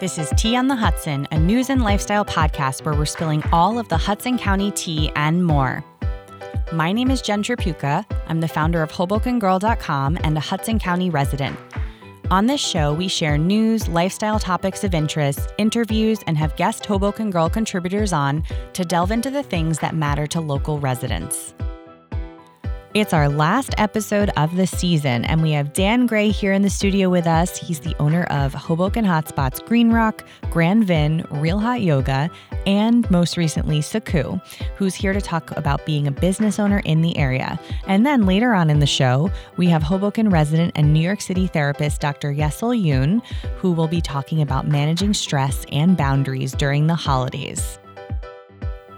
This 0.00 0.16
is 0.16 0.32
Tea 0.34 0.56
on 0.56 0.68
the 0.68 0.76
Hudson, 0.76 1.28
a 1.30 1.38
news 1.38 1.68
and 1.68 1.84
lifestyle 1.84 2.24
podcast 2.24 2.86
where 2.86 2.94
we're 2.94 3.04
spilling 3.04 3.42
all 3.52 3.78
of 3.78 3.86
the 3.90 3.98
Hudson 3.98 4.38
County 4.38 4.70
tea 4.70 5.12
and 5.14 5.44
more. 5.44 5.84
My 6.72 6.90
name 6.90 7.10
is 7.10 7.20
Jen 7.20 7.42
Tripucka. 7.42 8.06
I'm 8.26 8.40
the 8.40 8.48
founder 8.48 8.82
of 8.82 8.90
HobokenGirl.com 8.90 10.18
and 10.24 10.38
a 10.38 10.40
Hudson 10.40 10.78
County 10.78 11.10
resident. 11.10 11.54
On 12.30 12.46
this 12.46 12.62
show, 12.62 12.94
we 12.94 13.08
share 13.08 13.36
news, 13.36 13.88
lifestyle 13.88 14.38
topics 14.38 14.84
of 14.84 14.94
interest, 14.94 15.52
interviews, 15.58 16.20
and 16.26 16.38
have 16.38 16.56
guest 16.56 16.86
Hoboken 16.86 17.30
Girl 17.30 17.50
contributors 17.50 18.14
on 18.14 18.42
to 18.72 18.86
delve 18.86 19.10
into 19.10 19.30
the 19.30 19.42
things 19.42 19.80
that 19.80 19.94
matter 19.94 20.26
to 20.28 20.40
local 20.40 20.78
residents. 20.78 21.52
It's 22.92 23.12
our 23.12 23.28
last 23.28 23.72
episode 23.78 24.30
of 24.36 24.56
the 24.56 24.66
season, 24.66 25.24
and 25.26 25.42
we 25.42 25.52
have 25.52 25.72
Dan 25.72 26.06
Gray 26.06 26.30
here 26.30 26.52
in 26.52 26.62
the 26.62 26.68
studio 26.68 27.08
with 27.08 27.24
us. 27.24 27.56
He's 27.56 27.78
the 27.78 27.94
owner 28.00 28.24
of 28.24 28.52
Hoboken 28.52 29.04
Hotspots 29.04 29.64
Green 29.64 29.92
Rock, 29.92 30.24
Grand 30.50 30.88
Vin, 30.88 31.24
Real 31.30 31.60
Hot 31.60 31.82
Yoga, 31.82 32.28
and 32.66 33.08
most 33.08 33.36
recently, 33.36 33.80
Saku, 33.80 34.40
who's 34.74 34.96
here 34.96 35.12
to 35.12 35.20
talk 35.20 35.56
about 35.56 35.86
being 35.86 36.08
a 36.08 36.10
business 36.10 36.58
owner 36.58 36.80
in 36.80 37.00
the 37.00 37.16
area. 37.16 37.60
And 37.86 38.04
then 38.04 38.26
later 38.26 38.54
on 38.54 38.70
in 38.70 38.80
the 38.80 38.86
show, 38.86 39.30
we 39.56 39.68
have 39.68 39.84
Hoboken 39.84 40.28
resident 40.28 40.72
and 40.74 40.92
New 40.92 40.98
York 40.98 41.20
City 41.20 41.46
therapist 41.46 42.00
Dr. 42.00 42.34
Yesel 42.34 42.76
Yoon, 42.76 43.24
who 43.58 43.70
will 43.70 43.86
be 43.86 44.00
talking 44.00 44.42
about 44.42 44.66
managing 44.66 45.14
stress 45.14 45.64
and 45.70 45.96
boundaries 45.96 46.50
during 46.54 46.88
the 46.88 46.96
holidays. 46.96 47.78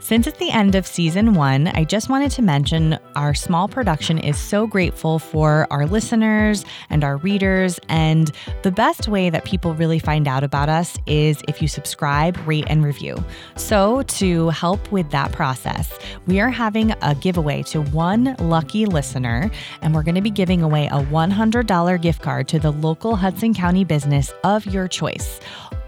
Since 0.02 0.26
it's 0.26 0.38
the 0.38 0.50
end 0.50 0.74
of 0.74 0.84
season 0.84 1.34
one, 1.34 1.68
I 1.68 1.84
just 1.84 2.08
wanted 2.08 2.32
to 2.32 2.42
mention 2.42 2.98
our 3.14 3.34
small 3.34 3.68
production 3.68 4.18
is 4.18 4.36
so 4.36 4.66
grateful 4.66 5.20
for 5.20 5.68
our 5.70 5.86
listeners 5.86 6.64
and 6.90 7.04
our 7.04 7.18
readers. 7.18 7.78
And 7.88 8.32
the 8.62 8.72
best 8.72 9.06
way 9.06 9.30
that 9.30 9.44
people 9.44 9.74
really 9.74 10.00
find 10.00 10.26
out 10.26 10.42
about 10.42 10.68
us 10.68 10.98
is 11.06 11.40
if 11.46 11.62
you 11.62 11.68
subscribe, 11.68 12.36
rate, 12.48 12.64
and 12.66 12.84
review. 12.84 13.24
So, 13.54 14.02
to 14.02 14.48
help 14.48 14.90
with 14.90 15.08
that 15.12 15.30
process, 15.30 15.96
we 16.26 16.40
are 16.40 16.50
having 16.50 16.90
a 17.00 17.14
giveaway 17.14 17.62
to 17.64 17.82
one 17.82 18.34
lucky 18.40 18.86
listener, 18.86 19.52
and 19.82 19.94
we're 19.94 20.02
going 20.02 20.16
to 20.16 20.20
be 20.20 20.30
giving 20.30 20.62
away 20.62 20.88
a 20.88 21.00
$100 21.04 22.02
gift 22.02 22.22
card 22.22 22.48
to 22.48 22.58
the 22.58 22.72
local 22.72 23.14
Hudson 23.14 23.54
County 23.54 23.84
business 23.84 24.32
of 24.42 24.66
your 24.66 24.88
choice. 24.88 25.38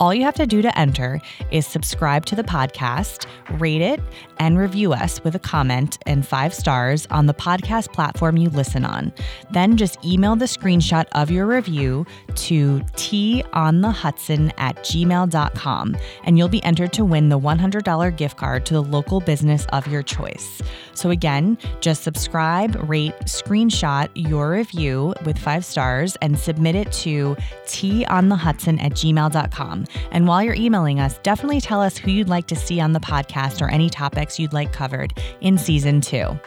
All 0.01 0.13
you 0.13 0.25
have 0.25 0.35
to 0.35 0.47
do 0.47 0.61
to 0.61 0.79
enter 0.79 1.21
is 1.51 1.67
subscribe 1.67 2.27
to 2.27 2.35
the 2.35 2.43
podcast, 2.43 3.27
rate 3.61 3.81
it, 3.81 4.01
and 4.39 4.59
review 4.59 4.93
us 4.93 5.23
with 5.25 5.35
a 5.35 5.39
comment 5.39 5.99
and 6.07 6.27
five 6.27 6.55
stars 6.55 7.07
on 7.11 7.27
the 7.27 7.35
podcast 7.35 7.93
platform 7.93 8.37
you 8.37 8.51
listen 8.51 8.85
on. 8.85 9.13
Then 9.53 9.77
just 9.77 10.05
email 10.05 10.37
the 10.37 10.47
screenshot 10.47 11.07
of 11.13 11.31
your 11.31 11.47
review 11.47 12.07
to 12.37 12.81
teaonthehudson 12.97 14.53
at 14.59 14.77
gmail.com 14.77 15.97
and 16.25 16.39
you'll 16.39 16.49
be 16.49 16.65
entered 16.65 16.93
to 16.95 17.05
win 17.05 17.29
the 17.29 17.39
$100 17.39 18.17
gift 18.17 18.37
card 18.37 18.67
to 18.67 18.75
the 18.75 18.83
local 18.83 19.21
business 19.21 19.67
of 19.73 19.87
your 19.87 20.03
choice. 20.03 20.63
So 20.95 21.11
again, 21.11 21.59
just 21.81 22.03
subscribe, 22.03 22.77
rate, 22.89 23.15
screenshot 23.25 24.09
your 24.15 24.51
review 24.51 25.15
with 25.25 25.39
five 25.39 25.65
stars 25.65 26.17
and 26.23 26.39
submit 26.39 26.75
it 26.77 26.93
to 26.93 27.37
teaonthehudson 27.67 28.83
at 28.83 28.93
gmail.com. 28.93 29.87
And 30.13 30.27
while 30.27 30.43
you're 30.43 30.55
emailing 30.55 31.01
us, 31.01 31.19
definitely 31.19 31.61
tell 31.61 31.81
us 31.81 31.97
who 31.97 32.11
you'd 32.11 32.29
like 32.29 32.47
to 32.49 32.57
see 32.57 32.81
on 32.81 32.93
the 32.93 33.01
podcast 33.01 33.61
or 33.61 33.69
any 33.69 33.91
topics 33.95 34.39
you'd 34.39 34.53
like 34.53 34.73
covered 34.73 35.15
in 35.41 35.57
season 35.57 36.01
two. 36.01 36.39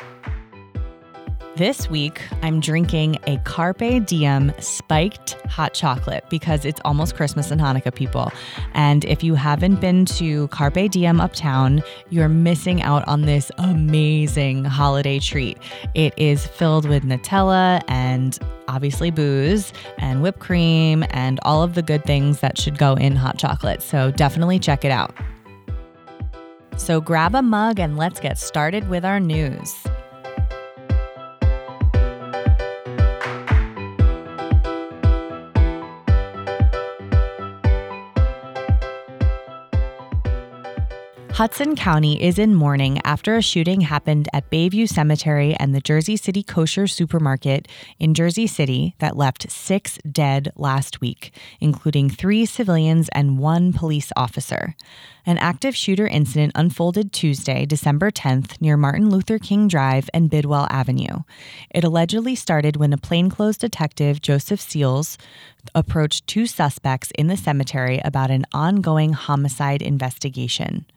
This 1.58 1.89
week, 1.89 2.22
I'm 2.44 2.59
drinking 2.59 3.17
a 3.26 3.38
Carpe 3.38 4.06
Diem 4.06 4.54
spiked 4.59 5.34
hot 5.50 5.73
chocolate 5.73 6.23
because 6.30 6.66
it's 6.66 6.80
almost 6.86 7.16
Christmas 7.16 7.50
and 7.50 7.59
Hanukkah, 7.59 7.95
people. 7.95 8.31
And 8.76 9.04
if 9.06 9.23
you 9.23 9.34
haven't 9.34 9.81
been 9.81 10.06
to 10.06 10.50
Carpe 10.50 10.92
Diem 10.92 11.20
uptown, 11.20 11.81
you're 12.12 12.30
missing 12.30 12.83
out 12.83 13.08
on 13.08 13.23
this 13.23 13.52
amazing 13.58 14.66
holiday 14.66 15.17
treat. 15.17 15.58
It 15.95 16.14
is 16.16 16.45
filled 16.45 16.88
with 16.88 17.02
Nutella 17.02 17.82
and 17.88 18.38
obviously 18.67 19.10
booze 19.10 19.73
and 19.98 20.21
whipped 20.21 20.38
cream 20.38 21.05
and 21.10 21.39
all 21.42 21.64
of 21.64 21.73
the 21.73 21.82
good 21.82 22.04
things 22.04 22.39
that 22.42 22.60
should 22.60 22.77
go 22.77 22.94
in 22.94 23.16
hot 23.16 23.39
chocolate. 23.39 23.82
So 23.82 24.11
definitely 24.11 24.60
check 24.60 24.86
it 24.86 24.92
out. 24.92 25.11
So 26.77 27.02
grab 27.02 27.36
a 27.36 27.42
mug 27.42 27.80
and 27.80 27.98
let's 27.98 28.20
get 28.20 28.38
started 28.38 28.88
with 28.89 29.04
our 29.04 29.20
news. 29.20 29.76
Hudson 41.37 41.75
County 41.75 42.20
is 42.20 42.39
in 42.39 42.55
mourning 42.55 42.99
after 43.03 43.36
a 43.36 43.43
shooting 43.43 43.81
happened 43.81 44.27
at 44.33 44.49
Bayview 44.49 44.89
Cemetery 44.89 45.53
and 45.53 45.75
the 45.75 45.80
Jersey 45.80 46.17
City 46.17 46.42
Kosher 46.42 46.87
Supermarket 46.87 47.67
in 47.99 48.15
Jersey 48.15 48.48
City 48.48 48.95
that 48.98 49.15
left 49.15 49.52
six 49.52 49.99
dead 50.11 50.52
last 50.55 50.99
week, 50.99 51.31
including 51.61 52.09
three 52.09 52.47
civilians 52.47 53.08
and 53.09 53.37
one 53.37 53.71
police 53.71 54.11
officer. 54.15 54.76
An 55.27 55.37
active 55.37 55.76
shooter 55.76 56.08
incident 56.08 56.53
unfolded 56.55 57.14
Tuesday, 57.14 57.67
December 57.67 58.09
10th, 58.09 58.59
near 58.59 58.76
Martin 58.76 59.11
Luther 59.11 59.37
King 59.37 59.67
Drive 59.67 60.09
and 60.15 60.31
Bidwell 60.31 60.65
Avenue. 60.71 61.20
It 61.70 61.83
allegedly 61.83 62.33
started 62.33 62.77
when 62.77 62.93
a 62.93 62.97
plainclothes 62.97 63.58
detective, 63.58 64.23
Joseph 64.23 64.59
Seals, 64.59 65.20
approached 65.76 66.26
two 66.26 66.47
suspects 66.47 67.11
in 67.11 67.27
the 67.27 67.37
cemetery 67.37 68.02
about 68.03 68.31
an 68.31 68.47
ongoing 68.53 69.14
homicide 69.14 69.83
investigation. 69.83 70.87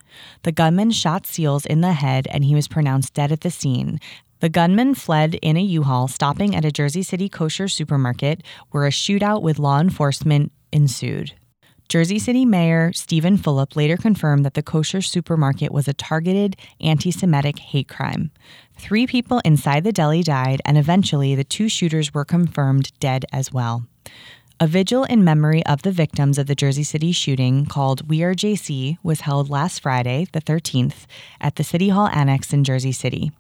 The 0.43 0.53
gunman 0.53 0.91
shot 0.91 1.27
Seals 1.27 1.67
in 1.67 1.81
the 1.81 1.93
head 1.93 2.27
and 2.31 2.45
he 2.45 2.55
was 2.55 2.69
pronounced 2.69 3.15
dead 3.15 3.33
at 3.33 3.41
the 3.41 3.51
scene. 3.51 4.01
The 4.41 4.49
gunman 4.49 4.95
fled 4.95 5.35
in 5.43 5.57
a 5.57 5.63
U 5.63 5.83
Haul, 5.83 6.09
stopping 6.09 6.57
at 6.57 6.65
a 6.65 6.73
Jersey 6.73 7.03
City 7.03 7.29
kosher 7.29 7.69
supermarket 7.69 8.43
where 8.71 8.87
a 8.87 8.91
shootout 8.91 9.43
with 9.43 9.59
law 9.59 9.81
enforcement 9.81 10.53
ensued. 10.73 11.35
Jersey 11.91 12.21
City 12.21 12.47
Mayor 12.47 12.93
Steven 12.95 13.37
Fulop 13.37 13.75
later 13.75 13.97
confirmed 13.97 14.45
that 14.45 14.55
the 14.55 14.63
kosher 14.63 15.03
supermarket 15.03 15.73
was 15.73 15.89
a 15.89 15.93
targeted 15.93 16.57
anti 16.81 17.11
Semitic 17.11 17.59
hate 17.59 17.89
crime. 17.89 18.31
Three 18.79 19.09
people 19.09 19.41
inside 19.45 19.83
the 19.83 19.93
deli 19.93 20.23
died, 20.23 20.63
and 20.65 20.79
eventually 20.79 21.35
the 21.35 21.43
two 21.43 21.69
shooters 21.69 22.15
were 22.15 22.25
confirmed 22.25 22.93
dead 23.01 23.25
as 23.33 23.53
well. 23.53 23.87
A 24.63 24.67
vigil 24.67 25.05
in 25.05 25.25
memory 25.25 25.65
of 25.65 25.81
the 25.81 25.91
victims 25.91 26.37
of 26.37 26.47
the 26.47 26.55
Jersey 26.55 26.83
City 26.83 27.13
shooting 27.13 27.65
called 27.65 28.11
We 28.11 28.23
Are 28.23 28.35
JC 28.35 28.99
was 29.03 29.23
held 29.23 29.49
last 29.49 29.81
Friday, 29.81 30.27
the 30.33 30.43
13th, 30.43 31.07
at 31.41 31.57
the 31.57 31.65
City 31.65 31.89
Hall 31.89 32.09
Annex 32.09 32.53
in 32.53 32.63
Jersey 32.63 32.93
City. 32.93 33.33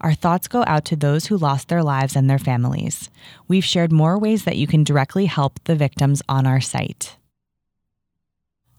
Our 0.00 0.14
thoughts 0.14 0.46
go 0.46 0.62
out 0.64 0.84
to 0.84 0.94
those 0.94 1.26
who 1.26 1.36
lost 1.36 1.66
their 1.66 1.82
lives 1.82 2.14
and 2.14 2.30
their 2.30 2.38
families. 2.38 3.10
We've 3.48 3.64
shared 3.64 3.90
more 3.90 4.16
ways 4.16 4.44
that 4.44 4.56
you 4.56 4.68
can 4.68 4.84
directly 4.84 5.26
help 5.26 5.58
the 5.64 5.74
victims 5.74 6.22
on 6.28 6.46
our 6.46 6.60
site. 6.60 7.16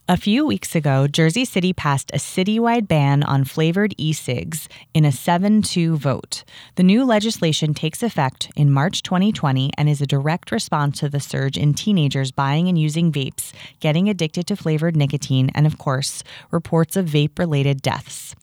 A 0.08 0.18
few 0.18 0.46
weeks 0.46 0.76
ago, 0.76 1.08
Jersey 1.08 1.46
City 1.46 1.74
passed 1.74 2.12
a 2.12 2.18
citywide 2.18 2.88
ban 2.88 3.24
on 3.24 3.44
flavored 3.44 3.96
e 3.98 4.14
cigs 4.14 4.70
in 4.94 5.04
a 5.04 5.12
7 5.12 5.64
2 5.64 5.98
vote. 5.98 6.44
The 6.76 6.84
new 6.84 7.04
legislation 7.04 7.74
takes 7.74 8.04
effect 8.04 8.52
in 8.56 8.70
March 8.70 9.02
2020 9.02 9.72
and 9.76 9.90
is 9.90 10.02
a 10.02 10.06
direct 10.06 10.52
response 10.52 11.00
to 11.00 11.10
the 11.10 11.20
surge 11.20 11.58
in 11.58 11.74
teenagers 11.74 12.32
buying 12.32 12.68
and 12.68 12.78
using 12.78 13.12
vapes, 13.12 13.52
getting 13.80 14.08
addicted 14.08 14.46
to 14.46 14.56
flavored 14.56 14.96
nicotine, 14.96 15.50
and 15.56 15.66
of 15.66 15.80
course, 15.80 16.24
reports 16.52 16.96
of 16.96 17.08
vape 17.08 17.40
related 17.40 17.82
deaths. 17.82 18.36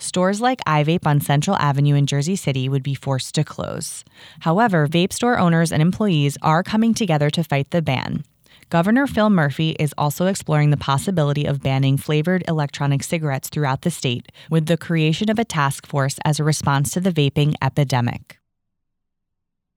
Stores 0.00 0.40
like 0.40 0.58
iVape 0.66 1.06
on 1.06 1.20
Central 1.20 1.56
Avenue 1.58 1.94
in 1.94 2.06
Jersey 2.06 2.34
City 2.34 2.68
would 2.68 2.82
be 2.82 2.96
forced 2.96 3.32
to 3.36 3.44
close. 3.44 4.02
However, 4.40 4.88
vape 4.88 5.12
store 5.12 5.38
owners 5.38 5.70
and 5.70 5.80
employees 5.80 6.36
are 6.42 6.64
coming 6.64 6.94
together 6.94 7.30
to 7.30 7.44
fight 7.44 7.70
the 7.70 7.80
ban. 7.80 8.24
Governor 8.68 9.06
Phil 9.06 9.30
Murphy 9.30 9.76
is 9.78 9.94
also 9.96 10.26
exploring 10.26 10.70
the 10.70 10.76
possibility 10.76 11.44
of 11.44 11.62
banning 11.62 11.96
flavored 11.96 12.42
electronic 12.48 13.04
cigarettes 13.04 13.48
throughout 13.48 13.82
the 13.82 13.92
state, 13.92 14.32
with 14.50 14.66
the 14.66 14.76
creation 14.76 15.30
of 15.30 15.38
a 15.38 15.44
task 15.44 15.86
force 15.86 16.18
as 16.24 16.40
a 16.40 16.44
response 16.44 16.90
to 16.90 17.00
the 17.00 17.12
vaping 17.12 17.54
epidemic. 17.62 18.38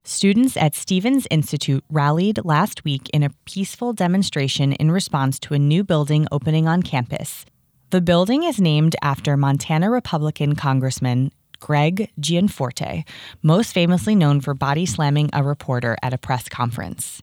Students 0.04 0.58
at 0.58 0.74
Stevens 0.74 1.28
Institute 1.30 1.84
rallied 1.92 2.44
last 2.44 2.84
week 2.84 3.08
in 3.14 3.22
a 3.22 3.30
peaceful 3.46 3.94
demonstration 3.94 4.74
in 4.74 4.90
response 4.90 5.38
to 5.42 5.54
a 5.54 5.60
new 5.60 5.84
building 5.84 6.26
opening 6.32 6.68
on 6.68 6.82
campus. 6.82 7.46
The 7.92 8.02
building 8.02 8.42
is 8.42 8.60
named 8.60 8.96
after 9.04 9.38
Montana 9.38 9.92
Republican 9.92 10.56
Congressman 10.56 11.32
Greg 11.60 12.10
Gianforte, 12.20 13.04
most 13.44 13.72
famously 13.72 14.16
known 14.16 14.42
for 14.42 14.56
body 14.56 14.88
slamming 14.88 15.30
a 15.32 15.44
reporter 15.44 15.96
at 16.02 16.14
a 16.14 16.18
press 16.18 16.50
conference. 16.50 17.22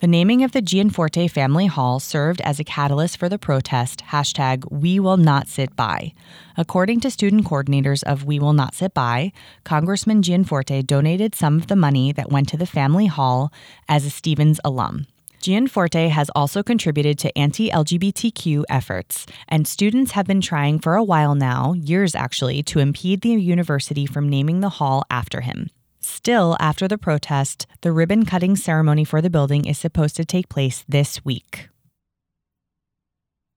The 0.00 0.06
naming 0.06 0.42
of 0.44 0.52
the 0.52 0.62
Gianforte 0.62 1.28
Family 1.28 1.66
Hall 1.66 2.00
served 2.00 2.40
as 2.40 2.58
a 2.58 2.64
catalyst 2.64 3.18
for 3.18 3.28
the 3.28 3.38
protest 3.38 4.02
hashtag 4.08 4.64
We 4.70 4.98
Will 4.98 5.18
Not 5.18 5.46
Sit 5.46 5.76
By. 5.76 6.14
According 6.56 7.00
to 7.00 7.10
student 7.10 7.44
coordinators 7.44 8.02
of 8.04 8.24
We 8.24 8.38
Will 8.38 8.54
Not 8.54 8.74
Sit 8.74 8.94
By, 8.94 9.30
Congressman 9.62 10.22
Gianforte 10.22 10.82
donated 10.86 11.34
some 11.34 11.58
of 11.58 11.66
the 11.66 11.76
money 11.76 12.12
that 12.12 12.30
went 12.30 12.48
to 12.48 12.56
the 12.56 12.64
family 12.64 13.08
hall 13.08 13.52
as 13.90 14.06
a 14.06 14.10
Stevens 14.10 14.58
alum. 14.64 15.06
Gianforte 15.42 16.08
has 16.08 16.30
also 16.34 16.62
contributed 16.62 17.18
to 17.18 17.36
anti 17.36 17.68
LGBTQ 17.68 18.64
efforts, 18.70 19.26
and 19.48 19.68
students 19.68 20.12
have 20.12 20.26
been 20.26 20.40
trying 20.40 20.78
for 20.78 20.94
a 20.94 21.04
while 21.04 21.34
now, 21.34 21.74
years 21.74 22.14
actually, 22.14 22.62
to 22.62 22.78
impede 22.78 23.20
the 23.20 23.34
university 23.34 24.06
from 24.06 24.30
naming 24.30 24.60
the 24.60 24.70
hall 24.70 25.04
after 25.10 25.42
him. 25.42 25.68
Still, 26.10 26.56
after 26.58 26.88
the 26.88 26.98
protest, 26.98 27.68
the 27.82 27.92
ribbon 27.92 28.26
cutting 28.26 28.56
ceremony 28.56 29.04
for 29.04 29.22
the 29.22 29.30
building 29.30 29.64
is 29.64 29.78
supposed 29.78 30.16
to 30.16 30.24
take 30.24 30.48
place 30.48 30.84
this 30.88 31.24
week. 31.24 31.68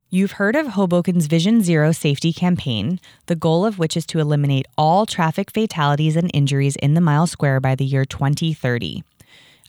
You've 0.09 0.33
heard 0.33 0.55
of 0.55 0.67
Hoboken's 0.67 1.25
Vision 1.25 1.63
Zero 1.63 1.91
safety 1.91 2.31
campaign, 2.31 2.99
the 3.25 3.35
goal 3.35 3.65
of 3.65 3.79
which 3.79 3.97
is 3.97 4.05
to 4.05 4.19
eliminate 4.19 4.67
all 4.77 5.07
traffic 5.07 5.49
fatalities 5.49 6.15
and 6.15 6.29
injuries 6.31 6.75
in 6.75 6.93
the 6.93 7.01
mile 7.01 7.25
square 7.25 7.59
by 7.59 7.73
the 7.73 7.85
year 7.85 8.05
2030. 8.05 9.03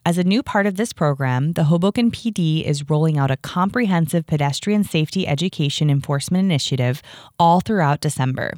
As 0.04 0.18
a 0.18 0.22
new 0.22 0.42
part 0.42 0.66
of 0.66 0.76
this 0.76 0.92
program, 0.92 1.54
the 1.54 1.64
Hoboken 1.64 2.10
PD 2.10 2.62
is 2.64 2.90
rolling 2.90 3.16
out 3.16 3.30
a 3.30 3.38
comprehensive 3.38 4.26
pedestrian 4.26 4.84
safety 4.84 5.26
education 5.26 5.88
enforcement 5.88 6.44
initiative 6.44 7.00
all 7.38 7.60
throughout 7.60 8.00
December. 8.00 8.52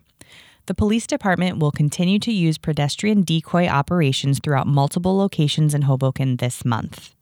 The 0.66 0.74
police 0.74 1.06
department 1.06 1.60
will 1.60 1.70
continue 1.70 2.18
to 2.18 2.32
use 2.32 2.58
pedestrian 2.58 3.22
decoy 3.22 3.68
operations 3.68 4.40
throughout 4.42 4.66
multiple 4.66 5.16
locations 5.16 5.74
in 5.74 5.82
Hoboken 5.82 6.38
this 6.38 6.64
month. 6.64 7.14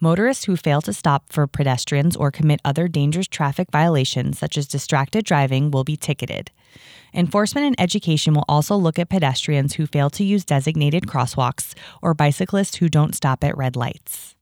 Motorists 0.00 0.44
who 0.44 0.56
fail 0.56 0.80
to 0.82 0.94
stop 0.94 1.30
for 1.30 1.46
pedestrians 1.46 2.16
or 2.16 2.30
commit 2.30 2.60
other 2.64 2.88
dangerous 2.88 3.26
traffic 3.26 3.68
violations, 3.70 4.38
such 4.38 4.56
as 4.56 4.66
distracted 4.66 5.26
driving, 5.26 5.70
will 5.70 5.84
be 5.84 5.96
ticketed. 5.96 6.50
Enforcement 7.12 7.66
and 7.66 7.76
education 7.78 8.32
will 8.32 8.44
also 8.48 8.74
look 8.74 8.98
at 8.98 9.10
pedestrians 9.10 9.74
who 9.74 9.86
fail 9.86 10.08
to 10.10 10.24
use 10.24 10.44
designated 10.46 11.02
crosswalks 11.02 11.74
or 12.00 12.14
bicyclists 12.14 12.76
who 12.76 12.88
don't 12.88 13.14
stop 13.14 13.44
at 13.44 13.56
red 13.56 13.76
lights. 13.76 14.34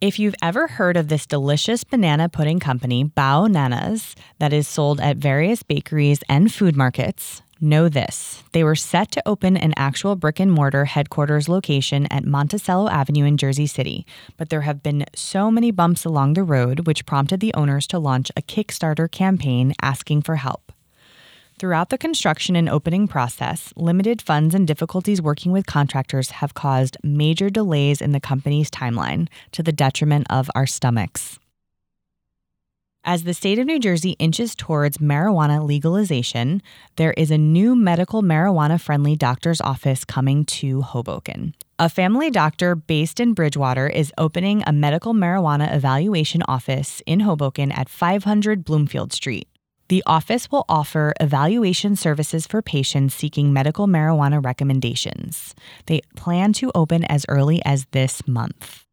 If 0.00 0.18
you've 0.18 0.34
ever 0.40 0.66
heard 0.66 0.96
of 0.96 1.08
this 1.08 1.26
delicious 1.26 1.84
banana 1.84 2.30
pudding 2.30 2.58
company, 2.58 3.04
Baonanas, 3.04 4.14
that 4.38 4.50
is 4.50 4.66
sold 4.66 4.98
at 4.98 5.18
various 5.18 5.62
bakeries 5.62 6.20
and 6.26 6.50
food 6.50 6.74
markets, 6.74 7.42
Know 7.62 7.90
this 7.90 8.42
they 8.52 8.64
were 8.64 8.74
set 8.74 9.10
to 9.10 9.22
open 9.28 9.58
an 9.58 9.74
actual 9.76 10.16
brick 10.16 10.40
and 10.40 10.50
mortar 10.50 10.86
headquarters 10.86 11.46
location 11.46 12.06
at 12.10 12.24
Monticello 12.24 12.88
Avenue 12.88 13.26
in 13.26 13.36
Jersey 13.36 13.66
City, 13.66 14.06
but 14.38 14.48
there 14.48 14.62
have 14.62 14.82
been 14.82 15.04
so 15.14 15.50
many 15.50 15.70
bumps 15.70 16.06
along 16.06 16.32
the 16.32 16.42
road, 16.42 16.86
which 16.86 17.04
prompted 17.04 17.40
the 17.40 17.52
owners 17.52 17.86
to 17.88 17.98
launch 17.98 18.30
a 18.34 18.40
Kickstarter 18.40 19.10
campaign 19.10 19.74
asking 19.82 20.22
for 20.22 20.36
help. 20.36 20.69
Throughout 21.60 21.90
the 21.90 21.98
construction 21.98 22.56
and 22.56 22.70
opening 22.70 23.06
process, 23.06 23.70
limited 23.76 24.22
funds 24.22 24.54
and 24.54 24.66
difficulties 24.66 25.20
working 25.20 25.52
with 25.52 25.66
contractors 25.66 26.30
have 26.30 26.54
caused 26.54 26.96
major 27.02 27.50
delays 27.50 28.00
in 28.00 28.12
the 28.12 28.18
company's 28.18 28.70
timeline 28.70 29.28
to 29.52 29.62
the 29.62 29.70
detriment 29.70 30.26
of 30.30 30.48
our 30.54 30.66
stomachs. 30.66 31.38
As 33.04 33.24
the 33.24 33.34
state 33.34 33.58
of 33.58 33.66
New 33.66 33.78
Jersey 33.78 34.12
inches 34.12 34.54
towards 34.54 34.96
marijuana 35.04 35.62
legalization, 35.62 36.62
there 36.96 37.12
is 37.18 37.30
a 37.30 37.36
new 37.36 37.76
medical 37.76 38.22
marijuana 38.22 38.80
friendly 38.80 39.14
doctor's 39.14 39.60
office 39.60 40.02
coming 40.02 40.46
to 40.46 40.80
Hoboken. 40.80 41.54
A 41.78 41.90
family 41.90 42.30
doctor 42.30 42.74
based 42.74 43.20
in 43.20 43.34
Bridgewater 43.34 43.86
is 43.86 44.14
opening 44.16 44.64
a 44.66 44.72
medical 44.72 45.12
marijuana 45.12 45.74
evaluation 45.74 46.42
office 46.48 47.02
in 47.04 47.20
Hoboken 47.20 47.70
at 47.70 47.90
500 47.90 48.64
Bloomfield 48.64 49.12
Street. 49.12 49.46
The 49.90 50.04
office 50.06 50.52
will 50.52 50.64
offer 50.68 51.12
evaluation 51.18 51.96
services 51.96 52.46
for 52.46 52.62
patients 52.62 53.12
seeking 53.12 53.52
medical 53.52 53.88
marijuana 53.88 54.42
recommendations. 54.42 55.52
They 55.86 56.02
plan 56.14 56.52
to 56.54 56.70
open 56.76 57.02
as 57.06 57.26
early 57.28 57.60
as 57.64 57.86
this 57.90 58.24
month. 58.28 58.84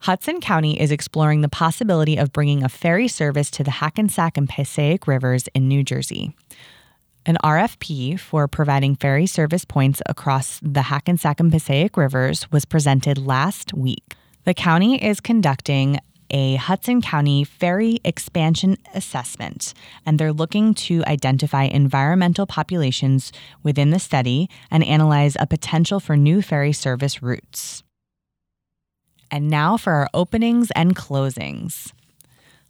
Hudson 0.00 0.40
County 0.40 0.80
is 0.80 0.90
exploring 0.90 1.42
the 1.42 1.48
possibility 1.48 2.16
of 2.16 2.32
bringing 2.32 2.64
a 2.64 2.68
ferry 2.68 3.06
service 3.06 3.52
to 3.52 3.62
the 3.62 3.70
Hackensack 3.70 4.36
and 4.36 4.48
Passaic 4.48 5.06
rivers 5.06 5.46
in 5.54 5.68
New 5.68 5.84
Jersey. 5.84 6.34
An 7.24 7.38
RFP 7.44 8.18
for 8.18 8.48
providing 8.48 8.96
ferry 8.96 9.26
service 9.26 9.64
points 9.64 10.02
across 10.06 10.58
the 10.60 10.82
Hackensack 10.82 11.38
and 11.38 11.52
Passaic 11.52 11.96
rivers 11.96 12.50
was 12.50 12.64
presented 12.64 13.18
last 13.18 13.72
week. 13.72 14.16
The 14.42 14.54
county 14.54 15.00
is 15.00 15.20
conducting 15.20 16.00
a 16.34 16.56
Hudson 16.56 17.00
County 17.00 17.44
ferry 17.44 18.00
expansion 18.04 18.76
assessment, 18.92 19.72
and 20.04 20.18
they're 20.18 20.32
looking 20.32 20.74
to 20.74 21.04
identify 21.06 21.62
environmental 21.62 22.44
populations 22.44 23.32
within 23.62 23.90
the 23.90 24.00
study 24.00 24.50
and 24.68 24.82
analyze 24.82 25.36
a 25.38 25.46
potential 25.46 26.00
for 26.00 26.16
new 26.16 26.42
ferry 26.42 26.72
service 26.72 27.22
routes. 27.22 27.84
And 29.30 29.48
now 29.48 29.76
for 29.76 29.92
our 29.92 30.08
openings 30.12 30.72
and 30.72 30.96
closings. 30.96 31.92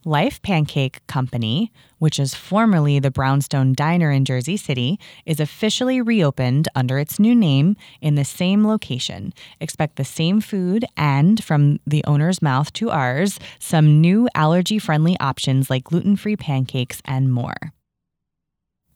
Life 0.06 0.42
Pancake 0.42 1.06
Company, 1.06 1.72
which 1.98 2.18
is 2.18 2.34
formerly 2.34 2.98
the 2.98 3.10
Brownstone 3.10 3.72
Diner 3.72 4.10
in 4.10 4.26
Jersey 4.26 4.58
City, 4.58 4.98
is 5.24 5.40
officially 5.40 6.02
reopened 6.02 6.68
under 6.74 6.98
its 6.98 7.18
new 7.18 7.34
name 7.34 7.76
in 8.02 8.14
the 8.14 8.24
same 8.24 8.66
location. 8.66 9.32
Expect 9.60 9.96
the 9.96 10.04
same 10.04 10.42
food 10.42 10.84
and, 10.96 11.42
from 11.42 11.80
the 11.86 12.04
owner's 12.06 12.42
mouth 12.42 12.70
to 12.74 12.90
ours, 12.90 13.38
some 13.58 14.02
new 14.02 14.28
allergy 14.34 14.78
friendly 14.78 15.18
options 15.20 15.70
like 15.70 15.84
gluten 15.84 16.16
free 16.16 16.36
pancakes 16.36 17.00
and 17.06 17.32
more. 17.32 17.72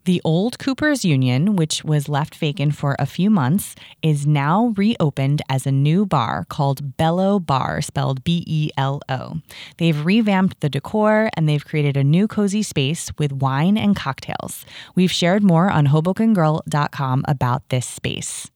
The 0.08 0.22
old 0.24 0.58
Cooper's 0.58 1.04
Union, 1.04 1.54
which 1.54 1.84
was 1.84 2.08
left 2.08 2.34
vacant 2.34 2.74
for 2.74 2.96
a 2.98 3.04
few 3.04 3.28
months, 3.28 3.74
is 4.00 4.26
now 4.26 4.72
reopened 4.74 5.42
as 5.50 5.66
a 5.66 5.70
new 5.70 6.06
bar 6.06 6.46
called 6.48 6.96
Belo 6.96 7.44
Bar, 7.44 7.82
spelled 7.82 8.24
B 8.24 8.42
E 8.46 8.70
L 8.78 9.02
O. 9.10 9.42
They've 9.76 10.06
revamped 10.06 10.60
the 10.60 10.70
decor 10.70 11.28
and 11.36 11.46
they've 11.46 11.62
created 11.62 11.98
a 11.98 12.04
new 12.04 12.26
cozy 12.26 12.62
space 12.62 13.12
with 13.18 13.34
wine 13.34 13.76
and 13.76 13.94
cocktails. 13.94 14.64
We've 14.94 15.12
shared 15.12 15.42
more 15.42 15.68
on 15.68 15.88
HobokenGirl.com 15.88 17.26
about 17.28 17.68
this 17.68 17.84
space. 17.84 18.50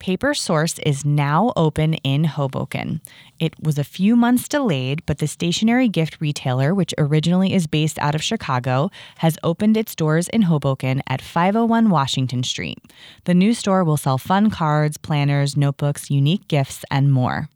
Paper 0.00 0.32
Source 0.32 0.78
is 0.78 1.04
now 1.04 1.52
open 1.56 1.92
in 1.94 2.24
Hoboken. 2.24 3.02
It 3.38 3.52
was 3.62 3.76
a 3.78 3.84
few 3.84 4.16
months 4.16 4.48
delayed, 4.48 5.04
but 5.04 5.18
the 5.18 5.26
stationery 5.26 5.88
gift 5.88 6.16
retailer, 6.22 6.74
which 6.74 6.94
originally 6.96 7.52
is 7.52 7.66
based 7.66 7.98
out 7.98 8.14
of 8.14 8.22
Chicago, 8.22 8.90
has 9.18 9.36
opened 9.44 9.76
its 9.76 9.94
doors 9.94 10.26
in 10.28 10.42
Hoboken 10.42 11.02
at 11.06 11.20
501 11.20 11.90
Washington 11.90 12.42
Street. 12.42 12.78
The 13.24 13.34
new 13.34 13.52
store 13.52 13.84
will 13.84 13.98
sell 13.98 14.16
fun 14.16 14.48
cards, 14.48 14.96
planners, 14.96 15.54
notebooks, 15.54 16.10
unique 16.10 16.48
gifts, 16.48 16.82
and 16.90 17.12
more. 17.12 17.50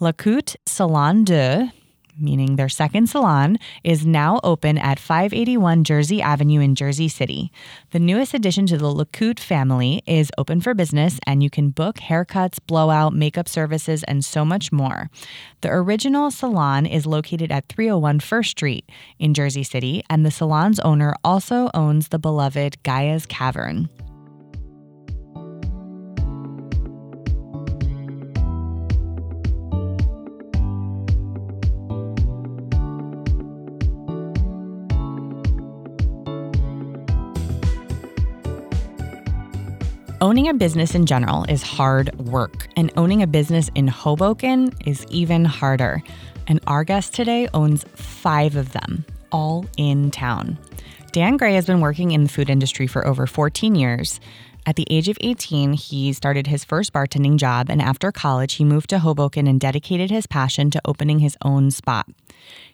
Lacoute 0.00 0.56
Salon 0.66 1.24
de 1.24 1.72
meaning 2.20 2.56
their 2.56 2.68
second 2.68 3.08
salon, 3.08 3.58
is 3.84 4.06
now 4.06 4.40
open 4.42 4.78
at 4.78 4.98
581 4.98 5.84
Jersey 5.84 6.20
Avenue 6.20 6.60
in 6.60 6.74
Jersey 6.74 7.08
City. 7.08 7.52
The 7.90 7.98
newest 7.98 8.34
addition 8.34 8.66
to 8.66 8.78
the 8.78 8.92
Lacoute 8.92 9.40
family 9.40 10.02
is 10.06 10.30
open 10.38 10.60
for 10.60 10.74
business, 10.74 11.18
and 11.26 11.42
you 11.42 11.50
can 11.50 11.70
book 11.70 11.96
haircuts, 11.96 12.58
blowout, 12.66 13.12
makeup 13.12 13.48
services, 13.48 14.02
and 14.04 14.24
so 14.24 14.44
much 14.44 14.72
more. 14.72 15.10
The 15.60 15.70
original 15.70 16.30
salon 16.30 16.86
is 16.86 17.06
located 17.06 17.50
at 17.50 17.68
301 17.68 18.20
First 18.20 18.50
Street 18.50 18.88
in 19.18 19.34
Jersey 19.34 19.62
City, 19.62 20.02
and 20.08 20.24
the 20.24 20.30
salon's 20.30 20.80
owner 20.80 21.14
also 21.24 21.70
owns 21.74 22.08
the 22.08 22.18
beloved 22.18 22.82
Gaia's 22.82 23.26
Cavern. 23.26 23.88
Owning 40.20 40.48
a 40.48 40.54
business 40.54 40.96
in 40.96 41.06
general 41.06 41.44
is 41.44 41.62
hard 41.62 42.12
work, 42.18 42.66
and 42.76 42.92
owning 42.96 43.22
a 43.22 43.26
business 43.28 43.70
in 43.76 43.86
Hoboken 43.86 44.74
is 44.84 45.06
even 45.10 45.44
harder. 45.44 46.02
And 46.48 46.58
our 46.66 46.82
guest 46.82 47.14
today 47.14 47.46
owns 47.54 47.84
five 47.94 48.56
of 48.56 48.72
them, 48.72 49.04
all 49.30 49.64
in 49.76 50.10
town. 50.10 50.58
Dan 51.12 51.36
Gray 51.36 51.54
has 51.54 51.66
been 51.66 51.80
working 51.80 52.10
in 52.10 52.24
the 52.24 52.28
food 52.28 52.50
industry 52.50 52.88
for 52.88 53.06
over 53.06 53.28
14 53.28 53.76
years. 53.76 54.18
At 54.66 54.74
the 54.74 54.88
age 54.90 55.08
of 55.08 55.16
18, 55.20 55.74
he 55.74 56.12
started 56.12 56.48
his 56.48 56.64
first 56.64 56.92
bartending 56.92 57.36
job, 57.36 57.70
and 57.70 57.80
after 57.80 58.10
college, 58.10 58.54
he 58.54 58.64
moved 58.64 58.90
to 58.90 58.98
Hoboken 58.98 59.46
and 59.46 59.60
dedicated 59.60 60.10
his 60.10 60.26
passion 60.26 60.68
to 60.72 60.80
opening 60.84 61.20
his 61.20 61.36
own 61.44 61.70
spot. 61.70 62.06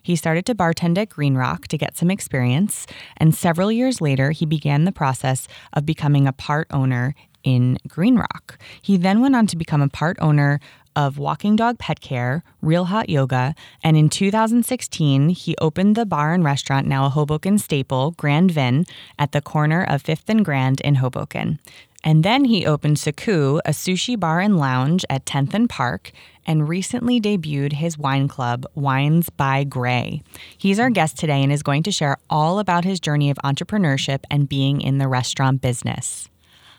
He 0.01 0.15
started 0.15 0.47
to 0.47 0.55
bartend 0.55 0.97
at 0.97 1.09
Green 1.09 1.35
Rock 1.35 1.67
to 1.67 1.77
get 1.77 1.95
some 1.95 2.09
experience, 2.09 2.87
and 3.17 3.35
several 3.35 3.71
years 3.71 4.01
later, 4.01 4.31
he 4.31 4.47
began 4.47 4.85
the 4.85 4.91
process 4.91 5.47
of 5.73 5.85
becoming 5.85 6.27
a 6.27 6.33
part 6.33 6.67
owner 6.71 7.13
in 7.45 7.77
Green 7.87 8.17
Rock. 8.17 8.57
He 8.81 8.97
then 8.97 9.21
went 9.21 9.37
on 9.37 9.47
to 9.47 9.55
become 9.55 9.81
a 9.81 9.87
part 9.87 10.17
owner 10.19 10.59
of 10.95 11.17
Walking 11.17 11.55
Dog 11.55 11.77
Pet 11.77 11.99
Care, 12.01 12.43
Real 12.61 12.85
Hot 12.85 13.09
Yoga, 13.09 13.53
and 13.83 13.95
in 13.95 14.09
2016, 14.09 15.29
he 15.29 15.55
opened 15.59 15.95
the 15.95 16.05
bar 16.05 16.33
and 16.33 16.43
restaurant, 16.43 16.87
now 16.87 17.05
a 17.05 17.09
Hoboken 17.09 17.57
staple, 17.57 18.11
Grand 18.11 18.51
Vin, 18.51 18.85
at 19.19 19.31
the 19.31 19.41
corner 19.41 19.83
of 19.83 20.03
5th 20.03 20.29
and 20.29 20.43
Grand 20.43 20.81
in 20.81 20.95
Hoboken. 20.95 21.59
And 22.03 22.23
then 22.23 22.45
he 22.45 22.65
opened 22.65 22.99
Saku, 22.99 23.59
a 23.65 23.71
sushi 23.71 24.17
bar 24.17 24.39
and 24.39 24.57
lounge 24.57 25.03
at 25.09 25.25
10th 25.25 25.53
and 25.53 25.69
Park, 25.69 26.11
and 26.45 26.69
recently 26.69 27.19
debuted 27.19 27.73
his 27.73 27.97
wine 27.97 28.27
club, 28.27 28.65
Wines 28.75 29.29
by 29.31 29.63
Gray. 29.63 30.21
He's 30.57 30.79
our 30.79 30.91
guest 30.91 31.17
today 31.17 31.41
and 31.41 31.51
is 31.51 31.63
going 31.63 31.81
to 31.83 31.91
share 31.91 32.17
all 32.29 32.59
about 32.59 32.85
his 32.85 32.99
journey 32.99 33.31
of 33.31 33.37
entrepreneurship 33.43 34.19
and 34.29 34.47
being 34.47 34.81
in 34.81 34.99
the 34.99 35.07
restaurant 35.07 35.61
business. 35.61 36.29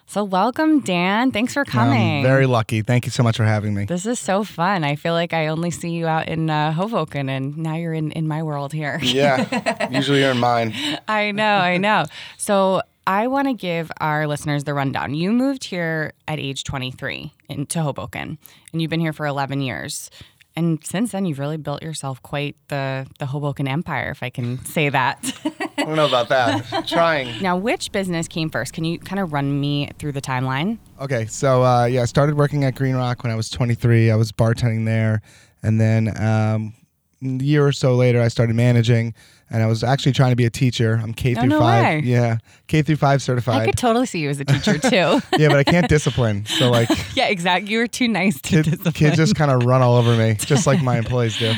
So, 0.08 0.22
welcome, 0.22 0.80
Dan. 0.80 1.32
Thanks 1.32 1.52
for 1.52 1.64
coming. 1.64 2.18
I'm 2.18 2.22
very 2.22 2.46
lucky. 2.46 2.80
Thank 2.82 3.06
you 3.06 3.10
so 3.10 3.24
much 3.24 3.36
for 3.36 3.44
having 3.44 3.74
me. 3.74 3.86
This 3.86 4.06
is 4.06 4.20
so 4.20 4.44
fun. 4.44 4.84
I 4.84 4.94
feel 4.94 5.14
like 5.14 5.32
I 5.32 5.48
only 5.48 5.72
see 5.72 5.90
you 5.90 6.06
out 6.06 6.28
in 6.28 6.48
uh, 6.48 6.72
Hoboken, 6.72 7.28
and 7.28 7.58
now 7.58 7.74
you're 7.74 7.92
in, 7.92 8.12
in 8.12 8.28
my 8.28 8.44
world 8.44 8.72
here. 8.72 9.00
Yeah, 9.02 9.88
usually 9.90 10.20
you're 10.20 10.30
in 10.30 10.38
mine. 10.38 10.72
I 11.08 11.32
know, 11.32 11.56
I 11.56 11.78
know. 11.78 12.04
So, 12.36 12.82
I 13.04 13.26
want 13.26 13.48
to 13.48 13.54
give 13.54 13.90
our 14.00 14.28
listeners 14.28 14.62
the 14.62 14.74
rundown. 14.74 15.12
You 15.14 15.32
moved 15.32 15.64
here 15.64 16.12
at 16.28 16.38
age 16.38 16.62
23 16.62 17.32
into 17.48 17.82
Hoboken, 17.82 18.38
and 18.72 18.80
you've 18.80 18.90
been 18.90 19.00
here 19.00 19.12
for 19.12 19.26
11 19.26 19.60
years. 19.60 20.10
And 20.54 20.82
since 20.84 21.12
then, 21.12 21.26
you've 21.26 21.38
really 21.40 21.58
built 21.58 21.82
yourself 21.82 22.22
quite 22.22 22.56
the 22.68 23.06
the 23.18 23.26
Hoboken 23.26 23.66
empire, 23.66 24.10
if 24.10 24.22
I 24.22 24.30
can 24.30 24.64
say 24.64 24.88
that. 24.88 25.32
I 25.78 25.84
don't 25.84 25.96
know 25.96 26.06
about 26.06 26.28
that. 26.30 26.86
Trying. 26.88 27.42
Now, 27.42 27.56
which 27.56 27.92
business 27.92 28.28
came 28.28 28.50
first? 28.50 28.72
Can 28.72 28.84
you 28.84 28.98
kind 28.98 29.20
of 29.20 29.32
run 29.32 29.60
me 29.60 29.90
through 29.98 30.12
the 30.12 30.22
timeline? 30.22 30.78
Okay, 31.00 31.26
so 31.26 31.62
uh, 31.62 31.84
yeah, 31.84 32.02
I 32.02 32.06
started 32.06 32.36
working 32.36 32.64
at 32.64 32.74
Green 32.74 32.94
Rock 32.96 33.22
when 33.22 33.32
I 33.32 33.36
was 33.36 33.50
23. 33.50 34.10
I 34.10 34.16
was 34.16 34.32
bartending 34.32 34.84
there, 34.86 35.22
and 35.62 35.80
then 35.80 36.08
um, 36.20 36.74
a 37.22 37.42
year 37.44 37.66
or 37.66 37.72
so 37.72 37.94
later, 37.94 38.20
I 38.22 38.28
started 38.28 38.56
managing 38.56 39.14
and 39.48 39.62
I 39.62 39.66
was 39.66 39.84
actually 39.84 40.10
trying 40.10 40.30
to 40.30 40.36
be 40.36 40.44
a 40.44 40.50
teacher. 40.50 40.98
I'm 41.00 41.14
K 41.14 41.36
Oh, 41.36 41.40
through 41.40 41.48
no 41.50 41.60
five. 41.60 42.02
way. 42.02 42.08
Yeah, 42.08 42.38
K 42.66 42.82
through 42.82 42.96
five 42.96 43.22
certified. 43.22 43.62
I 43.62 43.64
could 43.66 43.76
totally 43.78 44.06
see 44.06 44.18
you 44.18 44.28
as 44.28 44.40
a 44.40 44.44
teacher 44.44 44.76
too. 44.78 45.20
yeah, 45.38 45.46
but 45.48 45.56
I 45.56 45.62
can't 45.62 45.88
discipline. 45.88 46.46
So 46.46 46.68
like, 46.68 46.88
yeah, 47.14 47.28
exactly. 47.28 47.70
You 47.70 47.78
were 47.78 47.86
too 47.86 48.08
nice 48.08 48.40
to 48.40 48.48
kid, 48.48 48.64
discipline. 48.64 48.92
kids 48.94 49.16
just 49.16 49.36
kind 49.36 49.52
of 49.52 49.62
run 49.64 49.82
all 49.82 49.94
over 49.96 50.16
me, 50.16 50.34
just 50.34 50.66
like 50.66 50.82
my 50.82 50.98
employees 50.98 51.38
do. 51.38 51.52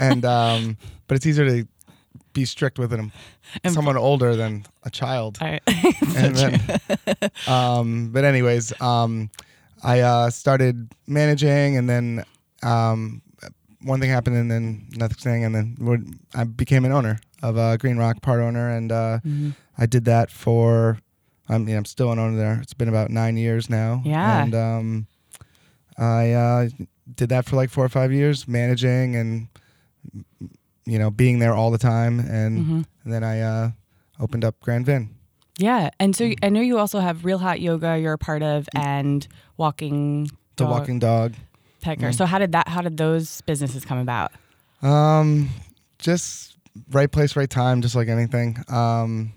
And 0.00 0.24
um, 0.24 0.76
but 1.06 1.14
it's 1.16 1.24
easier 1.24 1.46
to 1.48 1.68
be 2.32 2.44
strict 2.44 2.78
with 2.78 2.90
them, 2.90 3.12
And- 3.64 3.72
someone 3.74 3.96
older 3.96 4.34
than 4.36 4.64
a 4.84 4.90
child. 4.90 5.38
I- 5.40 5.60
and 6.16 6.34
then, 6.36 6.60
um, 7.46 8.10
but 8.12 8.24
anyways, 8.24 8.72
um, 8.80 9.30
I 9.82 10.00
uh, 10.00 10.30
started 10.30 10.88
managing, 11.06 11.76
and 11.76 11.88
then 11.88 12.24
um, 12.62 13.22
one 13.82 14.00
thing 14.00 14.10
happened, 14.10 14.36
and 14.36 14.50
then 14.50 14.86
another 14.94 15.14
thing, 15.14 15.44
and 15.44 15.54
then 15.54 15.76
I 16.34 16.44
became 16.44 16.84
an 16.84 16.92
owner 16.92 17.18
of 17.42 17.58
uh, 17.58 17.76
Green 17.76 17.96
Rock, 17.96 18.22
part 18.22 18.40
owner, 18.40 18.70
and 18.70 18.92
uh, 18.92 19.18
Mhm. 19.26 19.54
I 19.78 19.86
did 19.86 20.04
that 20.04 20.30
for. 20.30 20.98
I 21.48 21.58
mean, 21.58 21.76
I'm 21.76 21.84
still 21.84 22.12
an 22.12 22.18
owner 22.18 22.36
there. 22.36 22.60
It's 22.62 22.72
been 22.74 22.88
about 22.88 23.10
nine 23.10 23.36
years 23.36 23.68
now. 23.68 24.00
Yeah. 24.04 24.42
and 24.44 24.54
um, 24.54 25.06
I 25.98 26.32
uh, 26.32 26.68
did 27.14 27.28
that 27.30 27.44
for 27.46 27.56
like 27.56 27.68
four 27.68 27.84
or 27.84 27.88
five 27.90 28.12
years, 28.12 28.46
managing 28.46 29.16
and 29.16 29.48
you 30.84 30.98
know 30.98 31.10
being 31.10 31.38
there 31.38 31.54
all 31.54 31.70
the 31.70 31.78
time, 31.78 32.20
and, 32.20 32.58
Mhm. 32.66 32.84
and 33.04 33.12
then 33.12 33.22
I 33.24 33.40
uh, 33.40 33.70
opened 34.20 34.44
up 34.44 34.58
Grand 34.60 34.86
Vin. 34.86 35.10
Yeah, 35.58 35.90
and 36.00 36.14
Mm. 36.14 36.16
so 36.16 36.32
I 36.42 36.48
know 36.48 36.60
you 36.60 36.78
also 36.78 36.98
have 37.00 37.24
Real 37.24 37.38
Hot 37.38 37.60
Yoga. 37.60 37.98
You're 37.98 38.14
a 38.14 38.18
part 38.18 38.42
of, 38.42 38.68
and 38.74 39.26
Walking 39.56 40.24
The 40.56 40.64
Dog 40.64 40.70
Walking 40.70 40.98
Dog. 40.98 41.34
Pecker. 41.82 42.08
Mm. 42.10 42.14
So 42.14 42.26
how 42.26 42.38
did 42.38 42.52
that? 42.52 42.68
How 42.68 42.80
did 42.80 42.96
those 42.96 43.40
businesses 43.42 43.84
come 43.84 43.98
about? 43.98 44.32
Um, 44.82 45.50
just 45.98 46.56
right 46.90 47.10
place, 47.10 47.36
right 47.36 47.50
time, 47.50 47.82
just 47.82 47.94
like 47.94 48.08
anything. 48.08 48.56
Um, 48.68 49.32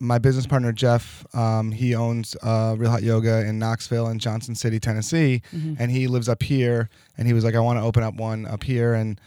my 0.00 0.18
business 0.18 0.46
partner 0.46 0.70
Jeff, 0.72 1.26
um, 1.34 1.72
he 1.72 1.94
owns 1.94 2.36
uh, 2.42 2.76
Real 2.78 2.90
Hot 2.90 3.02
Yoga 3.02 3.44
in 3.46 3.58
Knoxville 3.58 4.06
and 4.06 4.20
Johnson 4.20 4.54
City, 4.54 4.78
Tennessee, 4.78 5.42
Mhm. 5.52 5.76
and 5.80 5.90
he 5.90 6.06
lives 6.06 6.28
up 6.28 6.42
here. 6.42 6.88
And 7.18 7.26
he 7.26 7.32
was 7.32 7.42
like, 7.44 7.56
I 7.56 7.60
want 7.60 7.78
to 7.80 7.82
open 7.82 8.02
up 8.04 8.14
one 8.14 8.46
up 8.46 8.62
here, 8.62 8.94
and 8.94 9.20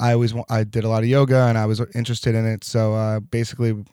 I, 0.00 0.12
always 0.14 0.32
wa- 0.34 0.44
I 0.48 0.64
did 0.64 0.84
a 0.84 0.88
lot 0.88 1.02
of 1.02 1.08
yoga, 1.08 1.42
and 1.46 1.56
I 1.58 1.66
was 1.66 1.80
interested 1.94 2.34
in 2.34 2.46
it. 2.46 2.64
So 2.64 2.94
uh, 2.94 3.20
basically. 3.20 3.84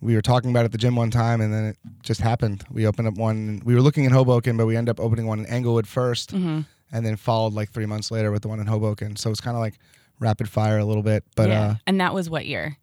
We 0.00 0.14
were 0.14 0.20
talking 0.22 0.50
about 0.50 0.62
it 0.62 0.64
at 0.66 0.72
the 0.72 0.78
gym 0.78 0.96
one 0.96 1.10
time, 1.10 1.40
and 1.40 1.50
then 1.50 1.64
it 1.64 1.78
just 2.02 2.20
happened. 2.20 2.62
We 2.70 2.86
opened 2.86 3.08
up 3.08 3.14
one. 3.14 3.62
We 3.64 3.74
were 3.74 3.80
looking 3.80 4.04
in 4.04 4.12
Hoboken, 4.12 4.54
but 4.54 4.66
we 4.66 4.76
ended 4.76 4.90
up 4.90 5.00
opening 5.02 5.26
one 5.26 5.38
in 5.38 5.46
Englewood 5.46 5.86
1st 5.86 6.34
Mhm. 6.34 6.66
and 6.92 7.06
then 7.06 7.16
followed 7.16 7.54
like 7.54 7.70
three 7.70 7.86
months 7.86 8.10
later 8.10 8.30
with 8.30 8.42
the 8.42 8.48
one 8.48 8.60
in 8.60 8.66
Hoboken. 8.66 9.16
So 9.16 9.30
it's 9.30 9.40
kind 9.40 9.56
of 9.56 9.62
like 9.62 9.78
rapid 10.20 10.50
fire 10.50 10.76
a 10.76 10.84
little 10.84 11.02
bit, 11.02 11.24
but 11.36 11.48
yeah. 11.48 11.76
and 11.86 11.98
that 12.02 12.12
was 12.12 12.28
what 12.28 12.44
year? 12.44 12.76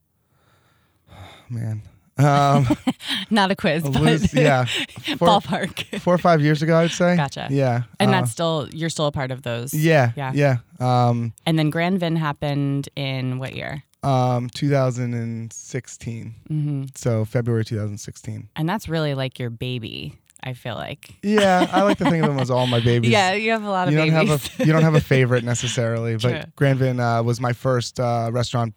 uh, 1.12 1.14
man, 1.48 1.84
um, 2.24 2.68
Not 3.30 3.52
a 3.52 3.56
quiz, 3.56 3.84
but 3.84 4.34
yeah, 4.34 4.66
four, 5.18 5.28
ballpark. 5.28 6.00
four 6.02 6.14
or 6.14 6.18
five 6.18 6.42
years 6.42 6.62
ago, 6.62 6.78
I'd 6.78 6.92
say. 6.92 7.16
Gotcha. 7.16 7.48
Yeah, 7.50 7.84
And 8.00 8.10
uh, 8.10 8.20
that's 8.22 8.32
still 8.32 8.68
you're 8.72 8.90
still 8.90 9.08
a 9.08 9.12
part 9.12 9.32
of 9.32 9.44
those. 9.44 9.74
yeah, 9.74 10.12
Yeah. 10.16 10.32
yeah. 10.34 10.58
Um, 10.80 11.34
And 11.46 11.58
then 11.60 11.70
Grand 11.70 12.00
Vin 12.00 12.16
happened 12.16 12.90
in 12.96 13.40
what 13.40 13.56
year? 13.56 13.84
um, 14.04 14.50
2016. 14.50 16.36
hmm 16.48 16.84
So 16.96 17.26
February 17.26 17.66
2016. 17.66 18.50
And 18.56 18.68
that's 18.70 18.88
really 18.90 19.14
like 19.14 19.40
your 19.40 19.50
baby. 19.50 20.18
I 20.44 20.54
feel 20.54 20.74
like. 20.74 21.14
Yeah, 21.22 21.68
I 21.72 21.84
like 21.84 22.00
to 22.00 22.06
think 22.10 22.24
of 22.24 22.30
them 22.32 22.40
as 22.40 22.50
all 22.50 22.66
my 22.66 22.80
babies. 22.80 23.12
Yeah, 23.12 23.34
you 23.34 23.52
have 23.52 23.64
a 23.64 23.70
lot 23.70 23.88
of 23.88 23.94
you 23.94 24.00
don't 24.00 24.10
babies. 24.10 24.48
have 24.48 24.60
a 24.60 24.66
you 24.66 24.74
don't 24.74 24.82
have 24.82 24.96
a 24.96 25.00
favorite 25.02 25.44
necessarily, 25.44 26.16
but 26.16 26.22
True. 26.32 26.52
Grand 26.56 26.80
Vin 26.80 27.00
uh, 27.00 27.22
was 27.22 27.40
my 27.40 27.54
first 27.54 28.00
uh, 28.00 28.28
restaurant 28.34 28.74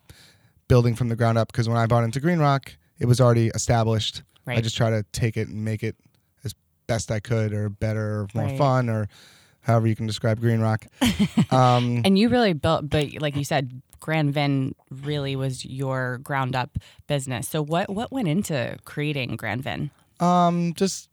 building 0.68 0.94
from 0.94 1.08
the 1.08 1.16
ground 1.16 1.38
up 1.38 1.50
because 1.50 1.66
when 1.66 1.78
I 1.78 1.86
bought 1.86 2.04
into 2.04 2.20
Green 2.20 2.38
Rock, 2.38 2.76
it 2.98 3.06
was 3.06 3.20
already 3.20 3.48
established. 3.54 4.22
I 4.46 4.60
just 4.60 4.76
try 4.76 4.90
to 4.90 5.04
take 5.12 5.36
it 5.36 5.48
and 5.48 5.64
make 5.64 5.82
it 5.82 5.96
as 6.44 6.54
best 6.86 7.10
I 7.10 7.20
could, 7.20 7.52
or 7.52 7.68
better, 7.70 8.20
or 8.20 8.28
more 8.34 8.44
Right. 8.46 8.58
fun, 8.58 8.88
or 8.90 9.08
however 9.62 9.86
you 9.86 9.96
can 9.96 10.06
describe 10.06 10.40
Green 10.40 10.60
Rock. 10.60 10.86
um, 11.50 12.02
And 12.04 12.18
you 12.18 12.28
really 12.28 12.52
built, 12.52 12.90
but 12.90 13.20
like 13.20 13.36
you 13.36 13.44
said, 13.44 13.80
Grand 14.00 14.34
Vin 14.34 14.74
really 14.90 15.34
was 15.34 15.64
your 15.64 16.18
ground 16.18 16.54
up 16.54 16.78
business. 17.06 17.48
So 17.48 17.62
what 17.62 17.88
what 17.88 18.12
went 18.12 18.28
into 18.28 18.76
creating 18.84 19.36
Grand 19.36 19.62
Vin? 19.62 19.90
um, 20.20 20.74
just 20.74 21.08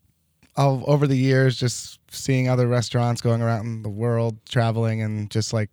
over 0.56 1.06
the 1.06 1.16
years, 1.16 1.56
just 1.56 1.98
seeing 2.10 2.48
other 2.48 2.66
restaurants 2.68 3.22
going 3.22 3.40
around 3.40 3.82
the 3.82 3.88
world, 3.88 4.36
traveling, 4.46 5.00
and 5.00 5.30
just 5.30 5.52
like, 5.54 5.70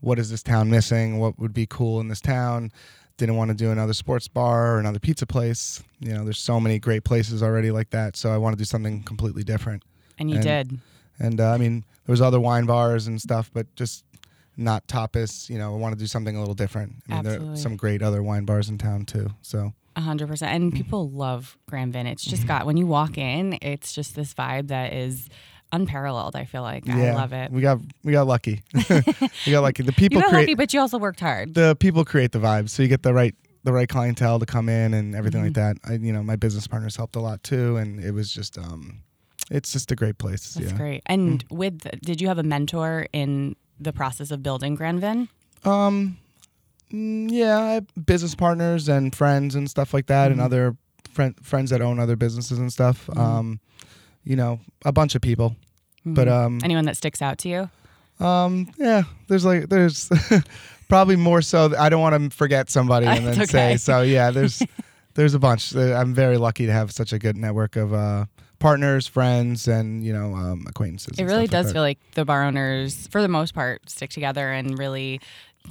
what 0.00 0.18
is 0.18 0.30
this 0.30 0.42
town 0.42 0.70
missing? 0.70 1.18
What 1.18 1.38
would 1.38 1.52
be 1.52 1.66
cool 1.66 2.00
in 2.00 2.08
this 2.08 2.22
town? 2.22 2.72
Didn't 3.16 3.36
want 3.36 3.50
to 3.50 3.54
do 3.54 3.70
another 3.70 3.92
sports 3.92 4.26
bar 4.26 4.74
or 4.74 4.80
another 4.80 4.98
pizza 4.98 5.24
place. 5.26 5.82
You 6.00 6.14
know, 6.14 6.24
there's 6.24 6.38
so 6.38 6.58
many 6.58 6.78
great 6.80 7.04
places 7.04 7.42
already 7.42 7.70
like 7.70 7.90
that. 7.90 8.16
So 8.16 8.32
I 8.32 8.38
want 8.38 8.54
to 8.54 8.58
do 8.58 8.64
something 8.64 9.02
completely 9.04 9.44
different. 9.44 9.84
And 10.18 10.28
you 10.30 10.36
And- 10.36 10.44
did. 10.44 10.80
And 11.20 11.40
uh, 11.40 11.50
I 11.52 11.58
mean, 11.58 11.84
there 12.06 12.12
was 12.12 12.20
other 12.20 12.40
wine 12.40 12.66
bars 12.66 13.06
and 13.06 13.20
stuff, 13.22 13.48
but 13.54 13.72
just 13.76 14.04
not 14.56 14.84
tapas. 14.88 15.48
You 15.48 15.58
know, 15.58 15.72
I 15.72 15.76
want 15.76 15.94
to 15.94 15.98
do 15.98 16.08
something 16.08 16.34
a 16.34 16.40
little 16.40 16.56
different. 16.56 16.96
I 17.08 17.14
mean, 17.14 17.22
there 17.22 17.32
Absolutely. 17.34 17.54
are 17.54 17.62
some 17.62 17.76
great 17.76 18.02
other 18.02 18.20
wine 18.20 18.44
bars 18.44 18.68
in 18.68 18.78
town 18.78 19.04
too. 19.04 19.30
So 19.42 19.72
A 19.94 20.00
hundred 20.00 20.26
percent. 20.26 20.52
And 20.52 20.72
people 20.72 21.08
love 21.08 21.56
Grand 21.68 21.92
Vin. 21.92 22.08
It's 22.08 22.24
just 22.24 22.48
got 22.48 22.66
when 22.66 22.76
you 22.76 22.88
walk 22.88 23.16
in, 23.16 23.58
it's 23.62 23.92
just 23.92 24.16
this 24.16 24.34
vibe 24.34 24.66
that 24.68 24.92
is 24.92 25.28
unparalleled. 25.74 26.36
I 26.36 26.44
feel 26.44 26.62
like 26.62 26.88
I 26.88 27.12
love 27.14 27.32
it. 27.32 27.50
We 27.50 27.60
got 27.62 27.78
we 28.02 28.12
got 28.12 28.26
lucky. 28.26 28.62
we 28.74 29.52
got 29.52 29.62
lucky. 29.62 29.82
The 29.82 29.92
people 29.96 30.18
You 30.18 30.22
got 30.22 30.30
create 30.30 30.42
lucky, 30.42 30.54
but 30.54 30.72
you 30.74 30.80
also 30.80 30.98
worked 30.98 31.20
hard. 31.20 31.54
the 31.54 31.76
people 31.76 32.04
create 32.04 32.32
the 32.32 32.38
vibes, 32.38 32.70
so 32.70 32.82
you 32.82 32.88
get 32.88 33.02
the 33.02 33.12
right 33.14 33.34
the 33.64 33.72
right 33.72 33.88
clientele 33.88 34.38
to 34.38 34.46
come 34.46 34.68
in 34.68 34.92
and 34.94 35.14
everything 35.14 35.42
like 35.42 35.52
Mm-hmm. 35.52 35.88
that. 35.88 35.92
I, 35.92 35.94
you 36.04 36.12
know, 36.12 36.22
my 36.22 36.36
business 36.36 36.66
partners 36.66 36.96
helped 36.96 37.16
a 37.16 37.20
lot 37.20 37.42
too, 37.42 37.76
and 37.76 37.98
it 38.02 38.12
was 38.12 38.30
just 38.32 38.58
um, 38.58 39.02
it's 39.50 39.72
just 39.72 39.90
a 39.90 39.96
great 39.96 40.18
place. 40.18 40.54
That's 40.54 40.70
yeah. 40.72 40.76
great. 40.76 41.02
And 41.06 41.44
with, 41.50 41.86
did 42.02 42.20
you 42.20 42.28
have 42.28 42.38
a 42.38 42.42
mentor 42.42 43.06
in 43.12 43.56
the 43.80 43.92
process 43.92 44.30
of 44.30 44.42
building 44.42 44.74
Grand 44.74 45.00
Vin? 45.00 45.28
Um, 45.64 46.18
mm, 46.92 47.30
yeah, 47.30 47.80
business 48.04 48.34
partners 48.34 48.88
and 48.88 49.14
friends 49.14 49.54
and 49.54 49.68
stuff 49.70 49.92
like 49.94 50.06
that, 50.06 50.28
Mhm. 50.28 50.32
and 50.32 50.40
other 50.40 50.76
friend, 51.10 51.34
friends 51.42 51.70
that 51.70 51.80
own 51.80 51.98
other 51.98 52.16
businesses 52.16 52.58
and 52.58 52.72
stuff. 52.72 53.06
Mhm. 53.08 53.18
Um, 53.18 53.60
you 54.24 54.36
know, 54.36 54.60
a 54.84 54.92
bunch 54.92 55.14
of 55.14 55.22
people. 55.22 55.56
But 56.06 56.28
Mhm. 56.28 56.32
um, 56.32 56.60
anyone 56.62 56.84
that 56.86 56.96
sticks 56.96 57.22
out 57.22 57.38
to 57.38 57.48
you? 57.48 57.70
um, 58.24 58.70
yeah, 58.78 59.02
there's 59.28 59.44
like 59.44 59.68
there's 59.68 60.10
probably 60.88 61.16
more 61.16 61.42
so. 61.42 61.72
I 61.78 61.88
don't 61.88 62.00
want 62.00 62.30
to 62.30 62.36
forget 62.36 62.70
somebody 62.70 63.06
and 63.06 63.26
then 63.26 63.34
okay. 63.42 63.46
say 63.46 63.76
so. 63.76 64.02
Yeah, 64.02 64.30
there's 64.30 64.62
there's 65.14 65.34
a 65.34 65.38
bunch. 65.38 65.74
I'm 65.74 66.14
very 66.14 66.36
lucky 66.38 66.66
to 66.66 66.72
have 66.72 66.92
such 66.92 67.12
a 67.12 67.18
good 67.18 67.36
network 67.36 67.76
of 67.76 67.92
uh, 67.94 68.26
partners, 68.58 69.06
friends, 69.06 69.66
and 69.66 70.04
you 70.04 70.12
know 70.12 70.34
um, 70.34 70.64
acquaintances. 70.68 71.18
It 71.18 71.24
really 71.24 71.46
stuff 71.46 71.54
like 71.58 71.64
does 71.64 71.72
feel 71.72 71.82
like 71.82 71.98
the 72.14 72.24
bar 72.24 72.44
owners, 72.44 73.06
for 73.08 73.22
the 73.22 73.28
most 73.28 73.54
part, 73.54 73.88
stick 73.88 74.10
together 74.10 74.52
and 74.52 74.78
really, 74.78 75.20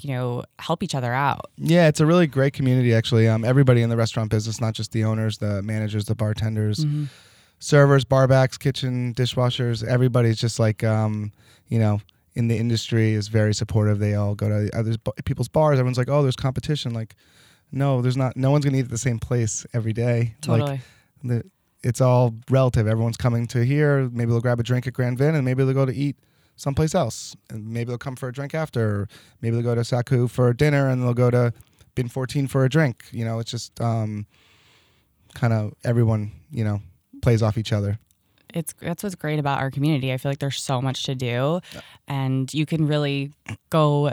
you 0.01 0.09
know, 0.13 0.43
help 0.59 0.81
each 0.83 0.95
other 0.95 1.13
out. 1.13 1.45
Yeah, 1.57 1.87
it's 1.87 1.99
a 1.99 2.05
really 2.05 2.27
great 2.27 2.53
community 2.53 2.93
actually. 2.93 3.27
Um, 3.27 3.45
everybody 3.45 3.81
in 3.83 3.89
the 3.89 3.97
restaurant 3.97 4.31
business, 4.31 4.59
not 4.59 4.73
just 4.73 4.91
the 4.91 5.03
owners, 5.03 5.37
the 5.37 5.61
managers, 5.61 6.05
the 6.05 6.15
bartenders, 6.15 6.79
Mhm. 6.85 7.07
Servers, 7.63 8.03
barbacks, 8.03 8.59
kitchen, 8.59 9.13
dishwashers. 9.13 9.87
Everybody's 9.87 10.37
just 10.37 10.59
like, 10.59 10.83
um, 10.83 11.31
you 11.69 11.79
know, 11.79 12.01
in 12.35 12.49
the 12.49 12.57
industry 12.57 13.13
is 13.13 13.29
very 13.29 13.53
supportive. 13.53 13.99
They 13.99 14.15
all 14.15 14.35
go 14.35 14.49
to 14.49 14.77
other 14.77 14.95
people's 15.23 15.47
bars. 15.47 15.79
Everyone's 15.79 15.97
like, 15.97 16.09
oh, 16.09 16.21
there's 16.23 16.35
competition. 16.35 16.93
Like, 16.93 17.15
no, 17.71 18.01
there's 18.01 18.17
not. 18.17 18.35
No 18.35 18.51
one's 18.51 18.65
gonna 18.65 18.77
eat 18.77 18.85
at 18.85 18.89
the 18.89 18.97
same 18.97 19.17
place 19.17 19.65
every 19.73 19.93
day. 19.93 20.35
Totally. 20.41 20.71
Like, 20.71 20.79
the, 21.23 21.43
it's 21.83 22.01
all 22.01 22.35
relative. 22.49 22.85
Everyone's 22.85 23.17
coming 23.17 23.47
to 23.47 23.63
here. 23.63 24.09
Maybe 24.11 24.31
they'll 24.31 24.41
grab 24.41 24.59
a 24.59 24.63
drink 24.63 24.85
at 24.85 24.93
Grand 24.93 25.17
Vin, 25.17 25.35
and 25.35 25.45
maybe 25.45 25.63
they'll 25.63 25.73
go 25.73 25.85
to 25.85 25.95
eat 25.95 26.17
someplace 26.57 26.93
else, 26.93 27.35
and 27.49 27.67
maybe 27.69 27.89
they'll 27.89 27.97
come 27.97 28.15
for 28.17 28.27
a 28.27 28.33
drink 28.33 28.53
after. 28.53 29.01
Or 29.01 29.07
maybe 29.41 29.55
they'll 29.55 29.63
go 29.63 29.75
to 29.75 29.85
Saku 29.85 30.27
for 30.27 30.51
dinner, 30.53 30.89
and 30.89 31.01
they'll 31.01 31.13
go 31.13 31.31
to 31.31 31.53
Bin 31.95 32.09
14 32.09 32.47
for 32.47 32.65
a 32.65 32.69
drink. 32.69 33.05
You 33.11 33.23
know, 33.23 33.39
it's 33.39 33.51
just 33.51 33.79
um, 33.79 34.27
kind 35.33 35.53
of 35.53 35.73
everyone, 35.83 36.31
you 36.51 36.63
know, 36.65 36.81
plays 37.23 37.41
off 37.41 37.57
each 37.57 37.73
other. 37.73 37.97
It's 38.53 38.73
that's 38.79 39.01
what's 39.01 39.15
great 39.15 39.39
about 39.39 39.59
our 39.59 39.71
community. 39.71 40.13
I 40.13 40.17
feel 40.17 40.29
like 40.29 40.37
there's 40.39 40.61
so 40.61 40.79
much 40.79 41.03
to 41.05 41.15
do, 41.15 41.59
and 42.07 42.53
you 42.53 42.67
can 42.67 42.85
really 42.87 43.31
go 43.71 44.11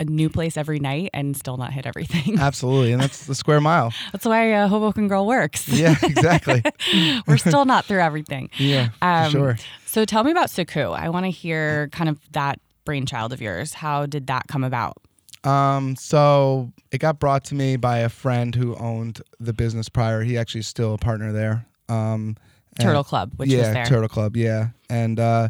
a 0.00 0.04
new 0.04 0.28
place 0.30 0.56
every 0.56 0.80
night 0.80 1.10
and 1.12 1.36
still 1.36 1.56
not 1.56 1.72
hit 1.72 1.86
everything. 1.86 2.38
Absolutely, 2.40 2.90
and 2.92 3.00
that's 3.00 3.26
the 3.26 3.34
square 3.34 3.60
mile. 3.60 3.92
That's 4.12 4.24
why 4.24 4.52
uh, 4.54 4.66
Hoboken 4.66 5.06
Girl 5.08 5.24
works. 5.26 5.68
Yeah, 5.68 5.94
exactly. 6.02 6.62
We're 7.28 7.36
still 7.36 7.64
not 7.64 7.84
through 7.84 8.00
everything. 8.00 8.50
Yeah, 8.58 8.88
Um, 9.02 9.26
for 9.26 9.30
sure. 9.30 9.56
So 9.86 10.04
tell 10.04 10.24
me 10.24 10.30
about 10.32 10.50
Saku. 10.50 10.80
I 10.90 11.08
want 11.10 11.26
to 11.26 11.30
hear 11.30 11.88
kind 11.92 12.08
of 12.08 12.18
that 12.32 12.58
brainchild 12.84 13.32
of 13.32 13.40
yours. 13.40 13.74
How 13.74 14.06
did 14.06 14.26
that 14.28 14.48
come 14.48 14.64
about? 14.64 14.96
Um, 15.44 15.96
so 15.96 16.72
it 16.92 16.98
got 16.98 17.18
brought 17.20 17.44
to 17.44 17.54
me 17.54 17.76
by 17.76 17.98
a 17.98 18.08
friend 18.08 18.54
who 18.54 18.74
owned 18.76 19.20
the 19.38 19.52
business 19.52 19.88
prior. 19.88 20.22
He 20.22 20.36
actually 20.38 20.60
is 20.60 20.66
still 20.68 20.94
a 20.94 20.98
partner 20.98 21.30
there. 21.32 21.66
Um, 21.90 22.36
Turtle 22.78 23.04
Club, 23.04 23.32
which 23.36 23.50
yeah, 23.50 23.58
was 23.58 23.72
there. 23.72 23.86
Turtle 23.86 24.08
Club, 24.08 24.36
yeah, 24.36 24.68
and 24.88 25.18
uh, 25.18 25.48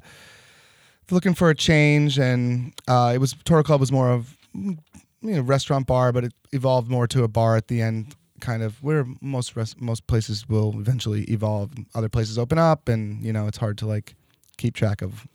looking 1.11 1.35
for 1.35 1.51
a 1.51 1.55
change, 1.55 2.19
and 2.19 2.73
uh, 2.89 3.13
it 3.15 3.19
was 3.19 3.35
Turtle 3.45 3.63
Club 3.63 3.81
was 3.81 3.93
more 3.93 4.11
of 4.11 4.37
mm, 4.55 4.79
you 5.23 5.35
know 5.35 5.43
restaurant 5.43 5.87
bar, 5.87 6.13
but 6.13 6.25
it 6.25 6.33
evolved 6.53 6.89
more 6.91 7.07
to 7.09 7.23
a 7.23 7.29
bar 7.29 7.57
at 7.57 7.69
the 7.69 7.83
end, 7.83 8.15
kind 8.41 8.63
of 8.63 8.83
where 8.83 9.07
most 9.21 9.57
rest- 9.57 9.81
most 9.81 10.07
places 10.07 10.49
will 10.49 10.75
eventually 10.79 11.25
evolve. 11.25 11.73
Other 11.95 12.09
places 12.09 12.39
open 12.39 12.59
up, 12.59 12.89
and 12.89 13.23
you 13.25 13.33
know 13.33 13.47
it's 13.47 13.59
hard 13.59 13.79
to 13.79 13.87
like 13.87 14.15
keep 14.57 14.75
track 14.75 15.03
of 15.03 15.27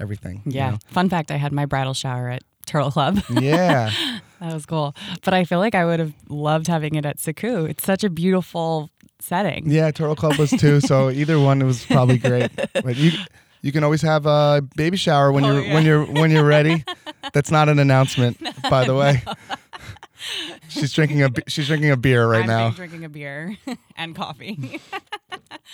everything. 0.00 0.42
you 0.46 0.52
yeah. 0.52 0.70
know? 0.70 0.78
Fun 0.86 1.08
fact: 1.08 1.30
I 1.30 1.36
had 1.36 1.52
my 1.52 1.66
bridal 1.66 1.94
shower 1.94 2.28
at 2.28 2.42
Turtle 2.66 2.90
Club. 2.90 3.20
yeah, 3.30 3.90
that 4.40 4.54
was 4.54 4.66
cool. 4.66 4.94
But 5.22 5.34
I 5.34 5.44
feel 5.44 5.58
like 5.58 5.74
I 5.74 5.84
would 5.84 6.00
have 6.00 6.14
loved 6.28 6.66
having 6.66 6.94
it 6.94 7.04
at 7.04 7.18
Saku. 7.18 7.64
It's 7.64 7.84
such 7.84 8.04
a 8.04 8.10
beautiful 8.10 8.90
setting. 9.20 9.68
yeah. 9.70 9.90
Turtle 9.90 10.16
Club 10.16 10.36
was 10.36 10.50
too. 10.50 10.80
So 10.80 11.10
either 11.20 11.38
one 11.40 11.64
was 11.64 11.84
probably 11.84 12.18
great. 12.18 12.50
But 12.72 12.96
you 12.96 13.12
you 13.62 13.72
can 13.72 13.82
always 13.84 14.02
have 14.02 14.26
a 14.26 14.62
baby 14.76 14.96
shower 14.96 15.32
when 15.32 15.44
Oh, 15.44 15.52
you're 15.54 15.62
yeah. 15.64 15.74
when 15.74 15.84
you're 15.84 16.04
when 16.04 16.30
you're 16.30 16.44
ready. 16.44 16.84
That's 17.32 17.50
not 17.50 17.68
an 17.68 17.78
announcement, 17.78 18.38
by 18.70 18.84
the 18.84 18.94
way. 18.94 19.22
she's 20.68 20.92
drinking 20.92 21.22
a 21.22 21.30
she's 21.46 21.66
drinking 21.66 21.90
a 21.90 21.96
beer 21.96 22.26
right 22.26 22.42
I'm 22.42 22.46
now. 22.46 22.70
drinking 22.70 23.04
a 23.04 23.08
beer 23.08 23.56
and 23.96 24.14
coffee. 24.14 24.80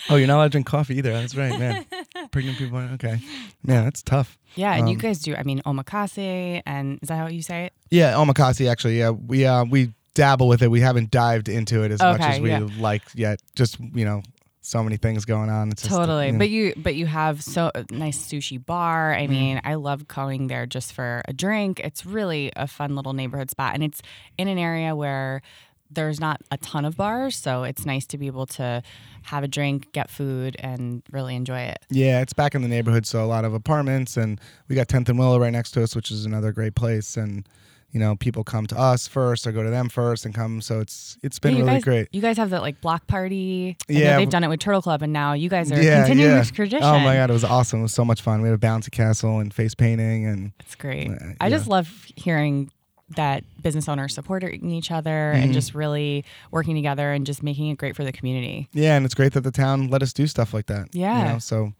Oh, 0.09 0.15
you're 0.17 0.27
not 0.27 0.35
allowed 0.37 0.43
to 0.45 0.49
drink 0.51 0.67
coffee 0.67 0.97
either. 0.97 1.13
That's 1.13 1.35
right, 1.35 1.57
man. 1.57 1.85
Pregnant 2.31 2.57
people. 2.57 2.77
Okay, 2.77 3.19
man, 3.63 3.85
that's 3.85 4.01
tough. 4.03 4.37
yeah, 4.55 4.73
and 4.75 4.89
you 4.89 4.95
Um, 4.95 4.99
guys 4.99 5.19
do. 5.19 5.35
I 5.35 5.43
mean, 5.43 5.61
omakase, 5.65 6.61
and 6.65 6.99
is 7.01 7.07
that 7.09 7.17
how 7.17 7.27
you 7.27 7.41
say 7.41 7.65
it? 7.65 7.73
Yeah, 7.89 8.13
omakase. 8.13 8.69
Actually, 8.69 8.99
yeah, 8.99 9.11
we 9.11 9.45
uh 9.45 9.63
we 9.63 9.93
dabble 10.15 10.47
with 10.47 10.63
it. 10.63 10.71
We 10.71 10.81
haven't 10.81 11.11
dived 11.11 11.47
into 11.47 11.83
it 11.83 11.91
as 11.91 11.99
much 11.99 12.21
as 12.21 12.39
we 12.39 12.49
yeah. 12.49 12.67
like 12.79 13.03
yet. 13.13 13.39
Just 13.55 13.79
you 13.79 14.03
know, 14.05 14.23
so 14.61 14.83
many 14.83 14.97
things 14.97 15.25
going 15.25 15.49
on. 15.49 15.71
It's 15.71 15.83
just, 15.83 15.93
Totally. 15.93 16.27
you 16.27 16.31
know- 16.31 16.39
But 16.39 16.49
you 16.49 16.73
but 16.75 16.95
you 16.95 17.05
have 17.05 17.43
so 17.43 17.71
nice 17.91 18.17
sushi 18.17 18.63
bar. 18.63 19.13
Mm-hmm. 19.13 19.23
I 19.23 19.27
mean, 19.27 19.61
I 19.63 19.75
love 19.75 20.07
going 20.07 20.47
there 20.47 20.65
just 20.65 20.93
for 20.93 21.21
a 21.27 21.33
drink. 21.33 21.79
It's 21.81 22.05
really 22.05 22.51
a 22.55 22.65
fun 22.65 22.95
little 22.95 23.13
neighborhood 23.13 23.51
spot 23.51 23.75
and 23.75 23.83
it's 23.83 24.01
in 24.37 24.47
an 24.47 24.57
area 24.57 24.95
where 24.95 25.43
there's 25.91 26.19
not 26.19 26.41
a 26.49 26.57
ton 26.57 26.83
of 26.83 26.97
bars, 26.97 27.35
so 27.35 27.63
it's 27.63 27.85
nice 27.85 28.07
to 28.07 28.17
be 28.17 28.25
able 28.25 28.47
to 28.47 28.81
have 29.23 29.43
a 29.43 29.47
drink, 29.47 29.91
get 29.91 30.09
food 30.09 30.55
and 30.59 31.03
really 31.11 31.35
enjoy 31.35 31.59
it. 31.59 31.77
Yeah, 31.89 32.21
it's 32.21 32.33
back 32.33 32.55
in 32.55 32.63
the 32.63 32.67
neighborhood, 32.67 33.05
so 33.05 33.23
a 33.23 33.27
lot 33.27 33.45
of 33.45 33.53
apartments, 33.53 34.17
and 34.17 34.41
we 34.67 34.75
got 34.75 34.87
10th 34.87 35.09
and 35.09 35.19
Willow 35.19 35.39
right 35.39 35.51
next 35.53 35.71
to 35.71 35.83
us, 35.83 35.95
which 35.95 36.09
is 36.09 36.25
another 36.25 36.51
great 36.51 36.73
place. 36.75 37.17
And 37.17 37.47
you 37.95 37.99
know, 38.01 38.15
people 38.17 38.43
come 38.43 38.67
to 38.67 38.77
us 38.77 39.07
first, 39.07 39.47
or 39.47 39.53
go 39.53 39.63
to 39.63 39.69
them 39.69 39.87
first, 39.87 40.25
and 40.25 40.35
come. 40.35 40.59
So 40.59 40.81
it's 40.81 41.17
it's 41.23 41.39
been 41.39 41.53
Yeah, 41.53 41.59
really 41.61 41.71
guys, 41.75 41.83
great. 41.85 42.07
You 42.11 42.21
guys 42.21 42.35
have 42.37 42.49
that 42.49 42.61
like 42.61 42.81
block 42.81 43.07
party. 43.07 43.77
I 43.89 43.93
Yeah. 43.93 44.17
they've 44.17 44.29
done 44.29 44.43
it 44.43 44.49
with 44.49 44.59
Turtle 44.59 44.81
Club 44.81 45.01
and 45.01 45.13
now 45.13 45.31
you 45.31 45.47
guys 45.49 45.71
are 45.71 45.81
Yeah, 45.81 45.99
continuing 46.03 46.31
yeah. 46.33 46.39
this 46.39 46.51
tradition. 46.51 46.83
Oh 46.83 46.99
my 46.99 47.15
god, 47.15 47.29
it 47.29 47.33
was 47.33 47.45
awesome! 47.45 47.79
It 47.79 47.83
was 47.83 47.93
so 47.93 48.03
much 48.03 48.21
fun. 48.21 48.41
We 48.41 48.49
had 48.49 48.55
a 48.55 48.61
bouncy 48.61 48.91
castle 48.91 49.39
and 49.39 49.53
face 49.53 49.73
painting, 49.75 50.25
and 50.25 50.51
It's 50.59 50.75
great. 50.75 51.09
Uh, 51.09 51.15
I 51.39 51.49
just 51.49 51.67
love 51.67 51.87
hearing 52.17 52.69
that 53.15 53.43
business 53.61 53.87
owners 53.87 54.13
supporting 54.13 54.69
each 54.71 54.91
other 54.91 55.31
Mm-hmm. 55.33 55.43
and 55.43 55.53
just 55.53 55.73
really 55.73 56.25
working 56.51 56.75
together 56.75 57.11
and 57.13 57.25
just 57.25 57.43
making 57.43 57.69
it 57.69 57.77
great 57.77 57.95
for 57.95 58.03
the 58.03 58.11
community. 58.11 58.67
yeah, 58.73 58.97
and 58.97 59.05
it's 59.05 59.13
great 59.15 59.31
that 59.33 59.41
the 59.45 59.51
town 59.51 59.87
let 59.89 60.03
us 60.03 60.11
do 60.11 60.27
stuff 60.27 60.53
like 60.53 60.65
that. 60.65 60.89
Yeah. 60.93 61.19
you 61.19 61.25
know, 61.33 61.39
so 61.39 61.71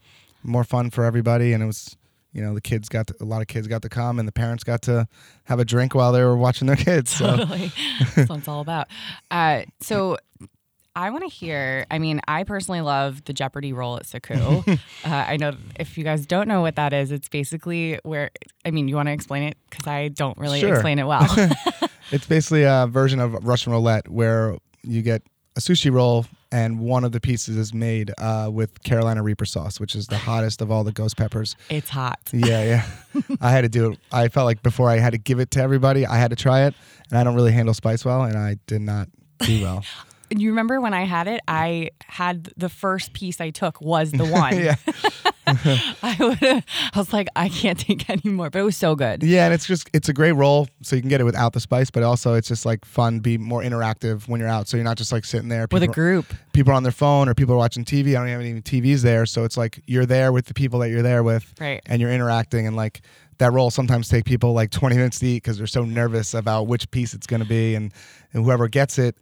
more 0.44 0.64
fun 0.64 0.92
for 0.92 1.04
everybody, 1.04 1.52
and 1.52 1.62
it 1.62 1.66
was. 1.66 1.98
You 2.36 2.42
know, 2.42 2.54
the 2.54 2.62
kids 2.62 2.90
got 2.90 3.08
to, 3.08 3.16
a 3.22 3.26
lot 3.26 3.42
of 3.42 3.48
kids 3.48 3.66
got 3.68 3.82
to 3.84 3.90
come, 3.90 4.20
and 4.20 4.28
the 4.28 4.32
parents 4.34 4.64
got 4.64 4.82
to 4.84 5.08
have 5.46 5.60
a 5.60 5.66
drink 5.66 5.96
while 5.96 6.12
they 6.12 6.22
were 6.22 6.36
watching 6.36 6.68
their 6.68 6.76
kids. 6.76 7.10
So 7.12 7.38
Totally. 7.38 7.72
That's 8.16 8.30
what 8.30 8.40
it's 8.40 8.48
all 8.50 8.60
about. 8.60 8.88
Uh, 9.32 9.62
so 9.80 10.18
I 10.98 11.10
want 11.12 11.24
to 11.24 11.30
hear. 11.30 11.86
I 11.90 11.98
mean, 11.98 12.20
I 12.28 12.44
personally 12.44 12.82
love 12.82 13.24
the 13.24 13.34
Jeopardy 13.34 13.72
roll 13.74 13.96
at 13.98 14.06
Saku. 14.06 14.34
uh, 14.72 14.78
I 15.06 15.38
know 15.38 15.56
if 15.80 15.98
you 15.98 16.04
guys 16.04 16.26
don't 16.26 16.48
know 16.50 16.60
what 16.62 16.76
that 16.76 16.92
is, 16.94 17.12
it's 17.12 17.30
basically 17.30 18.00
where. 18.04 18.32
I 18.66 18.72
mean, 18.72 18.88
you 18.90 18.96
want 18.98 19.08
to 19.08 19.14
explain 19.14 19.44
it 19.44 19.58
because 19.70 19.88
I 19.88 20.10
don't 20.10 20.38
really 20.38 20.60
Sure. 20.60 20.74
explain 20.74 21.00
it 21.00 21.06
well. 21.08 21.26
It's 22.12 22.28
basically 22.28 22.62
a 22.64 22.86
version 22.88 23.20
of 23.20 23.34
Russian 23.44 23.72
roulette 23.74 24.08
where 24.10 24.58
you 24.84 25.02
get 25.02 25.24
a 25.56 25.60
sushi 25.60 25.92
roll 25.92 26.26
and 26.52 26.80
one 26.80 27.04
of 27.04 27.12
the 27.12 27.20
pieces 27.20 27.58
is 27.58 27.74
made 27.74 28.12
uh, 28.18 28.50
with 28.52 28.82
Carolina 28.84 29.24
Reaper 29.24 29.46
sauce, 29.46 29.80
which 29.80 29.96
is 29.96 30.08
the 30.08 30.18
hottest 30.18 30.62
of 30.62 30.72
all 30.72 30.84
the 30.84 30.92
ghost 30.92 31.18
peppers. 31.18 31.56
it's 31.70 31.90
hot. 31.90 32.20
Yeah, 32.32 32.64
yeah. 32.64 33.22
I 33.42 33.52
had 33.52 33.62
to 33.62 33.70
do 33.70 33.92
it. 33.92 34.00
I 34.12 34.28
felt 34.28 34.46
like 34.46 34.64
before 34.64 34.90
I 34.90 34.98
had 35.00 35.12
to 35.12 35.18
give 35.18 35.40
it 35.40 35.52
to 35.52 35.62
everybody, 35.62 36.06
I 36.06 36.18
had 36.18 36.30
to 36.30 36.36
try 36.36 36.66
it, 36.66 36.74
and 37.10 37.18
I 37.20 37.24
don't 37.24 37.36
really 37.36 37.52
handle 37.52 37.74
spice 37.74 38.06
well, 38.06 38.24
and 38.24 38.38
I 38.38 38.58
did 38.68 38.82
not 38.82 39.10
do 39.40 39.62
well. 39.62 39.84
You 40.30 40.50
remember 40.50 40.82
when 40.82 40.94
I 40.94 41.04
had 41.04 41.28
it? 41.28 41.42
I 41.48 41.92
had 42.06 42.52
the 42.58 42.70
first 42.70 43.14
piece 43.14 43.40
I 43.40 43.52
took 43.52 43.80
was 43.82 44.12
the 44.12 44.26
one. 44.26 44.58
yeah, 44.60 44.76
I 45.48 46.16
would. 46.20 46.44
I 46.44 46.64
was 46.96 47.14
like, 47.14 47.28
I 47.36 47.50
can't 47.50 47.80
take 47.80 48.10
any 48.10 48.30
more, 48.32 48.50
but 48.50 48.60
it 48.60 48.64
was 48.64 48.78
so 48.78 48.96
good. 48.96 49.24
yeah, 49.24 49.46
and 49.46 49.54
it's 49.54 49.66
just 49.66 49.90
it's 49.94 50.10
a 50.10 50.14
great 50.14 50.32
roll, 50.32 50.68
so 50.82 50.96
you 50.96 51.02
can 51.02 51.10
get 51.10 51.22
it 51.22 51.26
without 51.26 51.54
the 51.54 51.60
spice, 51.60 51.92
but 51.92 52.04
also 52.04 52.34
it's 52.34 52.48
just 52.48 52.66
like 52.66 52.86
fun, 52.86 53.20
be 53.20 53.38
more 53.38 53.62
interactive 53.62 54.28
when 54.28 54.40
you're 54.40 54.50
out, 54.50 54.68
so 54.68 54.78
you're 54.78 54.84
not 54.84 54.98
just 54.98 55.12
like 55.12 55.26
sitting 55.26 55.50
there 55.50 55.68
With 55.72 55.84
a 55.84 55.88
group, 55.88 56.34
people 56.54 56.72
are 56.72 56.76
on 56.76 56.84
their 56.84 56.92
phone 56.92 57.30
or 57.30 57.34
people 57.34 57.54
are 57.54 57.58
watching 57.58 57.86
TV. 57.86 58.10
I 58.10 58.14
don't 58.20 58.28
have 58.28 58.42
any 58.42 58.62
TVs 58.62 59.02
there, 59.02 59.26
so 59.26 59.44
it's 59.44 59.58
like 59.58 59.82
you're 59.86 60.06
there 60.06 60.32
with 60.32 60.46
the 60.46 60.54
people 60.54 60.80
that 60.80 60.90
you're 60.90 61.04
there 61.04 61.24
with, 61.24 61.54
Right. 61.60 61.82
And 61.86 62.02
you're 62.02 62.12
interacting, 62.12 62.66
and 62.68 62.76
like 62.76 63.02
that 63.38 63.52
role 63.52 63.70
sometimes 63.70 64.08
take 64.10 64.26
people 64.26 64.54
like 64.54 64.72
20 64.72 64.96
minutes 64.96 65.20
to 65.20 65.28
eat 65.28 65.44
because 65.44 65.58
they're 65.58 65.68
so 65.68 65.84
nervous 65.84 66.34
about 66.34 66.68
which 66.68 66.90
piece 66.92 67.14
it's 67.14 67.28
going 67.28 67.42
to 67.42 67.48
be, 67.48 67.76
and 67.76 67.94
and 68.34 68.44
whoever 68.44 68.68
gets 68.68 68.98
it 68.98 69.16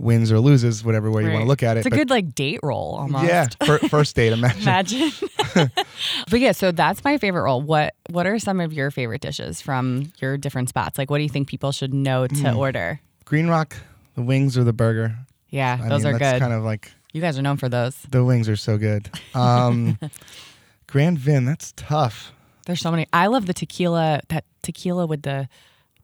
wins 0.00 0.32
or 0.32 0.40
loses, 0.40 0.82
whatever 0.82 1.10
way 1.10 1.22
you 1.24 1.30
want 1.30 1.42
to 1.42 1.48
look 1.48 1.62
at 1.62 1.76
it. 1.76 1.80
It's 1.80 1.86
a 1.86 1.90
But 1.90 1.96
good 1.96 2.10
like 2.10 2.34
date 2.34 2.60
roll 2.62 2.96
almost. 2.98 3.24
yeah, 3.26 3.46
fir- 3.64 3.78
first 3.88 4.16
date, 4.16 4.32
imagine. 4.32 4.62
Imagine. 4.62 5.10
but 6.30 6.40
yeah, 6.40 6.52
so 6.52 6.72
that's 6.72 7.04
my 7.04 7.18
favorite 7.18 7.42
roll. 7.42 7.60
What 7.62 7.94
What 8.08 8.26
are 8.26 8.38
some 8.38 8.60
of 8.60 8.72
your 8.72 8.90
favorite 8.90 9.20
dishes 9.20 9.60
from 9.60 10.12
your 10.20 10.36
different 10.38 10.68
spots? 10.68 10.98
Like, 10.98 11.10
what 11.10 11.18
do 11.18 11.22
you 11.22 11.28
think 11.28 11.48
people 11.48 11.70
should 11.72 11.92
know 11.94 12.26
to 12.26 12.50
Hmm. 12.50 12.56
order? 12.56 13.00
Green 13.24 13.46
Rock, 13.48 13.76
the 14.14 14.22
wings 14.22 14.56
or 14.58 14.64
the 14.64 14.72
burger. 14.72 15.16
Yeah, 15.50 15.78
I 15.82 15.88
those 15.88 16.04
mean, 16.04 16.14
are 16.14 16.18
that's 16.18 16.32
good. 16.34 16.40
Kind 16.40 16.52
of 16.54 16.62
like 16.64 16.92
you 17.12 17.20
guys 17.20 17.38
are 17.38 17.42
known 17.42 17.56
for 17.56 17.68
those. 17.68 17.96
the 18.10 18.24
wings 18.24 18.48
are 18.48 18.56
so 18.56 18.78
good. 18.78 19.10
Um, 19.34 19.98
Grand 20.86 21.18
Vin, 21.18 21.44
that's 21.44 21.72
tough. 21.76 22.32
There's 22.66 22.80
so 22.80 22.90
many. 22.90 23.06
I 23.12 23.26
love 23.26 23.46
the 23.46 23.54
tequila. 23.54 24.20
That 24.28 24.44
tequila 24.62 25.06
with 25.06 25.22
the 25.22 25.48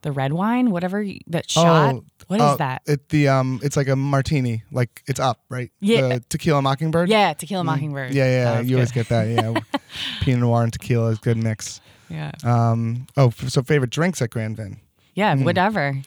the 0.02 0.12
red 0.12 0.32
wine, 0.32 0.70
whatever 0.70 1.04
that 1.28 1.50
shot. 1.50 1.96
What 2.28 2.40
is 2.40 2.42
uh, 2.46 2.56
that? 2.56 2.82
It 2.86 3.08
the 3.10 3.28
um, 3.28 3.60
it's 3.62 3.76
like 3.76 3.88
a 3.88 3.96
martini, 3.96 4.62
like 4.72 5.02
it's 5.06 5.20
up, 5.20 5.40
right? 5.48 5.70
Yeah. 5.80 6.08
The 6.08 6.20
tequila 6.28 6.60
mockingbird. 6.62 7.08
Yeah, 7.08 7.32
tequila 7.34 7.62
mockingbird. 7.64 8.10
Mm. 8.10 8.14
Yeah, 8.14 8.24
yeah, 8.26 8.44
That 8.52 8.58
was 8.60 8.70
you 8.70 8.76
always 8.76 8.92
get 8.92 9.08
that. 9.10 9.28
Yeah, 9.28 9.60
Pinot 10.20 10.40
Noir 10.40 10.64
and 10.64 10.72
tequila 10.72 11.10
is 11.10 11.18
good 11.18 11.36
mix. 11.36 11.80
Yeah, 12.08 12.30
Um, 12.44 13.06
oh, 13.16 13.28
f- 13.28 13.48
so 13.48 13.62
favorite 13.62 13.90
drinks 13.90 14.22
at 14.22 14.30
Grand 14.30 14.56
Vin? 14.56 14.78
yeah, 15.14 15.34
Hmm. 15.36 15.44
whatever. 15.44 16.00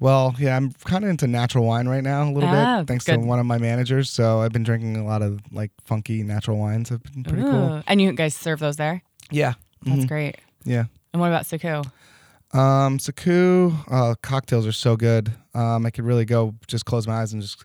Well, 0.00 0.34
yeah, 0.38 0.56
I'm 0.56 0.72
kind 0.84 1.04
of 1.04 1.10
into 1.10 1.26
natural 1.26 1.64
wine 1.64 1.86
right 1.88 2.02
now 2.02 2.24
a 2.24 2.32
little 2.32 2.48
Ah, 2.48 2.80
bit, 2.80 2.88
thanks 2.88 3.04
good. 3.04 3.12
to 3.12 3.18
one 3.20 3.38
of 3.38 3.46
my 3.46 3.58
managers. 3.58 4.10
So 4.10 4.40
I've 4.40 4.50
been 4.52 4.62
drinking 4.64 4.96
a 4.96 5.04
lot 5.04 5.22
of 5.22 5.40
like 5.52 5.70
funky 5.84 6.22
natural 6.22 6.56
wines. 6.58 6.88
Have 6.88 7.02
been 7.04 7.22
pretty 7.22 7.42
cool. 7.44 7.82
And 7.86 8.00
you 8.00 8.12
guys 8.12 8.34
serve 8.34 8.58
those 8.60 8.76
there? 8.76 9.02
Yeah, 9.30 9.54
That's 9.84 10.04
Mhm. 10.04 10.08
great. 10.08 10.36
yeah. 10.64 10.84
And 11.12 11.20
what 11.20 11.28
about 11.28 11.46
Saku? 11.46 11.82
Um, 12.52 12.98
Saku 12.98 13.72
uh, 13.90 14.14
cocktails 14.22 14.66
are 14.66 14.72
so 14.72 14.96
good. 14.96 15.32
Um, 15.54 15.84
I 15.86 15.90
could 15.90 16.04
really 16.04 16.24
go 16.24 16.54
just 16.66 16.84
close 16.84 17.06
my 17.06 17.20
eyes 17.20 17.32
and 17.32 17.42
just 17.42 17.64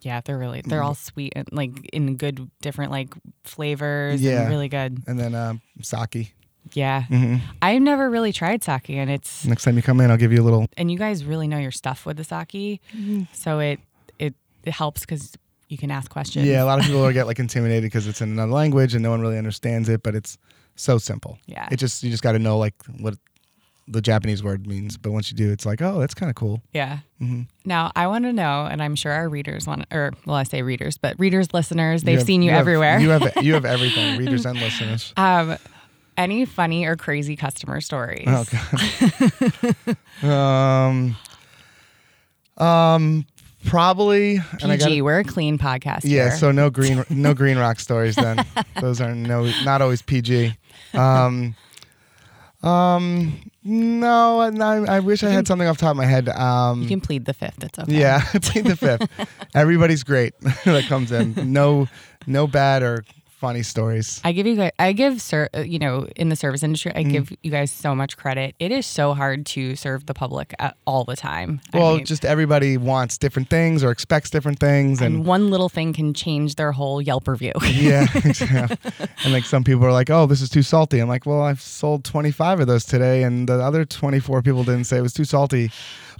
Yeah, 0.00 0.20
they're 0.24 0.38
really 0.38 0.62
they're 0.62 0.82
all 0.82 0.94
sweet 0.94 1.32
and 1.36 1.46
like 1.52 1.72
in 1.92 2.16
good 2.16 2.50
different 2.60 2.90
like 2.90 3.14
flavors. 3.44 4.20
Yeah. 4.22 4.42
and 4.42 4.50
really 4.50 4.68
good. 4.68 5.02
and 5.06 5.18
then 5.18 5.34
um, 5.34 5.60
sake. 5.82 6.34
Yeah, 6.74 7.02
mm-hmm. 7.10 7.44
I've 7.60 7.82
never 7.82 8.08
really 8.08 8.32
tried 8.32 8.62
sake, 8.62 8.88
and 8.90 9.10
it's 9.10 9.44
Next 9.44 9.64
time 9.64 9.76
you 9.76 9.82
come 9.82 10.00
in, 10.00 10.10
I'll 10.12 10.16
give 10.16 10.32
you 10.32 10.40
a 10.40 10.44
little. 10.46 10.66
and 10.76 10.90
you 10.92 10.96
guys 10.96 11.24
really 11.24 11.48
know 11.48 11.58
your 11.58 11.72
stuff 11.72 12.06
with 12.06 12.16
the 12.16 12.24
sake, 12.24 12.80
Mm-hmm. 12.96 13.22
so 13.32 13.58
it 13.58 13.80
it 14.18 14.34
it 14.62 14.72
helps 14.72 15.00
because 15.00 15.32
you 15.68 15.76
can 15.76 15.90
ask 15.90 16.10
questions. 16.10 16.46
Yeah, 16.46 16.62
a 16.62 16.66
lot 16.66 16.78
of 16.78 16.84
people 16.86 17.00
will 17.02 17.12
get 17.20 17.26
like 17.26 17.40
intimidated 17.40 17.82
because 17.82 18.06
it's 18.06 18.20
in 18.20 18.30
another 18.30 18.52
language 18.52 18.94
and 18.94 19.02
no 19.02 19.10
one 19.10 19.20
really 19.20 19.38
understands 19.38 19.88
it, 19.88 20.02
but 20.04 20.14
it's 20.14 20.38
so 20.76 20.98
simple. 20.98 21.36
Yeah. 21.46 21.68
It 21.72 21.76
just 21.76 22.02
you 22.04 22.10
just 22.10 22.22
got 22.22 22.32
to 22.32 22.38
know 22.38 22.58
like 22.58 22.74
what 23.00 23.16
the 23.88 24.00
Japanese 24.00 24.42
word 24.42 24.66
means, 24.66 24.96
but 24.96 25.10
once 25.12 25.30
you 25.30 25.36
do, 25.36 25.50
it's 25.50 25.66
like, 25.66 25.82
oh, 25.82 25.98
that's 25.98 26.14
kind 26.14 26.30
of 26.30 26.36
cool. 26.36 26.62
Yeah. 26.72 26.98
hmm 27.18 27.42
Now, 27.64 27.90
I 27.96 28.06
want 28.06 28.24
to 28.24 28.32
know, 28.32 28.66
and 28.70 28.82
I'm 28.82 28.94
sure 28.94 29.12
our 29.12 29.28
readers 29.28 29.66
want, 29.66 29.84
or 29.92 30.12
well, 30.24 30.36
I 30.36 30.44
say 30.44 30.62
readers, 30.62 30.98
but 30.98 31.18
readers, 31.18 31.52
listeners, 31.52 32.02
they've 32.04 32.18
have- 32.18 32.26
seen 32.26 32.42
you, 32.42 32.50
have- 32.52 32.60
everywhere. 32.60 33.00
you 33.00 33.10
have 33.10 33.32
you 33.42 33.54
have 33.54 33.64
everything, 33.76 34.18
readers 34.18 34.46
and 34.46 34.58
listeners. 34.58 35.12
um, 35.16 35.56
any 36.16 36.44
funny 36.44 36.84
or 36.84 36.94
crazy 36.94 37.36
customer 37.36 37.80
stories? 37.80 38.24
Oh 38.28 38.44
god. 40.22 40.22
um. 40.30 41.16
Um. 42.58 43.26
Probably. 43.64 44.36
And 44.60 44.72
I 44.72 44.76
PG, 44.76 44.98
got 44.98 45.04
we're 45.04 45.20
a 45.20 45.24
clean 45.24 45.56
podcast. 45.56 46.00
Yeah. 46.02 46.28
here. 46.28 46.36
So 46.36 46.50
no 46.50 46.68
green 46.68 47.04
no 47.10 47.32
green 47.32 47.56
rock 47.58 47.78
stories 47.80 48.16
then. 48.16 48.44
Those 48.80 49.00
are 49.00 49.14
no 49.14 49.50
not 49.64 49.80
always 49.82 50.02
PG. 50.02 50.52
Um. 50.94 51.54
Um. 52.62 53.50
No. 53.64 54.40
I, 54.40 54.96
I 54.96 55.00
wish 55.00 55.22
I 55.22 55.30
had 55.30 55.46
something 55.46 55.66
off 55.68 55.78
the 55.78 55.82
top 55.82 55.92
of 55.92 55.96
my 55.96 56.04
head. 56.04 56.28
Um. 56.28 56.82
you 56.82 56.88
can 56.88 57.00
plead 57.00 57.24
the 57.24 57.34
fifth. 57.34 57.62
It's 57.62 57.78
okay. 57.78 58.00
Yeah, 58.00 58.20
plead 58.42 58.64
the 58.66 58.76
fifth. 58.76 59.08
Everybody's 59.54 60.02
great 60.04 60.38
that 60.64 60.84
comes 60.88 61.12
in. 61.12 61.52
No, 61.52 61.88
no 62.26 62.46
bad 62.46 62.82
or 62.82 63.04
funny 63.42 63.62
stories. 63.64 64.20
I 64.22 64.30
give 64.32 64.46
you 64.46 64.54
guys, 64.54 64.70
I 64.78 64.92
give, 64.92 65.20
ser- 65.20 65.50
uh, 65.52 65.60
you 65.60 65.78
know, 65.80 66.06
in 66.14 66.28
the 66.28 66.36
service 66.36 66.62
industry, 66.62 66.92
Mm. 66.92 66.98
I 66.98 67.02
give 67.02 67.32
you 67.42 67.50
guys 67.50 67.72
so 67.72 67.92
much 67.94 68.16
credit. 68.16 68.54
It 68.60 68.70
is 68.70 68.86
so 68.86 69.14
hard 69.14 69.44
to 69.54 69.74
serve 69.74 70.06
the 70.06 70.14
public 70.14 70.54
at, 70.60 70.76
all 70.86 71.04
the 71.04 71.16
time. 71.16 71.60
I 71.74 71.78
Well, 71.78 71.96
mean, 71.96 72.04
just 72.06 72.24
everybody 72.24 72.76
wants 72.76 73.18
different 73.18 73.50
things 73.50 73.82
or 73.82 73.90
expects 73.90 74.30
different 74.30 74.60
things, 74.60 75.00
and 75.00 75.16
and 75.16 75.26
one 75.26 75.50
little 75.50 75.68
thing 75.68 75.92
can 75.92 76.14
change 76.14 76.54
their 76.54 76.70
whole 76.72 77.02
Yelp 77.02 77.26
review. 77.26 77.52
yeah, 77.66 78.06
yeah. 78.40 78.68
and 79.24 79.32
like 79.32 79.44
some 79.44 79.64
people 79.64 79.84
are 79.84 79.92
like, 79.92 80.08
"Oh, 80.10 80.26
this 80.26 80.40
is 80.40 80.48
too 80.48 80.62
salty." 80.62 81.00
I'm 81.00 81.08
like, 81.08 81.26
"Well, 81.26 81.42
I've 81.42 81.60
sold 81.60 82.04
25 82.04 82.60
of 82.60 82.66
those 82.68 82.84
today, 82.84 83.24
and 83.24 83.48
the 83.48 83.54
other 83.60 83.84
24 83.84 84.42
people 84.42 84.62
didn't 84.64 84.84
say 84.84 84.98
it 84.98 85.02
was 85.02 85.12
too 85.12 85.24
salty." 85.24 85.70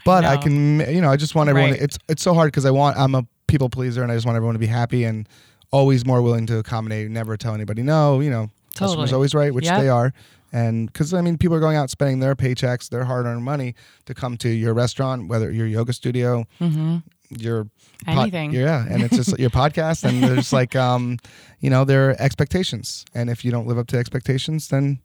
But 0.04 0.24
I 0.24 0.34
know. 0.34 0.40
can, 0.42 0.80
you 0.94 1.00
know, 1.00 1.10
I 1.12 1.16
just 1.16 1.34
want 1.36 1.48
everyone. 1.50 1.70
Right. 1.70 1.80
It's 1.80 1.96
it's 2.08 2.22
so 2.22 2.34
hard 2.34 2.48
because 2.48 2.66
I 2.66 2.72
want 2.72 2.96
I'm 2.98 3.14
a 3.14 3.24
people 3.46 3.68
pleaser, 3.68 4.02
and 4.02 4.10
I 4.10 4.16
just 4.16 4.26
want 4.26 4.34
everyone 4.36 4.54
to 4.54 4.58
be 4.58 4.66
happy 4.66 5.04
and 5.04 5.28
always 5.72 6.06
more 6.06 6.22
willing 6.22 6.46
to 6.46 6.58
accommodate. 6.58 7.10
Never 7.10 7.36
tell 7.36 7.54
anybody 7.54 7.82
no. 7.82 8.20
You 8.20 8.30
know, 8.30 8.50
customers 8.76 9.12
always 9.12 9.34
right, 9.34 9.52
which 9.52 9.64
Yeah. 9.66 9.80
they 9.80 9.88
are. 9.88 10.12
And 10.54 10.86
because 10.92 11.14
I 11.14 11.22
mean, 11.22 11.38
people 11.38 11.56
are 11.56 11.60
going 11.60 11.76
out 11.76 11.88
spending 11.90 12.20
their 12.20 12.34
paychecks, 12.36 12.90
their 12.90 13.04
hard-earned 13.04 13.42
money 13.42 13.74
to 14.04 14.12
come 14.14 14.36
to 14.38 14.48
your 14.50 14.74
restaurant, 14.74 15.28
whether 15.28 15.50
your 15.50 15.66
yoga 15.66 15.92
studio, 15.92 16.44
hmm 16.58 16.98
your 17.38 17.64
pod- 18.04 18.18
Anything. 18.18 18.52
yeah, 18.52 18.84
and 18.90 19.02
it's 19.02 19.16
just 19.16 19.38
your 19.44 19.48
podcast, 19.48 20.04
and 20.04 20.22
there's 20.22 20.52
like, 20.52 20.76
um, 20.76 21.16
you 21.60 21.70
know, 21.70 21.82
there 21.86 22.10
are 22.10 22.16
expectations, 22.18 23.06
and 23.14 23.30
if 23.30 23.42
you 23.42 23.50
don't 23.50 23.66
live 23.66 23.78
up 23.78 23.86
to 23.86 23.96
expectations, 23.96 24.68
then, 24.68 24.98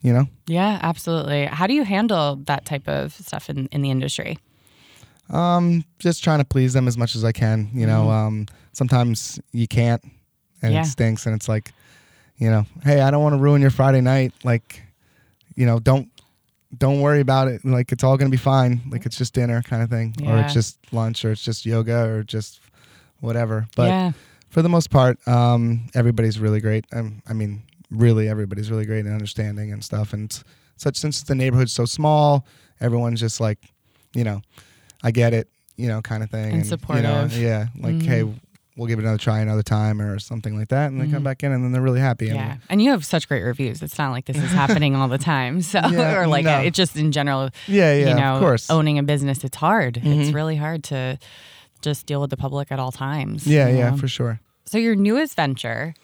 you 0.00 0.12
know, 0.12 0.26
Yeah, 0.48 0.80
absolutely. 0.82 1.44
How 1.46 1.68
do 1.68 1.74
you 1.74 1.84
handle 1.84 2.34
that 2.46 2.64
type 2.64 2.88
of 2.88 3.12
stuff 3.12 3.48
in, 3.48 3.66
in 3.70 3.80
the 3.82 3.92
industry? 3.92 4.38
Um, 5.32 5.84
just 5.98 6.22
trying 6.22 6.38
to 6.38 6.44
please 6.44 6.72
them 6.72 6.86
as 6.88 6.96
much 6.96 7.16
as 7.16 7.24
I 7.24 7.32
can. 7.32 7.70
You 7.74 7.86
know, 7.86 8.10
um, 8.10 8.46
sometimes 8.72 9.40
you 9.52 9.66
can't, 9.66 10.02
and 10.62 10.72
Yeah. 10.74 10.82
it 10.82 10.86
stinks, 10.86 11.26
and 11.26 11.34
it's 11.34 11.48
like, 11.48 11.72
you 12.38 12.50
know, 12.50 12.66
hey, 12.84 13.00
I 13.00 13.10
don't 13.10 13.22
want 13.22 13.34
to 13.34 13.38
ruin 13.40 13.60
your 13.62 13.70
Friday 13.70 14.00
night. 14.00 14.32
Like, 14.44 14.82
you 15.56 15.66
know, 15.66 15.78
don't 15.78 16.08
don't 16.78 17.02
worry 17.02 17.20
about 17.20 17.48
it. 17.48 17.62
Like, 17.66 17.92
it's 17.92 18.02
all 18.02 18.16
gonna 18.16 18.30
be 18.30 18.38
fine. 18.38 18.80
Like, 18.90 19.04
it's 19.04 19.18
just 19.18 19.34
dinner 19.34 19.60
kind 19.62 19.82
of 19.82 19.90
thing, 19.90 20.14
or 20.24 20.36
Yeah. 20.36 20.44
it's 20.44 20.54
just 20.54 20.78
lunch, 20.90 21.22
or 21.24 21.32
it's 21.32 21.42
just 21.42 21.66
yoga, 21.66 22.06
or 22.08 22.22
just 22.22 22.60
whatever. 23.20 23.66
But 23.76 23.88
yeah, 23.90 24.12
for 24.48 24.62
the 24.62 24.70
most 24.70 24.88
part, 24.90 25.18
um, 25.28 25.88
everybody's 25.94 26.38
really 26.38 26.60
great. 26.60 26.86
Um, 26.92 27.22
I 27.28 27.34
mean, 27.34 27.62
really, 27.90 28.26
everybody's 28.28 28.70
really 28.70 28.86
great 28.86 29.04
in 29.04 29.12
understanding 29.12 29.70
and 29.70 29.84
stuff. 29.84 30.14
And 30.14 30.32
such 30.78 30.96
since 30.96 31.22
the 31.22 31.34
neighborhood's 31.34 31.72
so 31.74 31.84
small, 31.84 32.46
everyone's 32.80 33.20
just 33.20 33.38
like, 33.38 33.58
you 34.14 34.24
know, 34.24 34.40
I 35.02 35.10
get 35.10 35.32
it, 35.34 35.48
you 35.76 35.88
know, 35.88 36.00
kind 36.02 36.22
of 36.22 36.30
thing. 36.30 36.44
And 36.44 36.52
You 36.52 36.58
know, 36.58 36.64
supportive. 36.68 37.36
yeah, 37.38 37.66
like, 37.78 37.94
Mhm. 37.94 38.06
hey, 38.06 38.22
we'll 38.76 38.86
give 38.86 38.98
it 38.98 39.02
another 39.02 39.18
try 39.18 39.40
another 39.40 39.62
time 39.62 40.00
or 40.00 40.18
something 40.18 40.56
like 40.58 40.68
that, 40.68 40.90
and 40.90 41.00
they 41.00 41.06
come 41.06 41.20
Mhm. 41.20 41.24
back 41.24 41.42
in, 41.42 41.52
and 41.52 41.62
then 41.64 41.72
they're 41.72 41.82
really 41.82 42.00
happy. 42.00 42.28
And 42.28 42.36
yeah. 42.36 42.56
And 42.70 42.80
you 42.80 42.90
have 42.90 43.04
such 43.04 43.28
great 43.28 43.42
reviews. 43.42 43.82
It's 43.82 43.98
not 43.98 44.12
like 44.12 44.24
this 44.26 44.36
is 44.38 44.50
happening 44.52 44.96
all 44.96 45.08
the 45.08 45.18
time. 45.18 45.60
So, 45.62 45.80
Yeah, 45.80 46.16
or 46.20 46.26
like 46.26 46.44
no. 46.46 46.60
it 46.60 46.72
just 46.72 46.96
in 46.96 47.12
general, 47.12 47.50
yeah, 47.66 47.94
yeah, 47.94 48.08
you 48.08 48.14
know, 48.14 48.34
of 48.36 48.40
course. 48.40 48.70
owning 48.70 48.98
a 48.98 49.02
business, 49.02 49.44
it's 49.44 49.56
hard. 49.56 49.98
It's 49.98 50.30
Mhm. 50.30 50.34
really 50.34 50.56
hard 50.56 50.82
to 50.84 51.18
just 51.82 52.06
deal 52.06 52.20
with 52.20 52.30
the 52.30 52.36
public 52.36 52.70
at 52.72 52.78
all 52.78 52.92
times. 52.92 53.46
yeah, 53.46 53.68
yeah, 53.68 53.90
know? 53.90 53.96
for 53.96 54.08
sure. 54.08 54.40
So 54.64 54.78
your 54.78 54.94
newest 54.94 55.34
venture, 55.36 55.94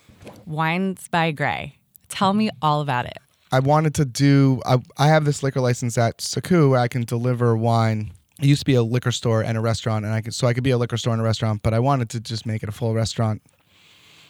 Wines 0.44 1.08
by 1.10 1.30
Gray. 1.30 1.76
Tell 2.08 2.34
me 2.34 2.50
all 2.60 2.80
about 2.80 3.06
it. 3.06 3.18
I 3.50 3.60
wanted 3.60 3.94
to 3.94 4.04
do. 4.04 4.60
I, 4.66 4.78
I 4.98 5.08
have 5.08 5.24
this 5.24 5.42
liquor 5.42 5.60
license 5.60 5.96
at 5.96 6.20
Saku 6.20 6.70
where 6.70 6.80
I 6.80 6.88
can 6.88 7.04
deliver 7.04 7.56
wine. 7.56 8.10
It 8.40 8.46
used 8.46 8.60
to 8.60 8.64
be 8.66 8.74
a 8.74 8.82
liquor 8.82 9.10
store 9.10 9.42
and 9.42 9.58
a 9.58 9.60
restaurant, 9.60 10.04
and 10.04 10.14
I 10.14 10.20
could 10.20 10.34
so 10.34 10.46
I 10.46 10.54
could 10.54 10.64
be 10.64 10.70
a 10.70 10.78
liquor 10.78 10.96
store 10.96 11.12
and 11.12 11.20
a 11.20 11.24
restaurant. 11.24 11.62
But 11.62 11.74
I 11.74 11.80
wanted 11.80 12.08
to 12.10 12.20
just 12.20 12.46
make 12.46 12.62
it 12.62 12.68
a 12.68 12.72
full 12.72 12.94
restaurant, 12.94 13.42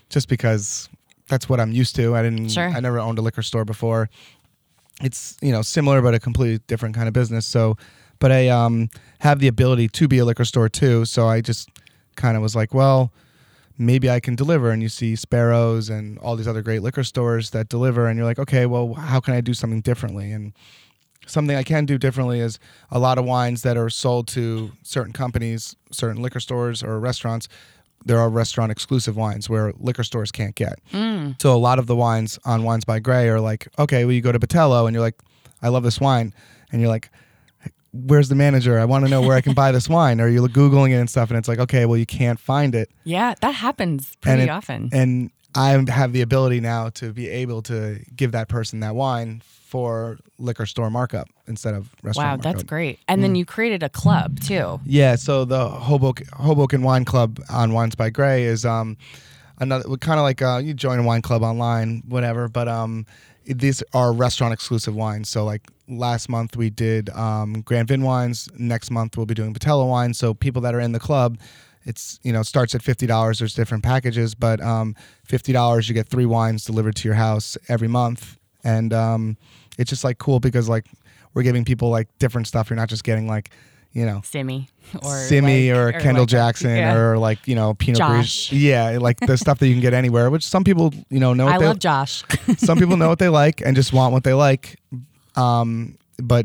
just 0.08 0.28
because 0.28 0.88
that's 1.28 1.48
what 1.48 1.60
I'm 1.60 1.72
used 1.72 1.94
to. 1.96 2.16
I 2.16 2.22
didn't. 2.22 2.48
Sure. 2.50 2.68
I 2.68 2.80
never 2.80 2.98
owned 2.98 3.18
a 3.18 3.22
liquor 3.22 3.42
store 3.42 3.64
before. 3.64 4.08
It's 5.02 5.36
you 5.42 5.52
know 5.52 5.62
similar 5.62 6.00
but 6.00 6.14
a 6.14 6.20
completely 6.20 6.58
different 6.66 6.94
kind 6.94 7.06
of 7.06 7.14
business. 7.14 7.46
So, 7.46 7.76
but 8.18 8.32
I 8.32 8.48
um 8.48 8.88
have 9.20 9.40
the 9.40 9.48
ability 9.48 9.88
to 9.88 10.08
be 10.08 10.18
a 10.18 10.24
liquor 10.24 10.44
store 10.44 10.68
too. 10.68 11.04
So 11.04 11.28
I 11.28 11.40
just 11.40 11.68
kind 12.16 12.36
of 12.36 12.42
was 12.42 12.56
like, 12.56 12.72
well, 12.72 13.12
maybe 13.76 14.10
I 14.10 14.20
can 14.20 14.34
deliver. 14.34 14.70
And 14.70 14.82
you 14.82 14.88
see 14.88 15.16
Sparrows 15.16 15.88
and 15.88 16.18
all 16.18 16.34
these 16.34 16.48
other 16.48 16.62
great 16.62 16.82
liquor 16.82 17.04
stores 17.04 17.50
that 17.50 17.68
deliver, 17.68 18.06
and 18.06 18.16
you're 18.16 18.26
like, 18.26 18.38
okay, 18.38 18.66
well, 18.66 18.94
how 18.94 19.20
can 19.20 19.34
I 19.34 19.40
do 19.40 19.54
something 19.54 19.82
differently? 19.82 20.32
And 20.32 20.52
something 21.28 21.56
I 21.56 21.62
can 21.62 21.86
do 21.86 21.98
differently 21.98 22.40
is 22.40 22.58
a 22.90 22.98
lot 22.98 23.18
of 23.18 23.24
wines 23.24 23.62
that 23.62 23.76
are 23.76 23.90
sold 23.90 24.28
to 24.28 24.72
certain 24.82 25.12
companies, 25.12 25.76
certain 25.92 26.20
liquor 26.22 26.40
stores 26.40 26.82
or 26.82 26.98
restaurants. 26.98 27.48
There 28.04 28.18
are 28.18 28.30
restaurant 28.30 28.70
exclusive 28.72 29.16
wines 29.16 29.50
where 29.50 29.72
liquor 29.78 30.04
stores 30.04 30.30
can't 30.30 30.54
get. 30.54 30.78
Mm. 30.92 31.40
So 31.42 31.54
a 31.54 31.58
lot 31.58 31.78
of 31.78 31.86
the 31.86 31.96
wines 31.96 32.38
on 32.44 32.62
Wines 32.62 32.84
by 32.84 33.00
Gray 33.00 33.28
are 33.28 33.40
like, 33.40 33.68
okay, 33.78 34.04
well, 34.04 34.12
you 34.12 34.20
go 34.22 34.32
to 34.32 34.38
Battello 34.38 34.86
and 34.86 34.94
you're 34.94 35.02
like, 35.02 35.20
I 35.62 35.68
love 35.68 35.82
this 35.82 36.00
wine, 36.00 36.32
and 36.70 36.80
you're 36.80 36.88
like, 36.90 37.10
where's 37.92 38.28
the 38.28 38.34
manager? 38.36 38.78
I 38.78 38.84
want 38.84 39.04
to 39.04 39.10
know 39.10 39.20
where 39.20 39.36
I 39.36 39.40
can 39.40 39.54
buy 39.54 39.72
this 39.72 39.88
wine. 39.98 40.20
Or 40.20 40.28
you're 40.28 40.46
googling 40.48 40.90
it 40.90 40.94
and 41.00 41.10
stuff, 41.10 41.30
and 41.30 41.38
it's 41.38 41.48
like, 41.48 41.58
okay, 41.58 41.84
well, 41.86 41.96
you 41.96 42.06
can't 42.06 42.38
find 42.38 42.74
it, 42.74 42.90
Yeah, 43.04 43.34
that 43.40 43.52
happens 43.56 44.14
pretty 44.20 44.42
it- 44.44 44.48
often. 44.50 44.90
and 44.92 45.30
I 45.54 45.70
have 45.88 46.12
the 46.12 46.20
ability 46.20 46.60
now 46.60 46.90
to 46.90 47.12
be 47.12 47.28
able 47.28 47.62
to 47.62 48.00
give 48.14 48.32
that 48.32 48.48
person 48.48 48.80
that 48.80 48.94
wine 48.94 49.42
for 49.44 50.18
liquor 50.38 50.66
store 50.66 50.90
markup 50.90 51.28
instead 51.46 51.74
of 51.74 51.90
restaurant. 52.02 52.16
wow, 52.16 52.34
restaurant. 52.36 52.42
that's 52.42 52.62
great. 52.62 53.00
And 53.08 53.22
then 53.22 53.34
you 53.34 53.44
created 53.44 53.82
a 53.82 53.88
club 53.88 54.40
too. 54.40 54.80
Yeah, 54.84 55.16
so 55.16 55.44
the 55.44 55.68
Hoboken, 55.68 56.26
Hoboken 56.32 56.82
Wine 56.82 57.04
Club 57.04 57.40
on 57.50 57.72
Wines 57.72 57.94
by 57.94 58.10
Gray 58.10 58.44
is 58.44 58.64
um 58.64 58.96
another 59.60 59.96
kind 59.96 60.18
of 60.18 60.24
like 60.24 60.42
uh, 60.42 60.60
you 60.62 60.74
join 60.74 60.98
a 60.98 61.02
wine 61.02 61.22
club 61.22 61.42
online, 61.42 62.02
whatever. 62.08 62.48
But 62.48 62.68
um, 62.68 63.06
these 63.44 63.82
are 63.94 64.12
restaurant 64.12 64.52
exclusive 64.52 64.94
wines. 64.94 65.28
So 65.28 65.44
like 65.44 65.62
last 65.88 66.28
month 66.28 66.56
we 66.56 66.70
did 66.70 67.10
um, 67.10 67.62
Grand 67.62 67.88
Vin 67.88 68.02
wines. 68.02 68.48
Next 68.58 68.90
month 68.90 69.16
we'll 69.16 69.26
be 69.26 69.34
doing 69.34 69.54
Battello 69.54 69.88
wines. 69.88 70.18
So 70.18 70.34
people 70.34 70.62
that 70.62 70.74
are 70.74 70.80
in 70.80 70.92
the 70.92 71.00
club. 71.00 71.38
It's 71.88 72.20
you 72.22 72.34
know 72.34 72.40
it 72.40 72.44
starts 72.44 72.74
at 72.74 72.82
fifty 72.82 73.06
dollars. 73.06 73.38
There's 73.38 73.54
different 73.54 73.82
packages, 73.82 74.34
but 74.34 74.60
um, 74.60 74.94
fifty 75.24 75.52
dollars 75.52 75.88
you 75.88 75.94
get 75.94 76.06
three 76.06 76.26
wines 76.26 76.66
delivered 76.66 76.94
to 76.96 77.08
your 77.08 77.14
house 77.14 77.56
every 77.68 77.88
month, 77.88 78.38
and 78.62 78.92
um, 78.92 79.38
it's 79.78 79.88
just 79.88 80.04
like 80.04 80.18
cool 80.18 80.38
because 80.38 80.68
like 80.68 80.84
we're 81.32 81.42
giving 81.42 81.64
people 81.64 81.88
like 81.88 82.08
different 82.18 82.46
stuff. 82.46 82.68
You're 82.68 82.76
not 82.76 82.90
just 82.90 83.04
getting 83.04 83.26
like 83.26 83.50
you 83.92 84.04
know 84.04 84.20
Simi 84.22 84.68
or 85.02 85.16
Simi 85.16 85.72
like- 85.72 85.94
or, 85.94 85.98
Kendall 85.98 86.22
like 86.24 86.28
Jackson 86.28 86.76
yeah. 86.76 86.94
or 86.94 87.16
like 87.16 87.48
you 87.48 87.54
know 87.54 87.72
Pinot 87.72 87.98
Josh. 87.98 88.50
Gris. 88.50 88.52
Yeah, 88.52 88.98
like 89.00 89.18
the 89.20 89.38
stuff 89.38 89.58
that 89.58 89.66
you 89.66 89.72
can 89.72 89.80
get 89.80 89.94
anywhere. 89.94 90.28
Which 90.28 90.46
some 90.46 90.64
people 90.64 90.92
you 91.08 91.20
know 91.20 91.32
know 91.32 91.46
what 91.46 91.54
I 91.54 91.58
they 91.58 91.66
love 91.68 91.78
Josh. 91.78 92.22
some 92.58 92.78
people 92.78 92.98
know 92.98 93.08
what 93.08 93.18
they 93.18 93.30
like 93.30 93.62
and 93.64 93.74
just 93.74 93.94
want 93.94 94.12
what 94.12 94.24
they 94.24 94.34
like. 94.34 94.78
Um, 95.36 95.96
but 96.22 96.44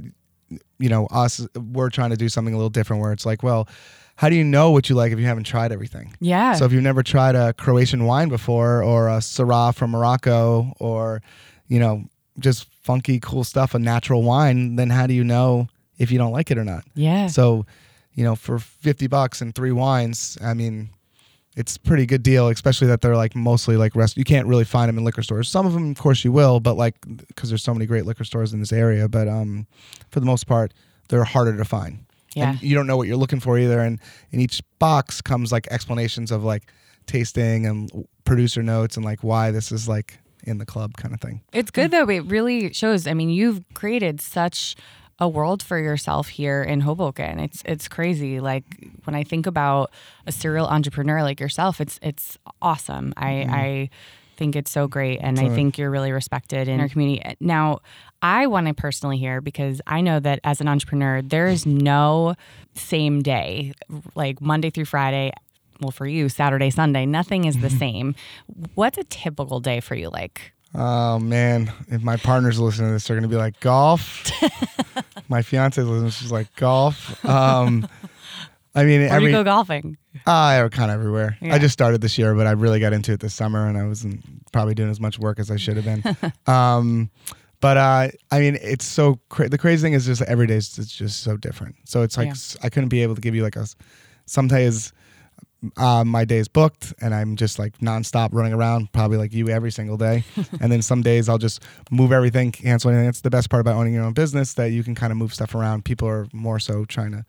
you 0.80 0.88
know 0.88 1.08
us, 1.08 1.46
we're 1.56 1.90
trying 1.90 2.12
to 2.12 2.18
do 2.18 2.30
something 2.30 2.54
a 2.54 2.58
little 2.58 2.70
different 2.70 3.02
where 3.02 3.12
it's 3.12 3.26
like, 3.26 3.44
well, 3.44 3.68
how 4.16 4.30
do 4.30 4.36
you 4.36 4.44
know 4.44 4.72
what 4.72 4.90
you 4.90 4.96
like 4.96 5.12
if 5.12 5.20
you 5.20 5.26
haven't 5.26 5.46
tried 5.46 5.72
everything? 5.72 6.16
yeah. 6.20 6.54
So 6.54 6.66
if 6.66 6.72
you've 6.72 6.84
never 6.84 7.04
tried 7.04 7.36
a 7.36 7.54
Croatian 7.54 8.06
wine 8.06 8.30
before 8.30 8.84
or 8.84 9.10
a 9.10 9.18
Syrah 9.18 9.74
from 9.74 9.92
Morocco 9.92 10.74
or 10.80 11.22
you 11.68 11.80
know 11.80 12.06
just 12.40 12.68
funky 12.82 13.20
cool 13.20 13.44
stuff, 13.44 13.74
a 13.74 13.80
natural 13.80 14.24
wine, 14.24 14.76
then 14.76 14.90
how 14.90 15.08
do 15.08 15.14
you 15.14 15.24
know 15.24 15.68
if 15.98 16.12
you 16.12 16.18
don't 16.18 16.32
like 16.32 16.52
it 16.52 16.58
or 16.58 16.64
not? 16.64 16.84
yeah. 16.96 17.28
So, 17.28 17.66
you 18.16 18.24
know, 18.24 18.36
for 18.36 18.60
50 18.60 19.08
bucks 19.08 19.42
and 19.42 19.56
three 19.56 19.72
wines, 19.72 20.38
I 20.42 20.54
mean, 20.54 20.90
it's 21.56 21.78
pretty 21.78 22.06
good 22.06 22.24
deal, 22.24 22.48
especially 22.48 22.88
that 22.88 23.02
they're 23.02 23.16
like 23.16 23.36
mostly 23.36 23.78
like 23.78 23.96
rest. 23.96 24.18
You 24.18 24.24
can't 24.24 24.48
really 24.48 24.66
find 24.66 24.90
them 24.90 24.98
in 24.98 25.04
liquor 25.04 25.22
stores. 25.24 25.50
Some 25.50 25.66
of 25.66 25.74
them, 25.74 25.92
of 25.92 25.98
course, 25.98 26.24
you 26.24 26.32
will, 26.32 26.60
but 26.60 26.76
like, 26.76 26.96
because 27.28 27.50
there's 27.50 27.64
so 27.64 27.74
many 27.74 27.86
great 27.86 28.06
liquor 28.06 28.24
stores 28.24 28.54
in 28.54 28.60
this 28.60 28.72
area. 28.74 29.08
But 29.08 29.28
um, 29.28 29.68
for 30.10 30.20
the 30.20 30.26
most 30.26 30.48
part, 30.48 30.74
they're 31.10 31.24
harder 31.24 31.56
to 31.56 31.66
find. 31.66 32.06
Yeah. 32.36 32.52
And 32.52 32.62
you 32.62 32.76
don't 32.76 32.88
know 32.88 32.98
what 32.98 33.08
you're 33.08 33.18
looking 33.18 33.40
for 33.40 33.58
either. 33.58 33.80
And 33.80 34.00
in 34.32 34.40
each 34.40 34.62
box 34.80 35.22
comes 35.22 35.52
like 35.52 35.68
explanations 35.72 36.32
of 36.32 36.44
like 36.44 36.72
tasting 37.06 37.66
and 37.66 38.08
producer 38.26 38.64
notes 38.64 38.96
and 38.96 39.06
like 39.06 39.24
why 39.24 39.52
this 39.52 39.72
is 39.72 39.88
like 39.88 40.20
in 40.44 40.58
the 40.58 40.66
club 40.66 40.98
kind 40.98 41.14
of 41.14 41.22
thing. 41.22 41.42
It's 41.54 41.72
good 41.72 41.92
though. 41.92 42.10
It 42.10 42.26
really 42.26 42.74
shows. 42.74 43.08
I 43.08 43.14
mean, 43.14 43.30
you've 43.30 43.64
created 43.74 44.22
such 44.22 44.76
a 45.20 45.30
world 45.30 45.62
for 45.62 45.80
yourself 45.80 46.28
here 46.28 46.64
in 46.64 46.82
Hoboken. 46.82 47.40
It's 47.40 47.62
it's 47.66 47.88
crazy. 47.88 48.40
Like 48.40 48.64
when 49.04 49.16
I 49.16 49.24
think 49.24 49.46
about 49.46 49.92
a 50.26 50.32
serial 50.32 50.68
entrepreneur 50.68 51.22
like 51.22 51.40
yourself, 51.40 51.80
it's 51.80 52.00
it's 52.02 52.38
awesome. 52.62 53.14
I 53.16 53.30
mm-hmm. 53.30 53.54
I 53.54 53.90
think 54.36 54.56
it's 54.56 54.72
so 54.72 54.88
great 54.88 55.20
and 55.22 55.40
I 55.40 55.50
think 55.50 55.78
you're 55.78 55.90
really 55.92 56.12
respected 56.12 56.68
in 56.68 56.80
our 56.80 56.90
community. 56.90 57.36
Now, 57.40 57.80
I 58.22 58.48
want 58.48 58.68
to 58.68 58.74
personally 58.74 59.18
hear 59.18 59.42
because 59.42 59.82
I 59.86 60.02
know 60.02 60.20
that 60.20 60.40
as 60.44 60.62
an 60.62 60.68
entrepreneur, 60.68 61.22
there 61.22 61.48
is 61.48 61.66
no 61.66 62.36
same 62.74 63.22
day, 63.22 63.74
like 64.16 64.42
Monday 64.42 64.70
through 64.70 64.86
Friday. 64.86 65.32
Well, 65.82 65.92
for 65.92 66.08
you, 66.08 66.30
Saturday, 66.30 66.70
Sunday, 66.70 67.06
nothing 67.06 67.46
is 67.46 67.60
the 67.60 67.70
same. 67.84 68.16
What's 68.76 68.98
a 68.98 69.04
typical 69.04 69.60
day 69.60 69.80
for 69.80 69.96
you 69.96 70.10
like? 70.10 70.54
Oh 70.76 71.20
man, 71.20 71.72
if 71.90 72.02
my 72.02 72.18
partner's 72.18 72.60
listening 72.60 72.90
to 72.90 72.94
this, 72.94 73.08
they're 73.08 73.16
gonna 73.18 73.28
be 73.28 73.36
like 73.36 73.60
golf. 73.60 74.32
my 75.30 75.42
fiance's 75.42 75.88
listening, 75.88 76.10
she's 76.10 76.32
like 76.32 76.56
golf. 76.56 77.24
Um, 77.26 77.88
I 78.76 78.84
mean, 78.86 79.02
Where 79.02 79.10
do 79.10 79.16
every 79.16 79.28
you 79.32 79.38
go 79.38 79.44
golfing? 79.44 79.98
uh, 80.26 80.68
kind 80.70 80.90
of 80.90 80.96
everywhere. 81.00 81.38
Yeah. 81.42 81.54
I 81.56 81.60
just 81.60 81.74
started 81.74 82.02
this 82.02 82.18
year, 82.18 82.34
but 82.34 82.48
I 82.48 82.52
really 82.52 82.80
got 82.80 82.92
into 82.94 83.12
it 83.14 83.20
this 83.20 83.34
summer, 83.34 83.68
and 83.68 83.78
I 83.78 83.86
wasn't 83.88 84.24
probably 84.52 84.74
doing 84.74 84.90
as 84.90 85.00
much 85.00 85.20
work 85.20 85.38
as 85.40 85.52
I 85.52 85.58
should 85.58 85.78
have 85.78 85.86
been. 85.86 86.34
um, 86.54 87.10
but 87.60 87.78
uh, 87.78 88.08
I 88.32 88.40
mean, 88.40 88.58
it's 88.62 88.86
so 88.86 89.20
cra- 89.30 89.48
the 89.50 89.58
crazy 89.58 89.84
thing 89.86 89.94
is 89.94 90.06
just 90.06 90.22
every 90.24 90.48
day 90.48 90.56
is 90.56 90.78
it's 90.80 90.92
just 90.96 91.22
so 91.22 91.38
different. 91.38 91.76
So 91.86 92.02
it's 92.02 92.18
like 92.18 92.26
Yeah. 92.28 92.32
s- 92.32 92.58
I 92.64 92.70
couldn't 92.70 92.90
be 92.90 93.04
able 93.04 93.16
to 93.16 93.22
give 93.22 93.36
you 93.36 93.44
like 93.44 93.56
a. 93.56 93.66
Some 94.26 94.48
days, 94.48 94.92
uh, 95.78 96.04
my 96.04 96.26
day 96.26 96.40
is 96.40 96.48
booked, 96.48 96.94
and 97.00 97.14
I'm 97.14 97.36
just 97.36 97.60
like 97.60 97.78
nonstop 97.78 98.30
running 98.34 98.54
around, 98.54 98.92
probably 98.92 99.18
like 99.18 99.34
you 99.34 99.50
every 99.50 99.72
single 99.72 99.98
day. 99.98 100.24
and 100.60 100.72
then 100.72 100.82
some 100.82 101.02
days 101.04 101.30
I'll 101.30 101.38
just 101.38 101.62
move 101.92 102.12
everything, 102.12 102.52
cancel 102.52 102.90
anything. 102.90 103.06
That's 103.06 103.22
the 103.22 103.30
best 103.30 103.50
part 103.50 103.62
about 103.62 103.76
owning 103.76 103.94
your 103.94 104.04
own 104.04 104.14
business 104.14 104.56
that 104.56 104.72
you 104.72 104.84
can 104.84 104.96
kind 104.96 105.12
of 105.12 105.18
move 105.18 105.34
stuff 105.34 105.54
around. 105.56 105.86
People 105.86 106.08
are 106.08 106.28
more 106.34 106.60
so 106.60 106.86
trying 106.86 107.12
to 107.12 107.24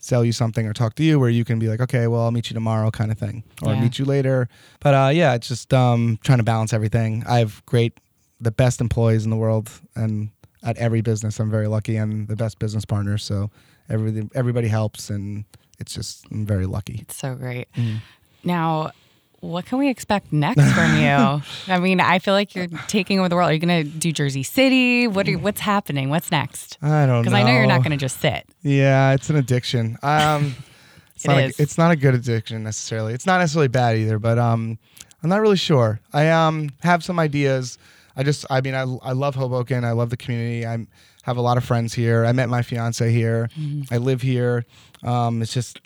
sell 0.00 0.24
you 0.24 0.32
something 0.32 0.66
or 0.66 0.72
talk 0.72 0.94
to 0.94 1.02
you 1.04 1.20
where 1.20 1.28
you 1.30 1.44
can 1.44 1.58
be 1.58 1.68
like 1.68 1.80
okay 1.80 2.06
well 2.06 2.22
i'll 2.22 2.30
meet 2.30 2.48
you 2.50 2.54
tomorrow 2.54 2.90
kind 2.90 3.12
of 3.12 3.18
thing 3.18 3.44
or 3.62 3.74
Yeah. 3.74 3.82
meet 3.82 3.98
you 3.98 4.04
later 4.04 4.48
but 4.80 4.94
uh, 4.94 5.10
yeah 5.12 5.34
it's 5.34 5.46
just 5.48 5.72
um, 5.74 6.18
trying 6.24 6.38
to 6.38 6.44
balance 6.44 6.72
everything 6.72 7.22
i 7.28 7.38
have 7.38 7.62
great 7.66 7.92
the 8.40 8.50
best 8.50 8.80
employees 8.80 9.24
in 9.24 9.30
the 9.30 9.36
world 9.36 9.70
and 9.94 10.30
at 10.62 10.76
every 10.78 11.00
business 11.02 11.38
i'm 11.38 11.50
very 11.50 11.68
lucky 11.68 11.96
and 11.96 12.28
the 12.28 12.36
best 12.36 12.58
business 12.58 12.84
partners 12.86 13.22
so 13.22 13.50
everything 13.90 14.30
everybody 14.34 14.68
helps 14.68 15.10
and 15.10 15.44
it's 15.78 15.92
just 15.94 16.24
i'm 16.30 16.46
very 16.46 16.66
lucky 16.66 16.98
It's 17.02 17.16
so 17.16 17.34
great. 17.34 17.68
Mm. 17.76 17.98
Now, 18.42 18.92
what 19.40 19.64
can 19.66 19.78
we 19.78 19.88
expect 19.88 20.32
next 20.32 20.72
from 20.72 20.96
you? 20.96 21.42
I 21.74 21.80
mean, 21.80 22.00
I 22.00 22.18
feel 22.18 22.34
like 22.34 22.54
you're 22.54 22.68
taking 22.88 23.18
over 23.18 23.28
the 23.28 23.36
world. 23.36 23.50
Are 23.50 23.52
you 23.52 23.58
going 23.58 23.84
to 23.84 23.90
do 23.90 24.12
Jersey 24.12 24.42
City? 24.42 25.06
What 25.06 25.26
are 25.26 25.30
you, 25.30 25.38
what's 25.38 25.60
happening? 25.60 26.10
What's 26.10 26.30
next? 26.30 26.78
i 26.82 27.06
don't 27.06 27.08
know 27.08 27.20
Because 27.22 27.32
I 27.32 27.42
know 27.42 27.52
you're 27.52 27.66
not 27.66 27.78
going 27.82 27.92
to 27.92 27.96
just 27.96 28.20
sit. 28.20 28.46
Yeah, 28.62 29.12
it's 29.12 29.30
an 29.30 29.36
addiction. 29.36 29.98
Um, 30.02 30.54
it's 31.14 31.24
It 31.24 31.28
not 31.28 31.38
is. 31.42 31.58
A, 31.58 31.62
it's 31.62 31.78
not 31.78 31.90
a 31.90 31.96
good 31.96 32.14
addiction 32.14 32.62
necessarily. 32.62 33.14
It's 33.14 33.26
not 33.26 33.38
necessarily 33.38 33.68
bad 33.68 33.96
either, 33.96 34.18
but 34.18 34.38
um, 34.38 34.78
I'm 35.22 35.30
not 35.30 35.40
really 35.40 35.56
sure. 35.56 36.00
I 36.12 36.28
um 36.28 36.70
have 36.82 37.02
some 37.02 37.18
ideas. 37.18 37.78
I 38.16 38.22
just, 38.22 38.44
I 38.50 38.60
mean, 38.60 38.74
I, 38.74 38.82
I 39.02 39.12
love 39.12 39.34
Hoboken. 39.36 39.84
I 39.84 39.92
love 39.92 40.10
the 40.10 40.16
community. 40.16 40.66
I 40.66 40.86
have 41.22 41.36
a 41.36 41.40
lot 41.40 41.56
of 41.56 41.64
friends 41.64 41.94
here. 41.94 42.26
I 42.26 42.32
met 42.32 42.48
my 42.48 42.60
fiance 42.60 43.10
here. 43.10 43.48
Mm-hmm. 43.58 43.94
I 43.94 43.96
live 43.98 44.20
here. 44.20 44.66
Um, 45.02 45.40
it's 45.40 45.54
just. 45.54 45.80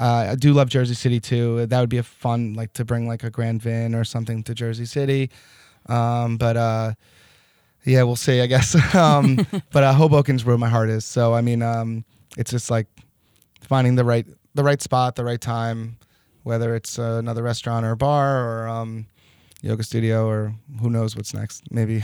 Uh, 0.00 0.28
I 0.30 0.34
do 0.34 0.52
love 0.52 0.68
Jersey 0.68 0.94
City 0.94 1.20
too. 1.20 1.66
That 1.66 1.80
would 1.80 1.88
be 1.88 1.98
a 1.98 2.02
fun, 2.02 2.54
like 2.54 2.72
to 2.74 2.84
bring 2.84 3.06
like 3.06 3.22
a 3.22 3.30
Grand 3.30 3.62
Vin 3.62 3.94
or 3.94 4.04
something 4.04 4.42
to 4.44 4.54
Jersey 4.54 4.86
City. 4.86 5.30
Um, 5.86 6.36
but 6.36 6.56
uh, 6.56 6.94
yeah, 7.84 8.02
we'll 8.02 8.16
see. 8.16 8.40
I 8.40 8.46
guess. 8.46 8.74
um, 8.94 9.36
but 9.72 9.84
uh, 9.84 9.94
Hoboken's 9.94 10.44
where 10.44 10.58
my 10.58 10.68
heart 10.68 10.90
is. 10.90 11.04
So 11.04 11.34
I 11.34 11.40
mean, 11.40 11.62
um, 11.62 12.04
it's 12.36 12.50
just 12.50 12.70
like 12.70 12.86
finding 13.62 13.94
the 13.94 14.04
right 14.04 14.26
the 14.54 14.64
right 14.64 14.80
spot, 14.80 15.16
the 15.16 15.24
right 15.24 15.40
time, 15.40 15.96
whether 16.42 16.74
it's 16.74 16.98
uh, 16.98 17.16
another 17.18 17.42
restaurant 17.42 17.84
or 17.84 17.92
a 17.92 17.96
bar 17.96 18.44
or 18.44 18.68
um, 18.68 19.06
yoga 19.62 19.82
studio 19.82 20.26
or 20.26 20.54
who 20.80 20.90
knows 20.90 21.16
what's 21.16 21.34
next. 21.34 21.70
Maybe, 21.70 22.02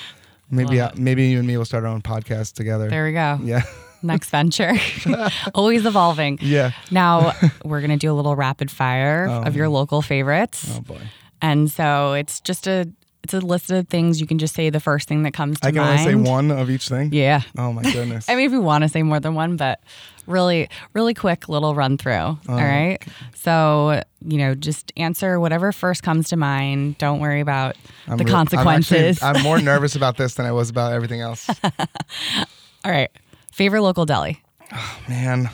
maybe 0.50 0.80
uh, 0.80 0.90
maybe 0.96 1.26
you 1.26 1.38
and 1.38 1.46
me 1.46 1.56
will 1.56 1.64
start 1.64 1.84
our 1.84 1.90
own 1.90 2.02
podcast 2.02 2.54
together. 2.54 2.88
There 2.88 3.04
we 3.04 3.12
go. 3.12 3.38
yeah, 3.42 3.62
Next 4.02 4.30
venture. 4.30 4.72
Always 5.54 5.86
evolving. 5.86 6.38
yeah. 6.40 6.72
Now, 6.90 7.32
we're 7.64 7.80
going 7.80 7.90
to 7.90 7.96
do 7.96 8.12
a 8.12 8.14
little 8.14 8.36
rapid 8.36 8.70
fire 8.70 9.26
Oh. 9.28 9.42
of 9.42 9.54
your 9.56 9.68
local 9.68 10.02
favorites. 10.02 10.66
Oh 10.76 10.80
boy, 10.80 11.00
And 11.40 11.70
so 11.70 12.14
it's 12.14 12.40
just 12.40 12.66
a 12.66 12.88
it's 13.24 13.34
a 13.34 13.38
list 13.40 13.70
of 13.70 13.86
things 13.86 14.20
you 14.20 14.26
can 14.26 14.38
just 14.40 14.52
say 14.52 14.68
the 14.68 14.80
first 14.80 15.06
thing 15.06 15.22
that 15.22 15.32
comes 15.32 15.60
to 15.60 15.66
mind. 15.66 15.78
I 15.78 15.80
can 15.80 15.86
mind. 15.86 16.00
only 16.16 16.24
say 16.26 16.30
one 16.32 16.50
of 16.50 16.68
each 16.68 16.88
thing. 16.88 17.10
Yeah. 17.12 17.42
Oh 17.56 17.72
my 17.72 17.82
goodness. 17.82 18.26
I 18.28 18.34
mean, 18.34 18.46
if 18.46 18.52
you 18.52 18.60
want 18.60 18.82
to 18.82 18.88
say 18.88 19.04
more 19.04 19.20
than 19.20 19.34
one, 19.36 19.54
but 19.56 19.78
really, 20.26 20.68
really 20.92 21.14
quick 21.14 21.48
little 21.48 21.72
run 21.76 21.98
through. 21.98 22.12
Oh, 22.14 22.38
all 22.48 22.56
right. 22.56 22.98
So, 23.36 24.02
you 24.26 24.38
know, 24.38 24.56
just 24.56 24.92
answer 24.96 25.38
whatever 25.38 25.70
first 25.70 26.02
comes 26.02 26.30
to 26.30 26.36
mind. 26.36 26.98
Don't 26.98 27.20
worry 27.20 27.38
about 27.40 27.76
I'm 28.08 28.18
the 28.18 28.24
real- 28.24 28.34
I'm 28.34 28.40
actually- 28.42 28.56
consequences. 28.58 29.22
I'm, 29.22 29.40
more 29.44 29.60
nervous 29.60 29.94
about 29.94 30.16
this 30.16 30.34
than 30.34 30.44
I 30.46 30.50
was 30.50 30.68
about 30.68 30.92
everything 30.92 31.20
else. 31.20 31.48
all 31.48 32.90
right. 32.90 33.10
Favorite 33.52 33.82
local 33.82 34.04
deli? 34.06 34.42
Oh, 34.72 34.98
man, 35.08 35.50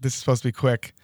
this 0.00 0.14
is 0.14 0.18
supposed 0.18 0.42
to 0.42 0.48
be 0.48 0.52
quick. 0.52 0.94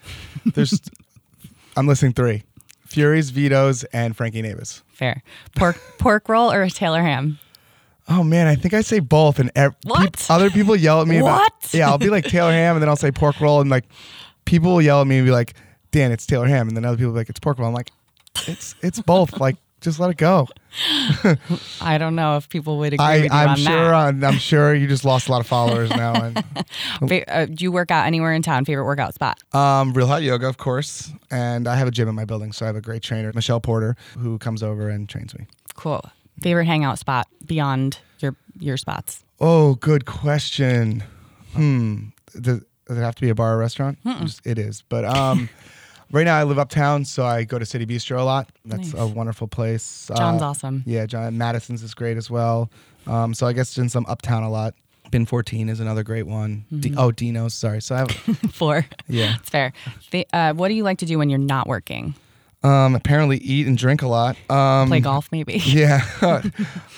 There's, 0.55 0.81
I'm 1.77 1.87
listing 1.87 2.13
three: 2.13 2.43
Fury's, 2.87 3.31
Vito's, 3.31 3.85
and 3.85 4.17
Frankie 4.17 4.43
Navis. 4.43 4.83
Fair. 4.93 5.23
Pork 5.57 5.77
pork 5.99 6.29
roll 6.29 6.51
or 6.53 6.63
a 6.63 6.71
Taylor 6.71 7.03
ham? 7.03 7.39
Oh 8.09 8.25
man, 8.25 8.47
I 8.49 8.57
think 8.57 8.75
I 8.75 8.81
say 8.81 8.99
both, 8.99 9.39
and 9.39 9.51
ev- 9.55 9.77
What? 9.85 10.15
peop- 10.15 10.31
other 10.31 10.51
people 10.51 10.75
yell 10.75 11.01
at 11.03 11.07
me 11.07 11.19
about. 11.19 11.41
What? 11.41 11.75
Yeah, 11.75 11.89
I'll 11.89 11.99
be 11.99 12.09
like 12.11 12.25
Taylor 12.25 12.51
Ham, 12.51 12.75
and 12.77 12.83
then 12.83 12.89
I'll 12.89 12.97
say 12.97 13.13
pork 13.13 13.41
roll, 13.41 13.61
and 13.61 13.71
like 13.71 13.85
people 14.47 14.73
will 14.73 14.83
yell 14.83 15.01
at 15.03 15.07
me 15.07 15.19
and 15.19 15.27
be 15.27 15.31
like, 15.31 15.55
"Dan, 15.93 16.11
it's 16.11 16.27
Taylor 16.27 16.47
Ham," 16.49 16.67
and 16.67 16.77
then 16.77 16.85
other 16.85 16.97
people 16.97 17.11
will 17.13 17.17
be 17.17 17.21
like, 17.21 17.29
"It's 17.31 17.39
pork 17.39 17.59
roll." 17.59 17.69
I'm 17.69 17.75
like, 17.75 17.93
"It's 18.49 18.75
it's 18.83 19.01
both." 19.01 19.39
like, 19.39 19.57
just 19.81 19.99
let 19.99 20.11
it 20.11 20.17
go. 20.17 20.49
I 21.81 21.99
don't 21.99 22.15
know 22.15 22.37
if 22.37 22.49
people 22.49 22.79
would 22.79 22.93
agree 22.93 23.05
I 23.05 23.17
with 23.17 23.25
you 23.25 23.31
I'm 23.33 23.49
on 23.51 23.57
sure 23.57 23.75
that. 23.91 23.95
I'm, 23.95 24.25
I'm 24.25 24.39
sure 24.39 24.75
you 24.75 24.87
just 24.87 25.05
lost 25.05 25.29
a 25.29 25.33
lot 25.33 25.41
of 25.41 25.47
followers 25.47 25.91
now. 25.91 26.15
And 26.23 26.45
uh, 27.29 27.47
do 27.47 27.65
you 27.65 27.73
work 27.73 27.91
out 27.91 28.07
anywhere 28.07 28.33
in 28.33 28.43
town? 28.43 28.65
Favorite 28.65 28.85
workout 28.85 29.15
spot? 29.15 29.39
um, 29.53 29.93
Real 29.93 30.07
Hot 30.07 30.23
Yoga, 30.23 30.47
of 30.49 30.59
course, 30.59 31.11
and 31.31 31.67
I 31.67 31.77
have 31.77 31.89
a 31.89 31.91
gym 31.91 32.09
in 32.09 32.15
my 32.15 32.25
building, 32.25 32.53
so 32.53 32.65
I 32.65 32.69
have 32.69 32.77
a 32.77 32.81
great 32.81 33.03
trainer, 33.03 33.33
Michelle 33.35 33.61
Porter, 33.61 33.97
who 34.19 34.39
comes 34.39 34.63
over 34.63 34.89
and 34.89 35.09
trains 35.09 35.37
me. 35.37 35.47
Cool. 35.75 36.05
Favorite 36.43 36.67
hangout 36.67 36.99
spot 36.99 37.27
beyond 37.45 37.99
your 38.21 38.37
your 38.59 38.77
spots? 38.77 39.25
Oh, 39.41 39.75
good 39.77 40.07
question. 40.07 41.03
Hmm. 41.55 42.09
Does, 42.33 42.61
does 42.87 42.99
it 42.99 43.01
have 43.01 43.15
to 43.17 43.23
be 43.23 43.31
a 43.31 43.35
bar 43.35 43.55
or 43.55 43.59
restaurant? 43.59 43.99
Just- 44.21 44.47
It 44.47 44.59
is. 44.59 44.83
But 44.89 45.05
um, 45.05 45.49
right 46.13 46.25
now 46.25 46.37
I 46.39 46.45
live 46.45 46.59
uptown, 46.59 47.05
so 47.05 47.25
I 47.25 47.45
go 47.45 47.59
to 47.59 47.67
City 47.67 47.87
Bistro 47.87 48.19
a 48.19 48.23
lot. 48.23 48.49
That's 48.65 48.93
Nice. 48.93 49.01
a 49.03 49.07
wonderful 49.07 49.49
place. 49.49 50.11
John's 50.17 50.43
Uh, 50.43 50.47
awesome. 50.49 50.83
Yeah, 50.87 51.07
John 51.07 51.37
Madison's 51.39 51.83
is 51.83 51.95
great 51.95 52.17
as 52.17 52.31
well. 52.31 52.71
Um, 53.07 53.35
so 53.35 53.47
I 53.47 53.53
guess 53.53 53.69
since 53.69 53.95
I'm 53.95 54.07
uptown 54.07 54.43
a 54.43 54.51
lot, 54.51 54.75
Bin 55.11 55.27
14 55.27 55.69
is 55.69 55.81
another 55.81 56.03
great 56.05 56.27
one. 56.27 56.65
D- 56.79 56.95
oh, 56.97 57.11
Dino's. 57.11 57.55
Sorry. 57.55 57.81
So 57.83 57.95
I 57.97 57.99
have. 57.99 58.11
Four. 58.53 58.87
yeah. 59.09 59.37
It's 59.41 59.49
fair. 59.51 59.73
Fa- 60.11 60.25
uh, 60.37 60.53
what 60.55 60.69
do 60.69 60.75
you 60.75 60.85
like 60.85 60.99
to 60.99 61.07
do 61.07 61.19
when 61.19 61.29
you're 61.31 61.39
not 61.39 61.67
working? 61.67 62.15
Um, 62.63 62.95
apparently 62.95 63.39
eat 63.39 63.67
and 63.67 63.79
drink 63.79 64.03
a 64.03 64.07
lot. 64.07 64.37
Um, 64.51 64.89
Play 64.89 65.01
golf, 65.01 65.29
maybe. 65.33 65.55
Yeah. 65.65 66.03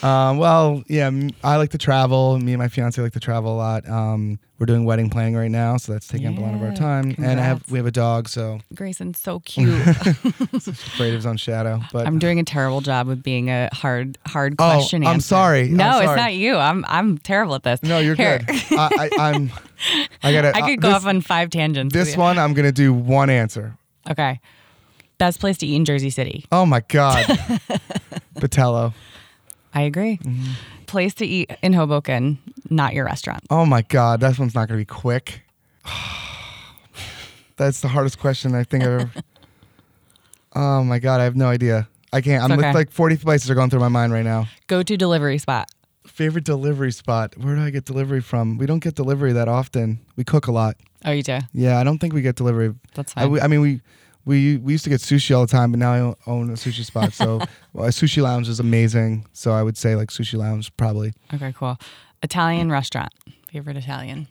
um, 0.02 0.38
well, 0.38 0.82
yeah, 0.88 1.08
I 1.44 1.56
like 1.56 1.70
to 1.70 1.78
travel. 1.78 2.36
Me 2.40 2.52
and 2.52 2.58
my 2.58 2.66
fiance 2.66 3.00
like 3.00 3.12
to 3.12 3.20
travel 3.20 3.54
a 3.54 3.56
lot. 3.56 3.88
Um, 3.88 4.40
we're 4.58 4.66
doing 4.66 4.84
wedding 4.84 5.08
planning 5.08 5.36
right 5.36 5.50
now, 5.50 5.76
so 5.76 5.92
that's 5.92 6.08
taking 6.08 6.26
up 6.28 6.38
a 6.38 6.40
lot 6.40 6.54
of 6.54 6.62
our 6.62 6.68
Yeah, 6.68 6.74
time. 6.74 7.14
And 7.18 7.38
I 7.40 7.44
have 7.44 7.68
we 7.70 7.78
have 7.78 7.86
a 7.86 7.92
dog, 7.92 8.28
so 8.28 8.58
Grayson's 8.74 9.20
so 9.20 9.38
cute. 9.44 9.68
afraid 9.86 11.08
of 11.10 11.14
his 11.14 11.26
own 11.26 11.36
shadow. 11.36 11.80
But 11.92 12.06
I'm 12.08 12.18
doing 12.18 12.38
a 12.40 12.44
terrible 12.44 12.80
job 12.80 13.06
with 13.06 13.22
being 13.22 13.48
a 13.48 13.68
hard, 13.72 14.18
hard 14.26 14.54
Oh, 14.58 14.64
question 14.72 15.04
I'm 15.04 15.14
answer. 15.14 15.26
sorry. 15.28 15.62
I'm 15.62 15.76
No, 15.76 15.98
it's 16.00 16.16
not 16.16 16.34
you. 16.34 16.56
I'm 16.56 16.84
I'm 16.88 17.18
terrible 17.18 17.54
at 17.54 17.62
this. 17.62 17.82
no, 17.84 17.98
you're 17.98 18.14
Here. 18.16 18.38
good. 18.40 18.56
I, 18.72 19.08
I, 19.18 19.30
I'm. 19.30 19.50
I 20.22 20.32
gotta. 20.32 20.56
I 20.56 20.60
uh, 20.60 20.66
could 20.66 20.80
go 20.80 20.88
this, 20.88 20.96
off 20.96 21.06
on 21.06 21.20
five 21.20 21.50
tangents. 21.50 21.92
This 21.92 22.16
one, 22.16 22.38
I'm 22.38 22.52
gonna 22.54 22.72
do 22.72 22.92
one 22.92 23.30
answer. 23.30 23.76
Okay. 24.10 24.40
Best 25.22 25.38
place 25.38 25.56
to 25.58 25.66
eat 25.66 25.76
in 25.76 25.84
Jersey 25.84 26.10
City. 26.10 26.46
Oh 26.50 26.66
my 26.66 26.80
God, 26.88 27.24
Battello. 28.34 28.92
I 29.72 29.82
agree. 29.82 30.16
Mm-hmm. 30.16 30.52
Place 30.86 31.14
to 31.14 31.24
eat 31.24 31.48
in 31.62 31.74
Hoboken, 31.74 32.38
not 32.70 32.92
your 32.92 33.04
restaurant. 33.04 33.44
Oh 33.48 33.64
my 33.64 33.82
God, 33.82 34.18
that 34.18 34.36
one's 34.36 34.56
not 34.56 34.66
gonna 34.66 34.78
be 34.80 34.84
quick. 34.84 35.42
That's 37.56 37.80
the 37.82 37.86
hardest 37.86 38.18
question 38.18 38.52
I 38.56 38.64
think 38.64 38.82
I've 38.82 39.00
ever. 39.02 39.10
Oh 40.56 40.82
my 40.82 40.98
God, 40.98 41.20
I 41.20 41.24
have 41.24 41.36
no 41.36 41.46
idea. 41.46 41.88
I 42.12 42.20
can't. 42.20 42.42
I'm 42.42 42.50
It's 42.50 42.58
okay. 42.60 42.72
like 42.74 42.90
40 42.90 43.16
places 43.18 43.48
are 43.48 43.54
going 43.54 43.70
through 43.70 43.78
my 43.80 43.88
mind 43.88 44.12
right 44.12 44.24
now. 44.24 44.48
Go 44.66 44.82
to 44.82 44.96
delivery 44.96 45.38
spot. 45.38 45.70
Favorite 46.04 46.44
delivery 46.44 46.90
spot? 46.90 47.38
Where 47.38 47.54
do 47.54 47.62
I 47.62 47.70
get 47.70 47.84
delivery 47.84 48.20
from? 48.20 48.58
We 48.58 48.66
don't 48.66 48.80
get 48.82 48.96
delivery 48.96 49.32
that 49.34 49.46
often. 49.48 50.00
We 50.16 50.24
cook 50.24 50.48
a 50.48 50.52
lot. 50.52 50.76
Oh, 51.04 51.12
you 51.12 51.22
do. 51.22 51.38
Yeah, 51.54 51.78
I 51.78 51.84
don't 51.84 51.98
think 51.98 52.12
we 52.12 52.22
get 52.22 52.34
delivery. 52.34 52.74
That's 52.94 53.14
I, 53.16 53.20
fine. 53.22 53.30
we- 53.30 53.40
I 53.40 53.46
mean, 53.46 53.60
we 53.60 53.80
we 54.24 54.56
we 54.58 54.72
used 54.72 54.84
to 54.84 54.90
get 54.90 55.00
sushi 55.00 55.34
all 55.36 55.44
the 55.46 55.50
time, 55.50 55.72
but 55.72 55.78
now 55.78 55.92
I 55.92 56.30
own- 56.30 56.50
a 56.50 56.54
sushi 56.54 56.84
spot. 56.84 57.12
So 57.12 57.38
well, 57.72 57.86
a 57.88 57.90
sushi 57.90 58.22
lounge 58.22 58.48
is 58.48 58.60
amazing. 58.60 59.26
So 59.32 59.52
I 59.52 59.62
would 59.62 59.76
say 59.76 59.94
like 59.96 60.08
sushi 60.10 60.38
lounge 60.38 60.74
probably. 60.76 61.12
Okay, 61.34 61.52
cool. 61.56 61.78
Italian 62.22 62.70
restaurant. 62.70 63.12
Favorite 63.50 63.76
Italian. 63.76 64.28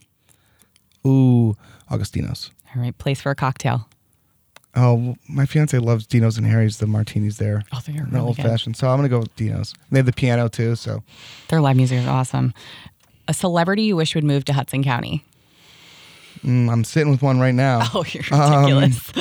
Ooh, 1.06 1.56
Augustino's. 1.90 2.52
All 2.76 2.82
right, 2.82 2.98
place 2.98 3.22
for 3.22 3.32
a 3.32 3.36
cocktail. 3.36 3.88
Oh, 4.74 5.16
my 5.28 5.46
fiance 5.46 5.78
loves 5.78 6.08
Dino's 6.08 6.38
and 6.38 6.48
Harry's. 6.48 6.78
The 6.78 6.88
martinis 6.88 7.38
there, 7.38 7.64
Oh, 7.74 7.82
they're 7.86 8.06
really 8.06 8.20
old 8.20 8.38
good. 8.38 8.46
fashioned. 8.46 8.78
So 8.78 8.88
I'm 8.90 8.98
gonna 8.98 9.10
go 9.10 9.20
with 9.20 9.36
Dino's. 9.36 9.74
They 9.92 10.00
have 10.00 10.06
the 10.06 10.14
piano 10.14 10.48
too. 10.48 10.76
So 10.76 11.04
Their 11.50 11.60
live 11.60 11.76
music 11.76 12.00
is 12.00 12.08
awesome. 12.08 12.54
A 13.28 13.34
celebrity 13.34 13.84
you 13.84 13.96
wish 13.98 14.16
would 14.16 14.24
move 14.24 14.46
to 14.46 14.54
Hudson 14.54 14.84
County. 14.84 15.26
Mm, 16.44 16.72
I'm 16.72 16.84
sitting 16.84 17.12
with 17.12 17.22
one 17.22 17.40
right 17.40 17.54
now. 17.56 17.82
Oh, 17.94 18.04
you're 18.08 18.24
Um, 18.32 18.64
ridiculous. 18.84 19.12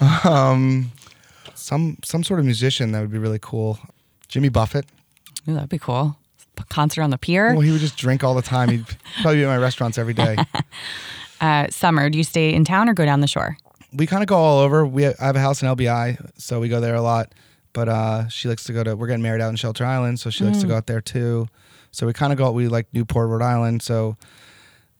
Um, 0.24 0.92
some 1.54 1.98
some 2.04 2.22
sort 2.24 2.40
of 2.40 2.46
musician 2.46 2.92
that 2.92 3.00
would 3.00 3.10
be 3.10 3.18
really 3.18 3.38
cool. 3.40 3.78
Jimmy 4.28 4.48
Buffett. 4.48 4.86
Ooh, 5.48 5.54
that'd 5.54 5.68
be 5.68 5.78
cool. 5.78 6.16
Concert 6.68 7.02
on 7.02 7.10
the 7.10 7.18
pier. 7.18 7.52
Well, 7.52 7.60
he 7.60 7.70
would 7.70 7.80
just 7.80 7.96
drink 7.96 8.24
all 8.24 8.34
the 8.34 8.42
time. 8.42 8.68
He'd 8.68 8.84
probably 9.22 9.36
be 9.38 9.44
at 9.44 9.48
my 9.48 9.56
restaurants 9.58 9.96
every 9.98 10.14
day. 10.14 10.36
Uh, 11.40 11.68
summer, 11.70 12.10
do 12.10 12.18
you 12.18 12.24
stay 12.24 12.52
in 12.52 12.64
town 12.64 12.88
or 12.88 12.94
go 12.94 13.04
down 13.04 13.20
the 13.20 13.28
shore? 13.28 13.56
we 13.92 14.06
kind 14.06 14.22
of 14.22 14.28
go 14.28 14.36
all 14.36 14.58
over. 14.58 14.84
We 14.86 15.06
I 15.06 15.14
have 15.20 15.36
a 15.36 15.40
house 15.40 15.62
in 15.62 15.68
LBI, 15.68 16.30
so 16.36 16.60
we 16.60 16.68
go 16.68 16.80
there 16.80 16.94
a 16.94 17.00
lot. 17.02 17.32
But 17.72 17.88
uh, 17.88 18.28
she 18.28 18.48
likes 18.48 18.64
to 18.64 18.72
go 18.72 18.82
to. 18.82 18.96
We're 18.96 19.06
getting 19.06 19.22
married 19.22 19.40
out 19.40 19.48
in 19.50 19.56
Shelter 19.56 19.84
Island, 19.84 20.18
so 20.20 20.30
she 20.30 20.44
likes 20.44 20.58
to 20.60 20.66
go 20.66 20.76
out 20.76 20.86
there 20.86 21.00
too. 21.00 21.46
So 21.92 22.06
we 22.06 22.12
kind 22.12 22.32
of 22.32 22.38
go. 22.38 22.50
We 22.50 22.68
like 22.68 22.86
Newport, 22.92 23.28
Rhode 23.28 23.42
Island. 23.42 23.82
So 23.82 24.16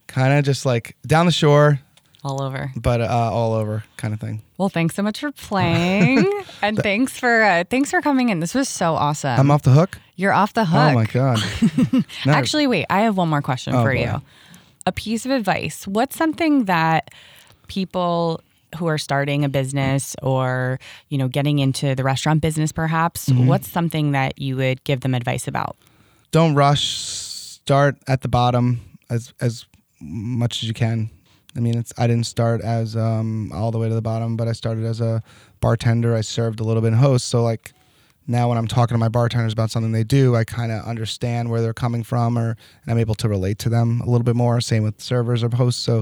kind 0.09 0.33
of 0.37 0.45
just 0.45 0.67
like 0.67 0.97
down 1.07 1.27
the 1.27 1.33
shore, 1.33 1.79
All 2.25 2.43
over. 2.43 2.73
but 2.75 3.01
uh, 3.01 3.07
all 3.07 3.53
over 3.55 3.85
kind 3.97 4.13
of 4.13 4.21
thing. 4.21 4.43
Well, 4.59 4.69
thanks 4.69 4.97
so 4.97 5.03
much 5.05 5.21
for 5.21 5.31
playing, 5.31 6.29
and 6.63 6.77
thanks 6.79 7.17
for 7.17 7.43
uh, 7.45 7.63
thanks 7.71 7.91
for 7.93 8.03
coming 8.03 8.31
in. 8.31 8.41
This 8.41 8.55
was 8.55 8.69
so 8.69 8.95
awesome. 8.95 9.39
I'm 9.39 9.51
off 9.53 9.63
the 9.63 9.71
hook. 9.71 9.99
You're 10.17 10.33
off 10.33 10.53
the 10.55 10.65
hook. 10.65 10.91
Oh 10.91 10.95
my 10.95 11.05
god. 11.07 11.39
No, 12.27 12.33
Actually, 12.33 12.67
wait, 12.67 12.87
I 12.91 13.03
have 13.03 13.17
one 13.17 13.29
more 13.29 13.41
question 13.43 13.73
Oh, 13.75 13.83
for 13.85 13.93
boy. 13.95 14.01
you. 14.03 14.23
A 14.87 14.91
piece 14.93 15.25
of 15.25 15.31
advice. 15.31 15.87
What's 15.87 16.17
something 16.17 16.65
that 16.65 17.11
people 17.69 18.41
who 18.79 18.87
are 18.87 18.99
starting 18.99 19.45
a 19.45 19.49
business 19.49 20.15
or, 20.23 20.79
you 21.09 21.17
know, 21.19 21.29
getting 21.29 21.59
into 21.59 21.95
the 21.95 22.03
restaurant 22.05 22.41
business 22.43 22.73
perhaps, 22.73 23.29
Mm-hmm. 23.29 23.47
what's 23.47 23.69
something 23.69 24.13
that 24.13 24.39
you 24.39 24.57
would 24.57 24.83
give 24.85 25.01
them 25.01 25.15
advice 25.15 25.47
about? 25.49 25.77
don't 26.31 26.55
rush. 26.55 26.85
Start 26.85 27.97
at 28.07 28.21
the 28.23 28.29
bottom 28.29 28.81
as 29.09 29.33
as 29.41 29.65
much 30.01 30.63
as 30.63 30.69
you 30.69 30.75
can. 30.75 31.11
I 31.57 31.61
mean, 31.61 31.77
it's 31.79 31.93
I 31.99 32.07
didn't 32.07 32.27
start 32.27 32.61
as 32.61 32.97
um, 32.97 33.51
all 33.53 33.71
the 33.71 33.79
way 33.79 33.89
to 33.89 33.95
the 33.95 34.03
bottom, 34.03 34.37
but 34.37 34.49
I 34.49 34.53
started 34.53 34.85
as 34.85 35.01
a 35.01 35.23
bartender. 35.61 36.15
I 36.15 36.21
served 36.21 36.61
a 36.61 36.65
little 36.65 36.83
bit 36.83 36.89
in 36.89 36.95
host, 36.95 37.29
so 37.29 37.43
like 37.43 37.73
now 38.31 38.51
when 38.51 38.59
I'm 38.59 38.69
talking 38.69 38.95
to 38.95 38.99
my 38.99 39.09
bartenders 39.09 39.55
about 39.55 39.71
something 39.71 39.91
they 39.91 40.05
do, 40.05 40.37
I 40.37 40.45
kind 40.45 40.71
of 40.71 40.85
understand 40.85 41.51
where 41.51 41.63
they're 41.63 41.73
coming 41.73 42.03
from, 42.05 42.39
or 42.39 42.51
and 42.51 42.91
I'm 42.93 42.99
able 42.99 43.15
to 43.17 43.29
relate 43.29 43.59
to 43.61 43.71
them 43.71 44.01
a 44.03 44.05
little 44.05 44.25
bit 44.25 44.37
more. 44.37 44.61
Same 44.61 44.83
with 44.83 45.01
servers 45.01 45.43
or 45.43 45.49
hosts, 45.49 45.83
so 45.83 46.01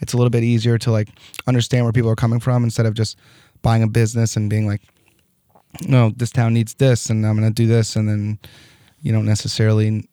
it's 0.00 0.12
a 0.12 0.16
little 0.16 0.30
bit 0.30 0.42
easier 0.42 0.76
to 0.78 0.90
like 0.90 1.08
understand 1.46 1.84
where 1.84 1.92
people 1.92 2.10
are 2.10 2.16
coming 2.16 2.40
from 2.40 2.64
instead 2.64 2.84
of 2.84 2.94
just 2.94 3.16
buying 3.62 3.82
a 3.82 3.88
business 3.88 4.36
and 4.36 4.50
being 4.50 4.66
like, 4.66 4.82
no, 5.86 6.10
this 6.16 6.30
town 6.30 6.52
needs 6.52 6.74
this, 6.74 7.08
and 7.08 7.24
I'm 7.24 7.36
gonna 7.36 7.50
do 7.50 7.66
this, 7.68 7.94
and 7.96 8.08
then 8.08 8.38
you 9.00 9.12
don't 9.12 9.26
necessarily 9.26 10.08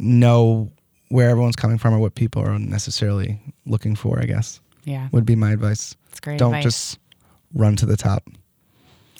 know 0.00 0.72
where 1.10 1.28
everyone's 1.28 1.56
coming 1.56 1.76
from 1.78 1.92
or 1.94 1.98
what 1.98 2.14
people 2.14 2.42
are 2.42 2.58
necessarily 2.58 3.38
looking 3.66 3.94
for. 3.94 4.18
I 4.18 4.24
guess 4.24 4.60
Yeah, 4.84 5.08
would 5.12 5.26
be 5.26 5.36
my 5.36 5.52
advice. 5.52 5.94
it's 6.10 6.20
great 6.20 6.38
don't 6.38 6.54
advice. 6.54 6.64
just 6.64 6.98
run 7.54 7.76
to 7.76 7.86
the 7.86 7.96
top. 7.96 8.22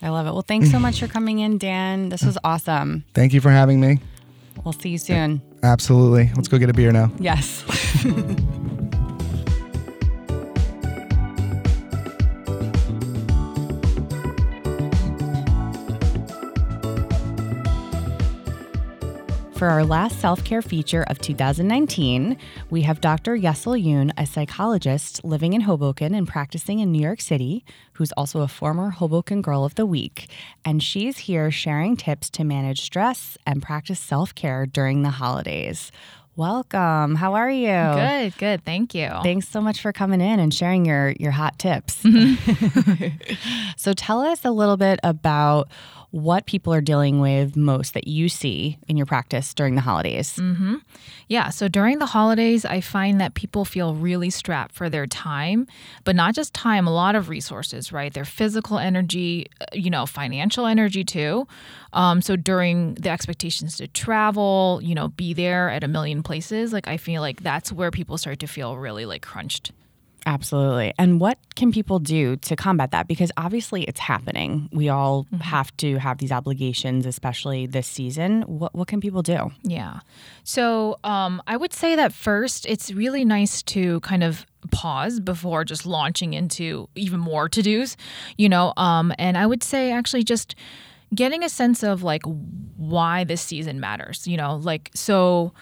I 0.02 0.08
love 0.08 0.26
it. 0.26 0.32
Well, 0.32 0.42
thanks 0.42 0.70
so 0.70 0.78
much 0.86 0.98
for 1.00 1.06
coming 1.08 1.40
in, 1.40 1.58
Dan. 1.58 2.08
This 2.08 2.22
was 2.24 2.38
awesome. 2.42 3.04
Thank 3.12 3.34
you 3.34 3.40
for 3.42 3.50
having 3.50 3.80
me. 3.80 3.98
We'll 4.64 4.72
see 4.72 4.88
you 4.90 4.98
soon. 4.98 5.42
Absolutely. 5.62 6.30
Let's 6.36 6.48
go 6.48 6.58
get 6.58 6.70
a 6.70 6.74
beer 6.74 6.90
now. 6.92 7.10
Yes. 7.18 7.64
For 19.60 19.68
our 19.68 19.84
last 19.84 20.18
self 20.20 20.42
care 20.42 20.62
feature 20.62 21.04
of 21.08 21.18
2019, 21.18 22.38
we 22.70 22.80
have 22.80 23.02
Dr. 23.02 23.36
Yessel 23.36 23.78
Yoon, 23.78 24.10
a 24.16 24.24
psychologist 24.24 25.22
living 25.22 25.52
in 25.52 25.60
Hoboken 25.60 26.14
and 26.14 26.26
practicing 26.26 26.78
in 26.78 26.90
New 26.90 27.02
York 27.02 27.20
City, 27.20 27.62
who's 27.92 28.10
also 28.12 28.40
a 28.40 28.48
former 28.48 28.88
Hoboken 28.88 29.42
Girl 29.42 29.66
of 29.66 29.74
the 29.74 29.84
Week. 29.84 30.30
And 30.64 30.82
she's 30.82 31.18
here 31.18 31.50
sharing 31.50 31.98
tips 31.98 32.30
to 32.30 32.42
manage 32.42 32.80
stress 32.80 33.36
and 33.46 33.60
practice 33.62 34.00
self 34.00 34.34
care 34.34 34.64
during 34.64 35.02
the 35.02 35.10
holidays. 35.10 35.92
Welcome. 36.36 37.16
How 37.16 37.34
are 37.34 37.50
you? 37.50 37.66
Good, 37.66 38.38
good. 38.38 38.64
Thank 38.64 38.94
you. 38.94 39.10
Thanks 39.22 39.48
so 39.48 39.60
much 39.60 39.80
for 39.80 39.92
coming 39.92 40.20
in 40.20 40.40
and 40.40 40.54
sharing 40.54 40.86
your 40.86 41.10
your 41.18 41.32
hot 41.32 41.58
tips. 41.58 42.02
so 43.76 43.92
tell 43.92 44.20
us 44.20 44.44
a 44.44 44.50
little 44.50 44.76
bit 44.76 45.00
about 45.02 45.68
what 46.10 46.44
people 46.46 46.74
are 46.74 46.80
dealing 46.80 47.20
with 47.20 47.56
most 47.56 47.94
that 47.94 48.08
you 48.08 48.28
see 48.28 48.76
in 48.88 48.96
your 48.96 49.06
practice 49.06 49.54
during 49.54 49.76
the 49.76 49.80
holidays. 49.80 50.40
Yeah, 51.28 51.50
so 51.50 51.68
during 51.68 52.00
the 52.00 52.06
holidays, 52.06 52.64
I 52.64 52.80
find 52.80 53.20
that 53.20 53.34
people 53.34 53.64
feel 53.64 53.94
really 53.94 54.30
strapped 54.30 54.74
for 54.74 54.90
their 54.90 55.06
time, 55.06 55.68
but 56.02 56.16
not 56.16 56.34
just 56.34 56.52
time, 56.52 56.88
a 56.88 56.92
lot 56.92 57.14
of 57.14 57.28
resources, 57.28 57.92
right? 57.92 58.12
Their 58.12 58.24
physical 58.24 58.78
energy, 58.78 59.46
uh, 59.60 59.66
you 59.72 59.90
know, 59.90 60.04
financial 60.04 60.66
energy 60.66 61.04
too. 61.04 61.46
Um, 61.92 62.22
so 62.22 62.34
during 62.34 62.94
the 62.94 63.10
expectations 63.10 63.76
to 63.76 63.86
travel, 63.86 64.80
you 64.82 64.96
know, 64.96 65.08
be 65.08 65.32
there 65.32 65.70
at 65.70 65.84
a 65.84 65.88
million 65.88 66.24
places, 66.30 66.72
like 66.72 66.86
I 66.86 66.96
feel 66.96 67.22
like 67.22 67.42
that's 67.42 67.72
where 67.72 67.90
people 67.90 68.16
start 68.16 68.38
to 68.38 68.46
feel 68.46 68.78
really 68.78 69.04
like 69.04 69.22
crunched. 69.22 69.72
Absolutely. 70.26 70.92
And 70.96 71.18
what 71.18 71.38
can 71.56 71.72
people 71.72 71.98
do 71.98 72.36
to 72.36 72.54
combat 72.54 72.92
that? 72.92 73.08
Because 73.08 73.32
obviously 73.36 73.82
it's 73.84 73.98
happening. 73.98 74.68
We 74.70 74.88
all 74.88 75.26
have 75.40 75.76
to 75.78 75.98
have 75.98 76.18
these 76.18 76.30
obligations, 76.30 77.06
especially 77.06 77.66
this 77.66 77.86
season. 77.86 78.42
What 78.42 78.72
what 78.74 78.86
can 78.86 79.00
people 79.00 79.22
do? 79.22 79.50
Yeah. 79.62 80.00
So 80.44 80.98
um, 81.02 81.42
I 81.48 81.56
would 81.56 81.72
say 81.72 81.96
that 81.96 82.12
first, 82.12 82.66
it's 82.66 82.92
really 82.92 83.24
nice 83.24 83.62
to 83.74 83.98
kind 84.00 84.22
of 84.22 84.46
pause 84.70 85.18
before 85.20 85.64
just 85.64 85.84
launching 85.84 86.34
into 86.34 86.88
even 86.94 87.18
more 87.18 87.48
to 87.48 87.62
dos, 87.62 87.96
you 88.36 88.48
know. 88.48 88.72
Um, 88.76 89.12
and 89.18 89.36
I 89.36 89.46
would 89.46 89.64
say 89.64 89.90
actually 89.90 90.22
just 90.22 90.54
getting 91.12 91.42
a 91.42 91.48
sense 91.48 91.82
of 91.82 92.04
like 92.04 92.22
why 92.76 93.24
this 93.24 93.42
season 93.42 93.80
matters, 93.80 94.28
you 94.28 94.36
know, 94.36 94.56
like 94.56 94.90
so. 94.94 95.52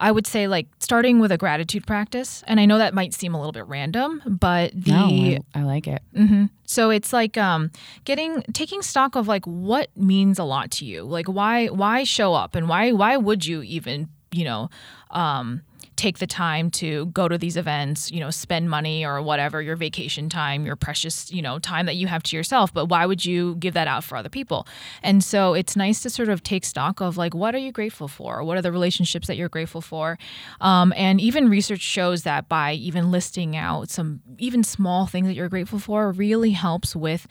I 0.00 0.10
would 0.10 0.26
say 0.26 0.48
like 0.48 0.66
starting 0.80 1.20
with 1.20 1.30
a 1.30 1.36
gratitude 1.38 1.86
practice, 1.86 2.42
and 2.46 2.58
I 2.58 2.64
know 2.66 2.78
that 2.78 2.94
might 2.94 3.12
seem 3.14 3.34
a 3.34 3.38
little 3.38 3.52
bit 3.52 3.66
random, 3.66 4.22
but 4.26 4.72
the 4.74 4.92
No, 4.92 5.06
I, 5.54 5.60
I 5.60 5.62
like 5.62 5.86
it. 5.86 6.02
hmm 6.14 6.46
So 6.64 6.90
it's 6.90 7.12
like 7.12 7.36
um, 7.36 7.70
getting 8.04 8.42
taking 8.52 8.82
stock 8.82 9.14
of 9.14 9.28
like 9.28 9.44
what 9.44 9.88
means 9.96 10.38
a 10.38 10.44
lot 10.44 10.70
to 10.72 10.84
you. 10.84 11.02
Like 11.04 11.26
why 11.26 11.66
why 11.66 12.04
show 12.04 12.34
up 12.34 12.54
and 12.54 12.68
why 12.68 12.92
why 12.92 13.16
would 13.18 13.44
you 13.46 13.62
even 13.62 14.08
you 14.32 14.44
know 14.44 14.70
um, 15.10 15.62
take 16.00 16.18
the 16.18 16.26
time 16.26 16.70
to 16.70 17.06
go 17.06 17.28
to 17.28 17.36
these 17.36 17.58
events, 17.58 18.10
you 18.10 18.20
know, 18.20 18.30
spend 18.30 18.70
money 18.70 19.04
or 19.04 19.20
whatever, 19.20 19.60
your 19.60 19.76
vacation 19.76 20.30
time, 20.30 20.64
your 20.64 20.74
precious, 20.74 21.30
you 21.30 21.42
know, 21.42 21.58
time 21.58 21.84
that 21.84 21.96
you 21.96 22.06
have 22.06 22.22
to 22.22 22.34
yourself, 22.34 22.72
but 22.72 22.86
why 22.86 23.04
would 23.04 23.22
you 23.22 23.54
give 23.56 23.74
that 23.74 23.86
out 23.86 24.02
for 24.02 24.16
other 24.16 24.30
people? 24.30 24.66
And 25.02 25.22
so 25.22 25.52
it's 25.52 25.76
nice 25.76 26.00
to 26.00 26.08
sort 26.08 26.30
of 26.30 26.42
take 26.42 26.64
stock 26.64 27.02
of 27.02 27.18
like, 27.18 27.34
what 27.34 27.54
are 27.54 27.58
you 27.58 27.70
grateful 27.70 28.08
for? 28.08 28.42
What 28.42 28.56
are 28.56 28.62
the 28.62 28.72
relationships 28.72 29.26
that 29.26 29.36
you're 29.36 29.50
grateful 29.50 29.82
for? 29.82 30.18
Um, 30.62 30.94
and 30.96 31.20
even 31.20 31.50
research 31.50 31.82
shows 31.82 32.22
that 32.22 32.48
by 32.48 32.72
even 32.72 33.10
listing 33.10 33.54
out 33.54 33.90
some 33.90 34.22
even 34.38 34.64
small 34.64 35.06
things 35.06 35.26
that 35.26 35.34
you're 35.34 35.50
grateful 35.50 35.78
for 35.78 36.12
really 36.12 36.52
helps 36.52 36.96
with 36.96 37.26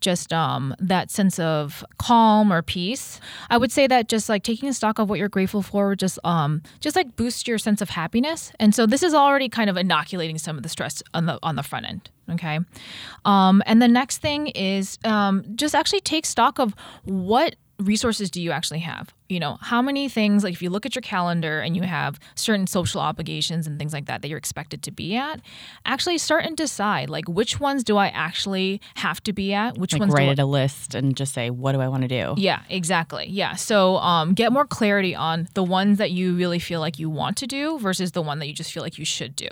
just 0.00 0.32
um, 0.32 0.74
that 0.78 1.10
sense 1.10 1.38
of 1.38 1.84
calm 1.98 2.52
or 2.52 2.62
peace. 2.62 3.20
I 3.50 3.58
would 3.58 3.72
say 3.72 3.86
that 3.86 4.08
just 4.08 4.28
like 4.28 4.42
taking 4.44 4.72
stock 4.72 4.98
of 4.98 5.10
what 5.10 5.18
you're 5.18 5.28
grateful 5.28 5.62
for, 5.62 5.94
just 5.94 6.18
um, 6.24 6.62
just 6.80 6.96
like 6.96 7.16
boosts 7.16 7.46
your 7.46 7.58
sense 7.58 7.82
of 7.82 7.90
happiness. 7.90 8.13
And 8.58 8.74
so 8.74 8.86
this 8.86 9.02
is 9.02 9.14
already 9.14 9.48
kind 9.48 9.70
of 9.70 9.76
inoculating 9.76 10.38
some 10.38 10.56
of 10.56 10.62
the 10.62 10.68
stress 10.68 11.02
on 11.14 11.26
the 11.26 11.38
on 11.42 11.56
the 11.56 11.62
front 11.62 11.86
end. 11.86 12.10
Okay, 12.30 12.58
um, 13.24 13.62
and 13.66 13.80
the 13.80 13.88
next 13.88 14.18
thing 14.18 14.48
is 14.48 14.98
um, 15.04 15.44
just 15.54 15.74
actually 15.74 16.00
take 16.00 16.26
stock 16.26 16.58
of 16.58 16.74
what 17.04 17.56
resources 17.78 18.30
do 18.30 18.40
you 18.40 18.50
actually 18.50 18.80
have 18.80 19.13
you 19.28 19.40
know 19.40 19.56
how 19.62 19.80
many 19.80 20.08
things 20.08 20.44
like 20.44 20.52
if 20.52 20.60
you 20.60 20.68
look 20.68 20.84
at 20.84 20.94
your 20.94 21.00
calendar 21.02 21.60
and 21.60 21.74
you 21.74 21.82
have 21.82 22.18
certain 22.34 22.66
social 22.66 23.00
obligations 23.00 23.66
and 23.66 23.78
things 23.78 23.92
like 23.94 24.04
that 24.04 24.20
that 24.20 24.28
you're 24.28 24.36
expected 24.38 24.82
to 24.82 24.90
be 24.90 25.16
at 25.16 25.40
actually 25.86 26.18
start 26.18 26.44
and 26.44 26.56
decide 26.58 27.08
like 27.08 27.26
which 27.26 27.58
ones 27.58 27.82
do 27.82 27.96
i 27.96 28.08
actually 28.08 28.80
have 28.96 29.22
to 29.22 29.32
be 29.32 29.54
at 29.54 29.78
which 29.78 29.94
Like 29.94 30.00
ones 30.00 30.12
do 30.12 30.16
write 30.18 30.28
I- 30.28 30.32
it 30.32 30.38
a 30.38 30.44
list 30.44 30.94
and 30.94 31.16
just 31.16 31.32
say, 31.32 31.48
what 31.50 31.72
do 31.72 31.80
I 31.80 31.88
want 31.88 32.02
to 32.02 32.08
do? 32.08 32.34
yeah, 32.36 32.60
exactly. 32.68 33.26
Yeah. 33.28 33.54
So 33.56 33.96
um, 33.96 34.34
get 34.34 34.52
more 34.52 34.66
clarity 34.66 35.14
on 35.14 35.48
the 35.54 35.62
ones 35.64 35.98
that 35.98 36.10
you 36.10 36.34
really 36.34 36.58
feel 36.58 36.80
like 36.80 36.98
you 36.98 37.08
want 37.08 37.36
to 37.38 37.46
do 37.46 37.78
versus 37.78 38.12
the 38.12 38.20
one 38.22 38.38
that 38.40 38.46
you 38.46 38.52
just 38.52 38.72
feel 38.72 38.82
like 38.82 38.98
you 38.98 39.04
should 39.04 39.34
do, 39.34 39.48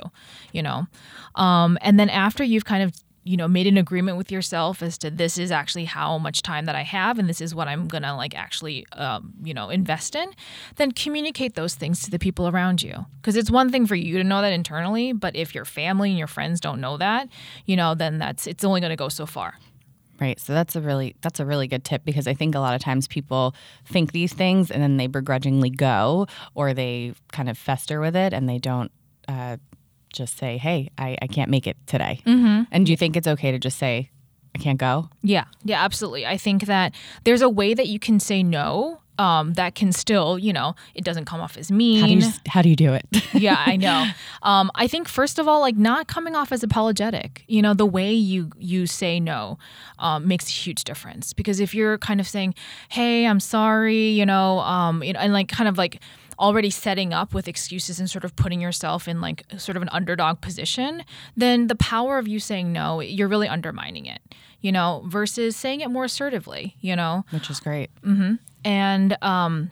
you 0.53 0.63
know? 0.63 0.87
Um, 1.35 1.79
and 1.81 1.99
then 1.99 2.11
after 2.11 2.45
you've 2.45 2.65
kind 2.65 2.83
of 2.83 2.93
you 3.25 3.37
know 3.37 3.49
made 3.49 3.67
an 3.67 3.77
agreement 3.77 4.17
with 4.17 4.33
yourself 4.33 4.83
as 4.83 4.99
to 4.99 5.11
this 5.11 5.39
is 5.39 5.51
actually 5.51 5.85
how 5.85 6.19
much 6.19 6.43
time 6.43 6.65
that 6.65 6.75
i 6.75 6.83
have 6.83 7.19
and 7.19 7.29
this 7.29 7.41
is 7.41 7.55
what 7.55 7.69
i'm 7.69 7.89
gonna 7.89 8.17
like 8.17 8.35
actually 8.35 8.87
um, 8.93 9.33
you 9.43 9.55
know 9.55 9.71
invest 9.71 10.15
in 10.15 10.31
then 10.77 10.91
communicate 10.93 11.55
those 11.55 11.75
things 11.75 12.03
to 12.03 12.11
the 12.11 12.19
people 12.19 12.49
around 12.49 12.83
you 12.83 13.07
because 13.21 13.37
it's 13.37 13.51
one 13.51 13.71
thing 13.71 13.87
for 13.87 13.95
you 13.95 14.19
to 14.19 14.25
know 14.25 14.43
that 14.43 14.53
internally 14.53 15.13
but 15.13 15.35
if 15.37 15.55
your 15.55 15.65
family 15.65 16.11
and 16.11 16.19
your 16.19 16.27
friends 16.27 16.61
don't 16.61 16.81
know 16.81 16.97
that 16.97 17.29
you 17.67 17.77
know 17.77 17.95
then 17.95 18.19
that's 18.19 18.47
it's 18.47 18.65
only 18.65 18.81
to 18.81 18.97
go 18.97 19.09
so 19.09 19.27
far 19.27 19.55
Right. 20.21 20.39
So 20.39 20.53
that's 20.53 20.77
a 20.77 20.81
really 20.81 21.17
that's 21.21 21.41
a 21.41 21.45
really 21.45 21.67
good 21.67 21.85
tip 21.85 22.05
because 22.05 22.29
I 22.29 22.35
think 22.35 22.55
a 22.55 22.61
lot 22.61 22.77
of 22.77 22.81
times 22.81 23.09
people 23.09 23.57
think 23.87 24.13
these 24.13 24.33
things 24.33 24.71
and 24.71 24.81
then 24.81 24.97
they 24.97 25.09
begrudgingly 25.09 25.71
go 25.71 26.29
or 26.55 26.73
they 26.73 27.15
kind 27.33 27.49
of 27.49 27.59
fester 27.59 28.01
with 28.01 28.15
it 28.15 28.33
and 28.33 28.49
they 28.49 28.59
don't 28.59 28.93
uh, 29.27 29.57
just 30.13 30.39
say, 30.39 30.59
"Hey, 30.59 30.91
I, 30.99 31.17
I 31.23 31.27
can't 31.27 31.51
make 31.51 31.67
it 31.67 31.77
today." 31.87 32.21
Mm-hmm. 32.27 32.63
And 32.71 32.87
do 32.87 32.93
you 32.93 32.97
think 32.97 33.17
it's 33.17 33.27
okay 33.27 33.51
to 33.51 33.59
just 33.59 33.79
say, 33.79 34.11
"I 34.55 34.59
can't 34.59 34.79
go"? 34.79 35.09
Yeah, 35.23 35.45
yeah, 35.65 35.83
absolutely. 35.85 36.27
I 36.27 36.37
think 36.37 36.67
that 36.67 36.95
there's 37.25 37.43
a 37.43 37.49
way 37.49 37.75
that 37.75 37.89
you 37.89 37.99
can 37.99 38.21
say 38.21 38.43
no 38.43 39.03
um, 39.19 39.53
that 39.55 39.75
can 39.75 39.93
still, 39.93 40.39
you 40.39 40.53
know, 40.53 40.75
it 40.95 41.05
doesn't 41.05 41.27
come 41.27 41.41
off 41.41 41.57
as 41.57 41.71
mean. 41.71 42.01
How 42.01 42.07
do 42.07 42.13
you, 42.15 42.33
how 42.49 42.63
do, 42.63 42.69
you 42.69 42.77
do 42.77 42.95
it? 42.95 43.07
yeah, 43.35 43.63
I 43.65 43.77
know. 43.77 44.07
Um, 44.43 44.71
I 44.75 44.87
think 44.89 45.09
first 45.09 45.39
of 45.39 45.47
all, 45.47 45.61
like 45.61 45.77
not 45.77 46.09
coming 46.09 46.35
off 46.35 46.51
as 46.51 46.63
apologetic. 46.63 47.45
You 47.47 47.63
know, 47.63 47.75
the 47.75 47.87
way 47.87 48.13
you 48.13 48.51
you 48.59 48.87
say 48.87 49.21
no 49.21 49.59
um, 49.99 50.27
makes 50.27 50.49
a 50.49 50.53
huge 50.53 50.85
difference 50.85 51.33
because 51.33 51.61
if 51.61 51.75
you're 51.75 51.99
kind 51.99 52.21
of 52.21 52.29
saying, 52.29 52.55
"Hey, 52.89 53.27
I'm 53.27 53.41
sorry," 53.41 54.09
you 54.09 54.27
know, 54.27 54.61
um, 54.61 55.03
you 55.03 55.13
know, 55.13 55.21
and 55.21 55.33
like 55.33 55.49
kind 55.49 55.69
of 55.69 55.77
like 55.77 56.01
already 56.43 56.69
setting 56.69 57.15
up 57.15 57.33
with 57.33 57.47
excuses 57.47 58.01
and 58.01 58.11
sort 58.11 58.25
of 58.25 58.35
putting 58.35 58.61
yourself 58.61 59.07
in 59.07 59.21
like 59.21 59.45
sort 59.57 59.77
of 59.77 59.83
an 59.83 59.89
underdog 59.91 60.41
position, 60.41 61.05
then 61.37 61.69
the 61.69 61.77
power 61.77 62.19
of 62.19 62.27
you 62.27 62.41
saying 62.41 62.73
no, 62.73 63.01
you're 63.01 63.29
really 63.29 63.49
undermining 63.49 64.07
it, 64.07 64.21
you 64.61 64.73
know, 64.73 65.05
versus 65.07 65.57
saying 65.57 65.81
it 65.81 65.89
more 65.89 66.05
assertively, 66.05 66.77
you 66.81 66.97
know, 66.97 67.25
which 67.31 67.49
is 67.49 67.61
great. 67.61 67.91
Mm-hmm. 68.03 68.35
And 68.65 69.17
um, 69.23 69.71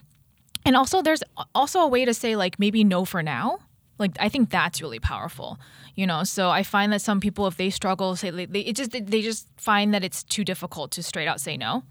and 0.64 0.76
also 0.76 1.02
there's 1.02 1.22
also 1.54 1.80
a 1.80 1.88
way 1.88 2.04
to 2.04 2.14
say 2.14 2.36
like 2.36 2.58
maybe 2.58 2.84
no 2.84 3.04
for 3.04 3.22
now. 3.22 3.58
Like 3.98 4.12
I 4.20 4.28
think 4.28 4.48
that's 4.48 4.80
really 4.80 5.00
powerful, 5.00 5.58
you 5.94 6.06
know. 6.06 6.24
So 6.24 6.50
I 6.50 6.62
find 6.62 6.92
that 6.92 7.02
some 7.02 7.20
people, 7.20 7.46
if 7.46 7.56
they 7.56 7.70
struggle, 7.70 8.16
say 8.16 8.30
they, 8.30 8.46
they 8.46 8.60
it 8.60 8.76
just 8.76 8.90
they 8.92 9.22
just 9.22 9.46
find 9.56 9.92
that 9.94 10.04
it's 10.04 10.22
too 10.22 10.44
difficult 10.44 10.90
to 10.92 11.02
straight 11.02 11.28
out 11.28 11.40
say 11.40 11.56
no 11.56 11.84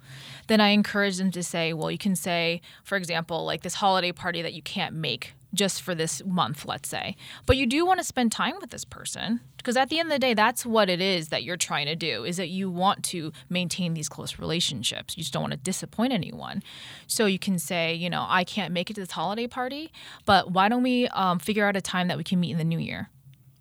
then 0.49 0.59
I 0.59 0.69
encourage 0.69 1.17
them 1.17 1.31
to 1.31 1.43
say, 1.43 1.73
well, 1.73 1.91
you 1.91 1.97
can 1.97 2.15
say, 2.15 2.61
for 2.83 2.97
example, 2.97 3.45
like 3.45 3.61
this 3.61 3.75
holiday 3.75 4.11
party 4.11 4.41
that 4.41 4.53
you 4.53 4.63
can't 4.63 4.95
make 4.95 5.33
just 5.53 5.81
for 5.81 5.95
this 5.95 6.23
month, 6.25 6.65
let's 6.65 6.89
say. 6.89 7.15
But 7.45 7.55
you 7.57 7.65
do 7.65 7.85
want 7.85 7.99
to 7.99 8.03
spend 8.03 8.31
time 8.31 8.55
with 8.59 8.71
this 8.71 8.83
person 8.83 9.41
because 9.57 9.77
at 9.77 9.89
the 9.89 9.99
end 9.99 10.07
of 10.07 10.13
the 10.13 10.19
day, 10.19 10.33
that's 10.33 10.65
what 10.65 10.89
it 10.89 11.01
is 11.01 11.29
that 11.29 11.43
you're 11.43 11.57
trying 11.57 11.85
to 11.85 11.95
do 11.95 12.23
is 12.23 12.37
that 12.37 12.49
you 12.49 12.69
want 12.69 13.03
to 13.05 13.31
maintain 13.47 13.93
these 13.93 14.09
close 14.09 14.39
relationships. 14.39 15.17
You 15.17 15.21
just 15.21 15.33
don't 15.33 15.43
want 15.43 15.53
to 15.53 15.57
disappoint 15.57 16.13
anyone. 16.13 16.63
So 17.07 17.25
you 17.25 17.39
can 17.39 17.59
say, 17.59 17.93
you 17.93 18.09
know, 18.09 18.25
I 18.27 18.43
can't 18.43 18.73
make 18.73 18.89
it 18.89 18.95
to 18.95 19.01
this 19.01 19.11
holiday 19.11 19.47
party, 19.47 19.91
but 20.25 20.51
why 20.51 20.67
don't 20.67 20.83
we 20.83 21.07
um, 21.09 21.39
figure 21.39 21.65
out 21.65 21.75
a 21.75 21.81
time 21.81 22.07
that 22.07 22.17
we 22.17 22.23
can 22.23 22.39
meet 22.39 22.51
in 22.51 22.57
the 22.57 22.63
new 22.63 22.79
year? 22.79 23.09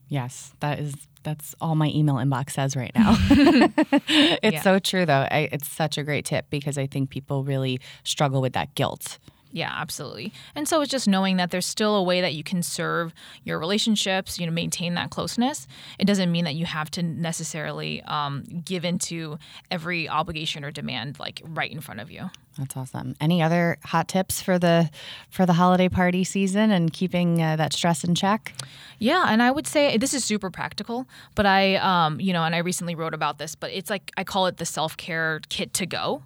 Yes, 0.08 0.52
that 0.60 0.78
is 0.78 0.94
that's 1.22 1.54
all 1.60 1.74
my 1.74 1.88
email 1.88 2.16
inbox 2.16 2.50
says 2.50 2.76
right 2.76 2.92
now. 2.94 3.16
it's 3.30 4.54
yeah. 4.54 4.62
so 4.62 4.78
true 4.78 5.04
though. 5.04 5.26
I, 5.30 5.48
it's 5.52 5.68
such 5.68 5.98
a 5.98 6.02
great 6.04 6.24
tip 6.24 6.46
because 6.50 6.78
I 6.78 6.86
think 6.86 7.10
people 7.10 7.44
really 7.44 7.80
struggle 8.04 8.40
with 8.40 8.54
that 8.54 8.74
guilt. 8.74 9.18
Yeah, 9.50 9.72
absolutely. 9.74 10.32
And 10.54 10.68
so 10.68 10.82
it's 10.82 10.90
just 10.90 11.08
knowing 11.08 11.36
that 11.38 11.50
there's 11.50 11.66
still 11.66 11.96
a 11.96 12.02
way 12.02 12.20
that 12.20 12.34
you 12.34 12.44
can 12.44 12.62
serve 12.62 13.14
your 13.44 13.58
relationships, 13.58 14.38
you 14.38 14.46
know, 14.46 14.52
maintain 14.52 14.94
that 14.94 15.10
closeness. 15.10 15.66
It 15.98 16.04
doesn't 16.04 16.30
mean 16.30 16.44
that 16.44 16.54
you 16.54 16.66
have 16.66 16.90
to 16.92 17.02
necessarily 17.02 18.02
um, 18.02 18.44
give 18.64 18.84
into 18.84 19.38
every 19.70 20.08
obligation 20.08 20.64
or 20.64 20.70
demand 20.70 21.18
like 21.18 21.40
right 21.44 21.70
in 21.70 21.80
front 21.80 22.00
of 22.00 22.10
you. 22.10 22.30
That's 22.58 22.76
awesome. 22.76 23.14
Any 23.20 23.40
other 23.40 23.78
hot 23.84 24.08
tips 24.08 24.42
for 24.42 24.58
the 24.58 24.90
for 25.30 25.46
the 25.46 25.52
holiday 25.52 25.88
party 25.88 26.24
season 26.24 26.72
and 26.72 26.92
keeping 26.92 27.40
uh, 27.40 27.54
that 27.56 27.72
stress 27.72 28.02
in 28.02 28.16
check? 28.16 28.52
Yeah, 28.98 29.26
and 29.28 29.42
I 29.42 29.52
would 29.52 29.66
say 29.66 29.96
this 29.96 30.12
is 30.12 30.24
super 30.24 30.50
practical, 30.50 31.06
but 31.36 31.46
I, 31.46 31.76
um, 31.76 32.20
you 32.20 32.32
know, 32.32 32.42
and 32.42 32.54
I 32.56 32.58
recently 32.58 32.96
wrote 32.96 33.14
about 33.14 33.38
this, 33.38 33.54
but 33.54 33.70
it's 33.70 33.88
like 33.88 34.10
I 34.16 34.24
call 34.24 34.46
it 34.46 34.56
the 34.56 34.66
self 34.66 34.96
care 34.96 35.40
kit 35.48 35.72
to 35.74 35.86
go. 35.86 36.22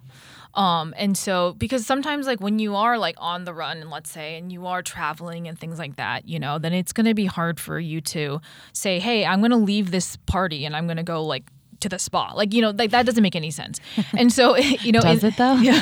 Um, 0.55 0.93
and 0.97 1.17
so 1.17 1.53
because 1.53 1.85
sometimes 1.85 2.27
like 2.27 2.39
when 2.39 2.59
you 2.59 2.75
are 2.75 2.97
like 2.97 3.15
on 3.17 3.43
the 3.43 3.53
run 3.53 3.77
and 3.77 3.89
let's 3.89 4.11
say 4.11 4.37
and 4.37 4.51
you 4.51 4.67
are 4.67 4.83
traveling 4.83 5.47
and 5.47 5.57
things 5.57 5.79
like 5.79 5.95
that, 5.95 6.27
you 6.27 6.39
know, 6.39 6.59
then 6.59 6.73
it's 6.73 6.93
going 6.93 7.07
to 7.07 7.15
be 7.15 7.25
hard 7.25 7.59
for 7.59 7.79
you 7.79 8.01
to 8.01 8.39
say, 8.71 8.99
"Hey, 8.99 9.25
I'm 9.25 9.39
going 9.39 9.51
to 9.51 9.57
leave 9.57 9.89
this 9.91 10.15
party 10.27 10.65
and 10.65 10.75
I'm 10.75 10.85
going 10.85 10.97
to 10.97 11.03
go 11.03 11.23
like 11.23 11.49
to 11.79 11.89
the 11.89 11.99
spa. 11.99 12.33
Like, 12.33 12.53
you 12.53 12.61
know, 12.61 12.71
like 12.71 12.91
that 12.91 13.05
doesn't 13.05 13.21
make 13.21 13.35
any 13.35 13.51
sense. 13.51 13.79
And 14.17 14.31
so, 14.31 14.57
you 14.57 14.91
know, 14.91 15.01
does 15.01 15.23
it 15.23 15.37
though? 15.37 15.53
Yeah, 15.63 15.81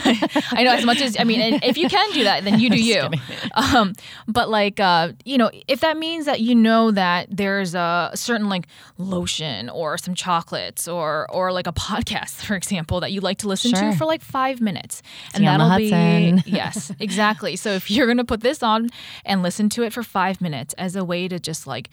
I 0.51 0.63
know 0.63 0.73
as 0.73 0.85
much 0.85 1.01
as, 1.01 1.17
I 1.19 1.23
mean, 1.23 1.59
if 1.63 1.77
you 1.77 1.89
can 1.89 2.11
do 2.11 2.23
that, 2.23 2.43
then 2.43 2.59
you 2.59 2.69
do 2.69 2.81
you. 2.83 3.09
Um, 3.55 3.93
but 4.27 4.49
like, 4.49 4.79
uh, 4.79 5.13
you 5.25 5.37
know, 5.37 5.49
if 5.67 5.79
that 5.79 5.97
means 5.97 6.25
that 6.25 6.41
you 6.41 6.53
know 6.53 6.91
that 6.91 7.27
there's 7.31 7.73
a 7.73 8.11
certain 8.13 8.47
like 8.47 8.67
lotion 8.97 9.69
or 9.69 9.97
some 9.97 10.13
chocolates 10.13 10.87
or, 10.87 11.25
or 11.31 11.51
like 11.51 11.67
a 11.67 11.73
podcast, 11.73 12.45
for 12.45 12.55
example, 12.55 12.99
that 12.99 13.11
you 13.11 13.21
like 13.21 13.39
to 13.39 13.47
listen 13.47 13.71
sure. 13.71 13.91
to 13.91 13.97
for 13.97 14.05
like 14.05 14.21
five 14.21 14.61
minutes. 14.61 15.01
and 15.33 15.45
that'll 15.45 15.75
be, 15.77 16.41
yes, 16.45 16.91
exactly. 16.99 17.55
So 17.55 17.71
if 17.71 17.89
you're 17.89 18.05
going 18.05 18.17
to 18.17 18.23
put 18.23 18.41
this 18.41 18.61
on 18.61 18.89
and 19.25 19.41
listen 19.41 19.69
to 19.69 19.83
it 19.83 19.93
for 19.93 20.03
five 20.03 20.41
minutes 20.41 20.73
as 20.77 20.95
a 20.95 21.03
way 21.03 21.27
to 21.27 21.39
just 21.39 21.65
like, 21.65 21.89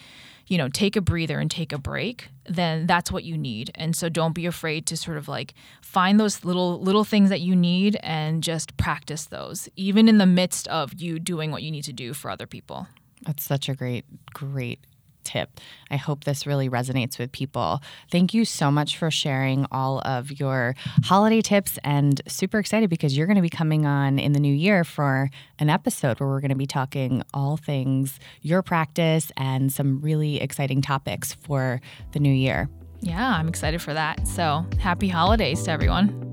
you 0.49 0.59
know, 0.59 0.68
take 0.68 0.96
a 0.96 1.01
breather 1.01 1.38
and 1.38 1.51
take 1.51 1.72
a 1.72 1.78
break, 1.78 2.30
then 2.46 2.86
that's 2.86 3.12
what 3.12 3.22
you 3.22 3.36
need. 3.36 3.70
And 3.74 3.94
so 3.94 4.09
don't 4.09 4.34
be 4.34 4.46
afraid 4.46 4.86
to 4.86 4.96
sort 4.96 5.18
of 5.18 5.28
like 5.28 5.55
find 5.82 6.18
those 6.18 6.44
little 6.44 6.80
little 6.80 7.05
things 7.05 7.28
that 7.30 7.40
you 7.40 7.55
need 7.55 7.96
and 8.03 8.42
just 8.42 8.76
practice 8.76 9.26
those 9.26 9.68
even 9.76 10.09
in 10.09 10.18
the 10.18 10.26
midst 10.26 10.66
of 10.68 10.94
you 10.94 11.18
doing 11.18 11.51
what 11.51 11.62
you 11.62 11.70
need 11.70 11.84
to 11.84 11.92
do 11.92 12.14
for 12.14 12.30
other 12.30 12.46
people. 12.46 12.88
That's 13.22 13.44
such 13.44 13.68
a 13.68 13.74
great 13.74 14.05
great 14.32 14.80
tip. 15.28 15.60
I 15.90 15.96
hope 15.96 16.24
this 16.24 16.46
really 16.46 16.68
resonates 16.70 17.18
with 17.18 17.30
people. 17.32 17.80
Thank 18.10 18.32
you 18.32 18.44
so 18.44 18.70
much 18.70 18.96
for 18.96 19.10
sharing 19.10 19.66
all 19.70 20.00
of 20.00 20.40
your 20.40 20.74
holiday 21.04 21.42
tips 21.42 21.78
and 21.84 22.20
super 22.26 22.58
excited 22.58 22.88
because 22.88 23.16
you're 23.16 23.26
going 23.26 23.36
to 23.36 23.42
be 23.42 23.48
coming 23.48 23.84
on 23.84 24.18
in 24.18 24.32
the 24.32 24.40
new 24.40 24.54
year 24.54 24.84
for 24.84 25.30
an 25.58 25.68
episode 25.68 26.18
where 26.18 26.28
we're 26.28 26.40
going 26.40 26.48
to 26.50 26.56
be 26.56 26.66
talking 26.66 27.22
all 27.34 27.56
things 27.56 28.18
your 28.42 28.62
practice 28.62 29.30
and 29.36 29.72
some 29.72 30.00
really 30.00 30.40
exciting 30.40 30.80
topics 30.80 31.34
for 31.34 31.80
the 32.12 32.18
new 32.18 32.32
year. 32.32 32.68
Yeah, 33.00 33.36
I'm 33.36 33.48
excited 33.48 33.80
for 33.80 33.94
that. 33.94 34.26
So, 34.26 34.66
happy 34.80 35.08
holidays 35.08 35.62
to 35.64 35.70
everyone. 35.70 36.27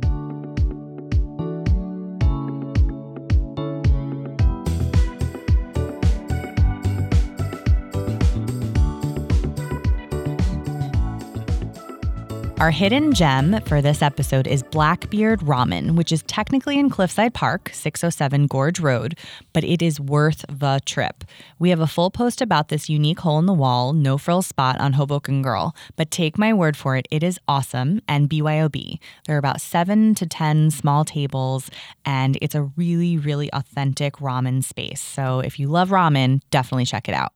Our 12.66 12.72
hidden 12.72 13.13
gem 13.13 13.61
for 13.66 13.80
this 13.80 14.01
episode 14.01 14.47
is 14.47 14.63
Blackbeard 14.63 15.41
Ramen, 15.41 15.95
which 15.95 16.11
is 16.11 16.24
technically 16.24 16.80
in 16.80 16.89
Cliffside 16.89 17.36
Park, 17.36 17.70
607 17.72 18.47
Gorge 18.47 18.80
Road, 18.80 19.20
but 19.53 19.63
it 19.63 19.84
is 19.84 19.99
worth 19.99 20.43
the 20.49 20.82
trip. 20.84 21.24
We 21.59 21.70
have 21.70 21.80
a 21.80 21.86
full 21.86 22.09
post 22.09 22.41
about 22.41 22.70
this 22.70 22.89
unique 22.89 23.20
hole 23.20 23.38
in 23.38 23.45
the 23.45 23.53
wall, 23.53 23.93
no 23.93 24.18
frills 24.18 24.47
spot 24.47 24.82
on 24.82 24.93
Hoboken 24.93 25.43
Girl, 25.43 25.76
but 25.95 26.09
take 26.09 26.39
my 26.39 26.55
word 26.55 26.76
for 26.76 26.97
it, 26.97 27.07
it 27.11 27.22
is 27.22 27.39
awesome 27.47 28.01
and 28.07 28.32
BYOB. 28.32 28.97
There 29.28 29.36
are 29.36 29.38
about 29.38 29.61
seven 29.61 30.16
to 30.16 30.26
10 30.26 30.72
small 30.72 31.05
tables, 31.05 31.70
and 32.03 32.36
it's 32.41 32.55
a 32.55 32.63
really, 32.63 33.16
really 33.16 33.53
authentic 33.53 34.16
ramen 34.16 34.63
space. 34.63 35.01
So 35.01 35.39
if 35.39 35.59
you 35.59 35.68
love 35.68 35.89
ramen, 35.89 36.41
definitely 36.49 36.86
check 36.86 37.07
it 37.07 37.13
out. 37.13 37.32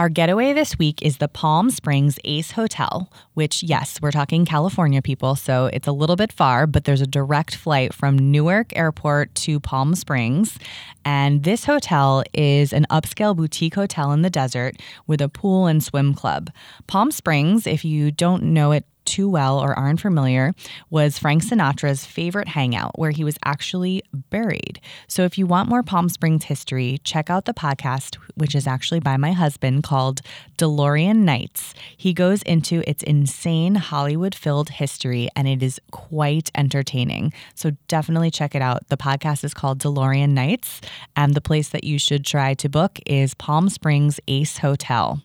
Our 0.00 0.08
getaway 0.08 0.54
this 0.54 0.78
week 0.78 1.02
is 1.02 1.18
the 1.18 1.28
Palm 1.28 1.68
Springs 1.68 2.18
Ace 2.24 2.52
Hotel, 2.52 3.12
which, 3.34 3.62
yes, 3.62 4.00
we're 4.00 4.10
talking 4.10 4.46
California 4.46 5.02
people, 5.02 5.36
so 5.36 5.66
it's 5.66 5.86
a 5.86 5.92
little 5.92 6.16
bit 6.16 6.32
far, 6.32 6.66
but 6.66 6.84
there's 6.84 7.02
a 7.02 7.06
direct 7.06 7.54
flight 7.54 7.92
from 7.92 8.16
Newark 8.16 8.74
Airport 8.74 9.34
to 9.34 9.60
Palm 9.60 9.94
Springs. 9.94 10.58
And 11.04 11.42
this 11.42 11.66
hotel 11.66 12.24
is 12.32 12.72
an 12.72 12.86
upscale 12.88 13.36
boutique 13.36 13.74
hotel 13.74 14.10
in 14.12 14.22
the 14.22 14.30
desert 14.30 14.76
with 15.06 15.20
a 15.20 15.28
pool 15.28 15.66
and 15.66 15.84
swim 15.84 16.14
club. 16.14 16.50
Palm 16.86 17.10
Springs, 17.10 17.66
if 17.66 17.84
you 17.84 18.10
don't 18.10 18.42
know 18.42 18.72
it 18.72 18.86
too 19.04 19.28
well 19.28 19.58
or 19.58 19.78
aren't 19.78 20.00
familiar, 20.00 20.52
was 20.90 21.18
Frank 21.18 21.42
Sinatra's 21.44 22.04
favorite 22.04 22.48
hangout 22.48 22.98
where 22.98 23.10
he 23.10 23.24
was 23.24 23.38
actually 23.44 24.02
buried. 24.12 24.80
So 25.08 25.24
if 25.24 25.38
you 25.38 25.46
want 25.46 25.68
more 25.68 25.82
Palm 25.82 26.08
Springs 26.08 26.44
history, 26.44 26.98
check 27.04 27.30
out 27.30 27.44
the 27.44 27.54
podcast, 27.54 28.16
which 28.34 28.54
is 28.54 28.66
actually 28.66 29.00
by 29.00 29.16
my 29.16 29.32
husband 29.32 29.82
called 29.82 30.20
DeLorean 30.58 31.18
Nights. 31.18 31.74
He 31.96 32.12
goes 32.12 32.42
into 32.42 32.88
its 32.88 33.02
insane 33.02 33.74
Hollywood 33.76 34.34
filled 34.34 34.70
history 34.70 35.28
and 35.36 35.48
it 35.48 35.62
is 35.62 35.80
quite 35.90 36.50
entertaining. 36.54 37.32
So 37.54 37.72
definitely 37.88 38.30
check 38.30 38.54
it 38.54 38.62
out. 38.62 38.88
The 38.88 38.96
podcast 38.96 39.44
is 39.44 39.54
called 39.54 39.78
DeLorean 39.78 40.30
Nights, 40.30 40.80
and 41.16 41.34
the 41.34 41.40
place 41.40 41.68
that 41.70 41.84
you 41.84 41.98
should 41.98 42.24
try 42.24 42.54
to 42.54 42.68
book 42.68 42.98
is 43.06 43.34
Palm 43.34 43.68
Springs 43.68 44.20
Ace 44.28 44.58
Hotel. 44.58 45.22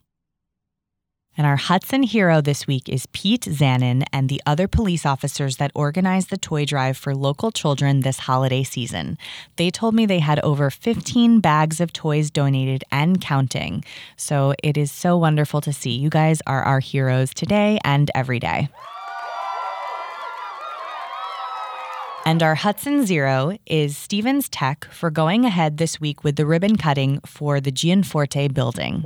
And 1.38 1.46
our 1.46 1.58
Hudson 1.58 2.04
hero 2.04 2.40
this 2.40 2.66
week 2.66 2.88
is 2.88 3.08
Pete 3.08 3.42
Zanin 3.42 4.06
and 4.14 4.30
the 4.30 4.42
other 4.46 4.70
police 4.70 5.06
officers 5.06 5.58
that 5.58 5.72
organized 5.76 6.30
the 6.30 6.38
toy 6.38 6.64
drive 6.64 6.96
for 6.96 7.14
local 7.14 7.52
children 7.52 8.00
this 8.00 8.20
holiday 8.20 8.64
season. 8.64 9.18
They 9.58 9.70
told 9.70 9.96
me 9.96 10.06
they 10.06 10.20
had 10.20 10.40
over 10.40 10.70
15 10.70 11.42
bags 11.42 11.82
of 11.82 11.92
toys 11.92 12.32
donated 12.32 12.86
and 12.90 13.20
counting. 13.20 13.84
So 14.16 14.54
it 14.64 14.78
is 14.78 14.94
so 14.94 15.18
wonderful 15.18 15.60
to 15.62 15.74
see. 15.74 15.92
You 15.92 16.10
guys 16.10 16.42
are 16.48 16.64
our 16.64 16.80
heroes 16.80 17.34
today 17.34 17.80
and 17.84 18.10
every 18.16 18.40
day. 18.40 18.70
And 22.28 22.42
our 22.42 22.56
Hudson 22.56 23.06
Zero 23.06 23.56
is 23.68 23.96
Stevens 23.96 24.50
Tech 24.50 24.86
for 24.86 25.12
going 25.12 25.46
ahead 25.46 25.78
this 25.78 26.00
week 26.02 26.24
with 26.24 26.38
the 26.38 26.46
ribbon 26.46 26.76
cutting 26.76 27.20
for 27.26 27.60
the 27.60 27.72
Gianforte 27.72 28.48
building. 28.48 29.04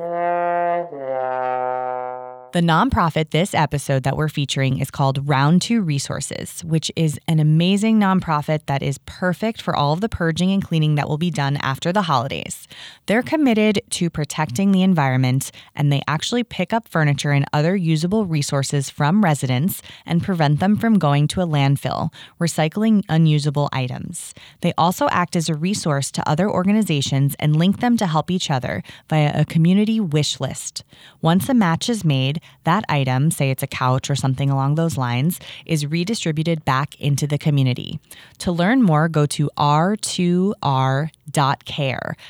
The 2.51 2.61
nonprofit 2.61 3.29
this 3.29 3.53
episode 3.53 4.01
that 4.01 4.17
we're 4.17 4.27
featuring 4.27 4.79
is 4.79 4.89
called 4.89 5.29
Round 5.29 5.61
Two 5.61 5.83
Resources, 5.83 6.63
which 6.63 6.91
is 6.95 7.19
an 7.27 7.39
amazing 7.39 7.99
nonprofit 7.99 8.61
that 8.65 8.81
is 8.81 8.97
perfect 9.05 9.61
for 9.61 9.75
all 9.75 9.93
of 9.93 10.01
the 10.01 10.09
purging 10.09 10.51
and 10.51 10.63
cleaning 10.63 10.95
that 10.95 11.07
will 11.07 11.19
be 11.19 11.29
done 11.29 11.57
after 11.57 11.93
the 11.93 12.01
holidays. 12.01 12.67
They're 13.05 13.21
committed 13.21 13.83
to 13.91 14.09
protecting 14.09 14.71
the 14.71 14.81
environment 14.81 15.51
and 15.75 15.93
they 15.93 16.01
actually 16.07 16.43
pick 16.43 16.73
up 16.73 16.87
furniture 16.87 17.29
and 17.29 17.45
other 17.53 17.75
usable 17.75 18.25
resources 18.25 18.89
from 18.89 19.23
residents 19.23 19.83
and 20.03 20.23
prevent 20.23 20.59
them 20.59 20.75
from 20.75 20.97
going 20.97 21.27
to 21.27 21.41
a 21.41 21.47
landfill, 21.47 22.11
recycling 22.41 23.03
unusable 23.09 23.69
items. 23.71 24.33
They 24.61 24.73
also 24.75 25.07
act 25.09 25.35
as 25.35 25.49
a 25.49 25.55
resource 25.55 26.09
to 26.13 26.27
other 26.27 26.49
organizations 26.49 27.35
and 27.37 27.55
link 27.55 27.79
them 27.79 27.95
to 27.97 28.07
help 28.07 28.31
each 28.31 28.49
other 28.49 28.81
via 29.07 29.39
a 29.39 29.45
community 29.45 29.99
wish 29.99 30.39
list. 30.39 30.83
Once 31.21 31.47
a 31.47 31.53
match 31.53 31.89
is 31.89 32.03
made, 32.03 32.38
that 32.63 32.83
item, 32.89 33.31
say 33.31 33.51
it's 33.51 33.63
a 33.63 33.67
couch 33.67 34.09
or 34.09 34.15
something 34.15 34.49
along 34.49 34.75
those 34.75 34.97
lines, 34.97 35.39
is 35.65 35.85
redistributed 35.85 36.65
back 36.65 36.99
into 36.99 37.27
the 37.27 37.37
community. 37.37 37.99
To 38.39 38.51
learn 38.51 38.81
more, 38.81 39.07
go 39.07 39.25
to 39.27 39.49
r2r.care. 39.57 40.55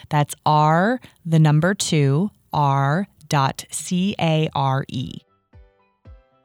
That's 0.10 0.36
R, 0.46 1.02
the 1.26 1.40
number 1.40 1.74
two, 1.74 2.32
R 2.54 3.08
dot 3.28 3.66
C 3.70 4.16
A 4.20 4.50
R 4.56 4.86
E. 4.88 5.22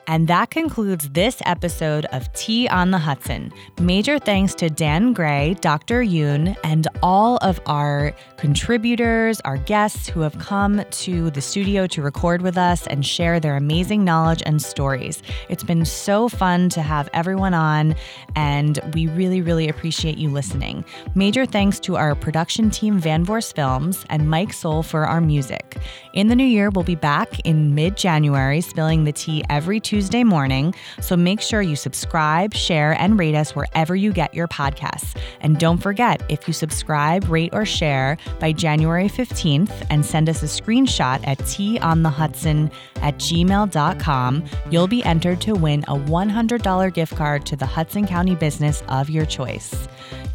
And 0.06 0.28
that 0.28 0.50
concludes 0.50 1.08
this 1.10 1.40
episode 1.46 2.04
of 2.06 2.30
Tea 2.34 2.68
on 2.68 2.90
the 2.90 2.98
Hudson. 2.98 3.52
Major 3.80 4.18
thanks 4.18 4.54
to 4.56 4.68
Dan 4.68 5.14
Gray, 5.14 5.56
Dr. 5.60 6.02
Yoon, 6.02 6.56
and 6.62 6.86
all 7.02 7.38
of 7.38 7.58
our 7.64 8.14
contributors, 8.36 9.40
our 9.40 9.56
guests 9.56 10.06
who 10.06 10.20
have 10.20 10.38
come 10.38 10.84
to 10.90 11.30
the 11.30 11.40
studio 11.40 11.86
to 11.86 12.02
record 12.02 12.42
with 12.42 12.58
us 12.58 12.86
and 12.88 13.06
share 13.06 13.40
their 13.40 13.56
amazing 13.56 14.04
knowledge 14.04 14.42
and 14.44 14.60
stories. 14.60 15.22
It's 15.48 15.64
been 15.64 15.86
so 15.86 16.28
fun 16.28 16.68
to 16.70 16.82
have 16.82 17.08
everyone 17.14 17.54
on, 17.54 17.96
and 18.36 18.78
we 18.92 19.06
really, 19.06 19.40
really 19.40 19.68
appreciate 19.68 20.18
you 20.18 20.28
listening. 20.28 20.84
Major 21.14 21.46
thanks 21.46 21.80
to 21.80 21.96
our 21.96 22.14
production 22.14 22.68
team, 22.68 22.98
Van 22.98 23.24
Vorst 23.24 23.54
Films, 23.54 24.04
and 24.10 24.28
Mike 24.28 24.52
Soul 24.52 24.82
for 24.82 25.06
our 25.06 25.22
music. 25.22 25.78
In 26.12 26.28
the 26.28 26.36
new 26.36 26.44
year, 26.44 26.68
we'll 26.68 26.84
be 26.84 26.94
back 26.94 27.40
in 27.40 27.74
mid 27.74 27.96
January, 27.96 28.60
spilling 28.60 29.04
the 29.04 29.12
tea 29.12 29.42
every 29.48 29.80
Tuesday 29.80 29.93
Tuesday 29.94 30.24
morning. 30.24 30.74
So 31.00 31.16
make 31.16 31.40
sure 31.40 31.62
you 31.62 31.76
subscribe, 31.76 32.52
share, 32.52 33.00
and 33.00 33.16
rate 33.16 33.36
us 33.36 33.54
wherever 33.54 33.94
you 33.94 34.12
get 34.12 34.34
your 34.34 34.48
podcasts. 34.48 35.16
And 35.40 35.56
don't 35.56 35.78
forget, 35.78 36.20
if 36.28 36.48
you 36.48 36.52
subscribe, 36.52 37.28
rate, 37.28 37.50
or 37.52 37.64
share 37.64 38.16
by 38.40 38.50
January 38.50 39.08
15th 39.08 39.86
and 39.90 40.04
send 40.04 40.28
us 40.28 40.42
a 40.42 40.46
screenshot 40.46 41.24
at 41.28 41.38
teaonthehudson 41.38 42.72
at 42.96 43.18
gmail.com, 43.18 44.44
you'll 44.68 44.88
be 44.88 45.04
entered 45.04 45.40
to 45.42 45.54
win 45.54 45.84
a 45.84 45.94
$100 45.94 46.92
gift 46.92 47.14
card 47.14 47.46
to 47.46 47.54
the 47.54 47.66
Hudson 47.66 48.04
County 48.04 48.34
business 48.34 48.82
of 48.88 49.08
your 49.08 49.26
choice. 49.26 49.86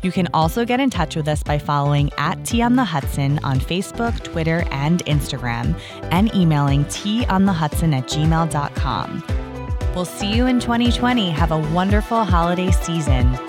You 0.01 0.13
can 0.13 0.29
also 0.33 0.63
get 0.63 0.79
in 0.79 0.89
touch 0.89 1.17
with 1.17 1.27
us 1.27 1.43
by 1.43 1.57
following 1.57 2.11
at 2.17 2.45
Tea 2.45 2.61
on 2.61 2.77
the 2.77 2.85
Hudson 2.85 3.39
on 3.43 3.59
Facebook, 3.59 4.23
Twitter, 4.23 4.63
and 4.71 5.03
Instagram, 5.05 5.77
and 6.11 6.33
emailing 6.33 6.85
teaonthehudson 6.85 7.93
at 7.97 8.05
gmail.com. 8.05 9.48
We'll 9.95 10.05
see 10.05 10.35
you 10.35 10.47
in 10.47 10.59
2020. 10.59 11.29
Have 11.31 11.51
a 11.51 11.57
wonderful 11.57 12.23
holiday 12.23 12.71
season. 12.71 13.48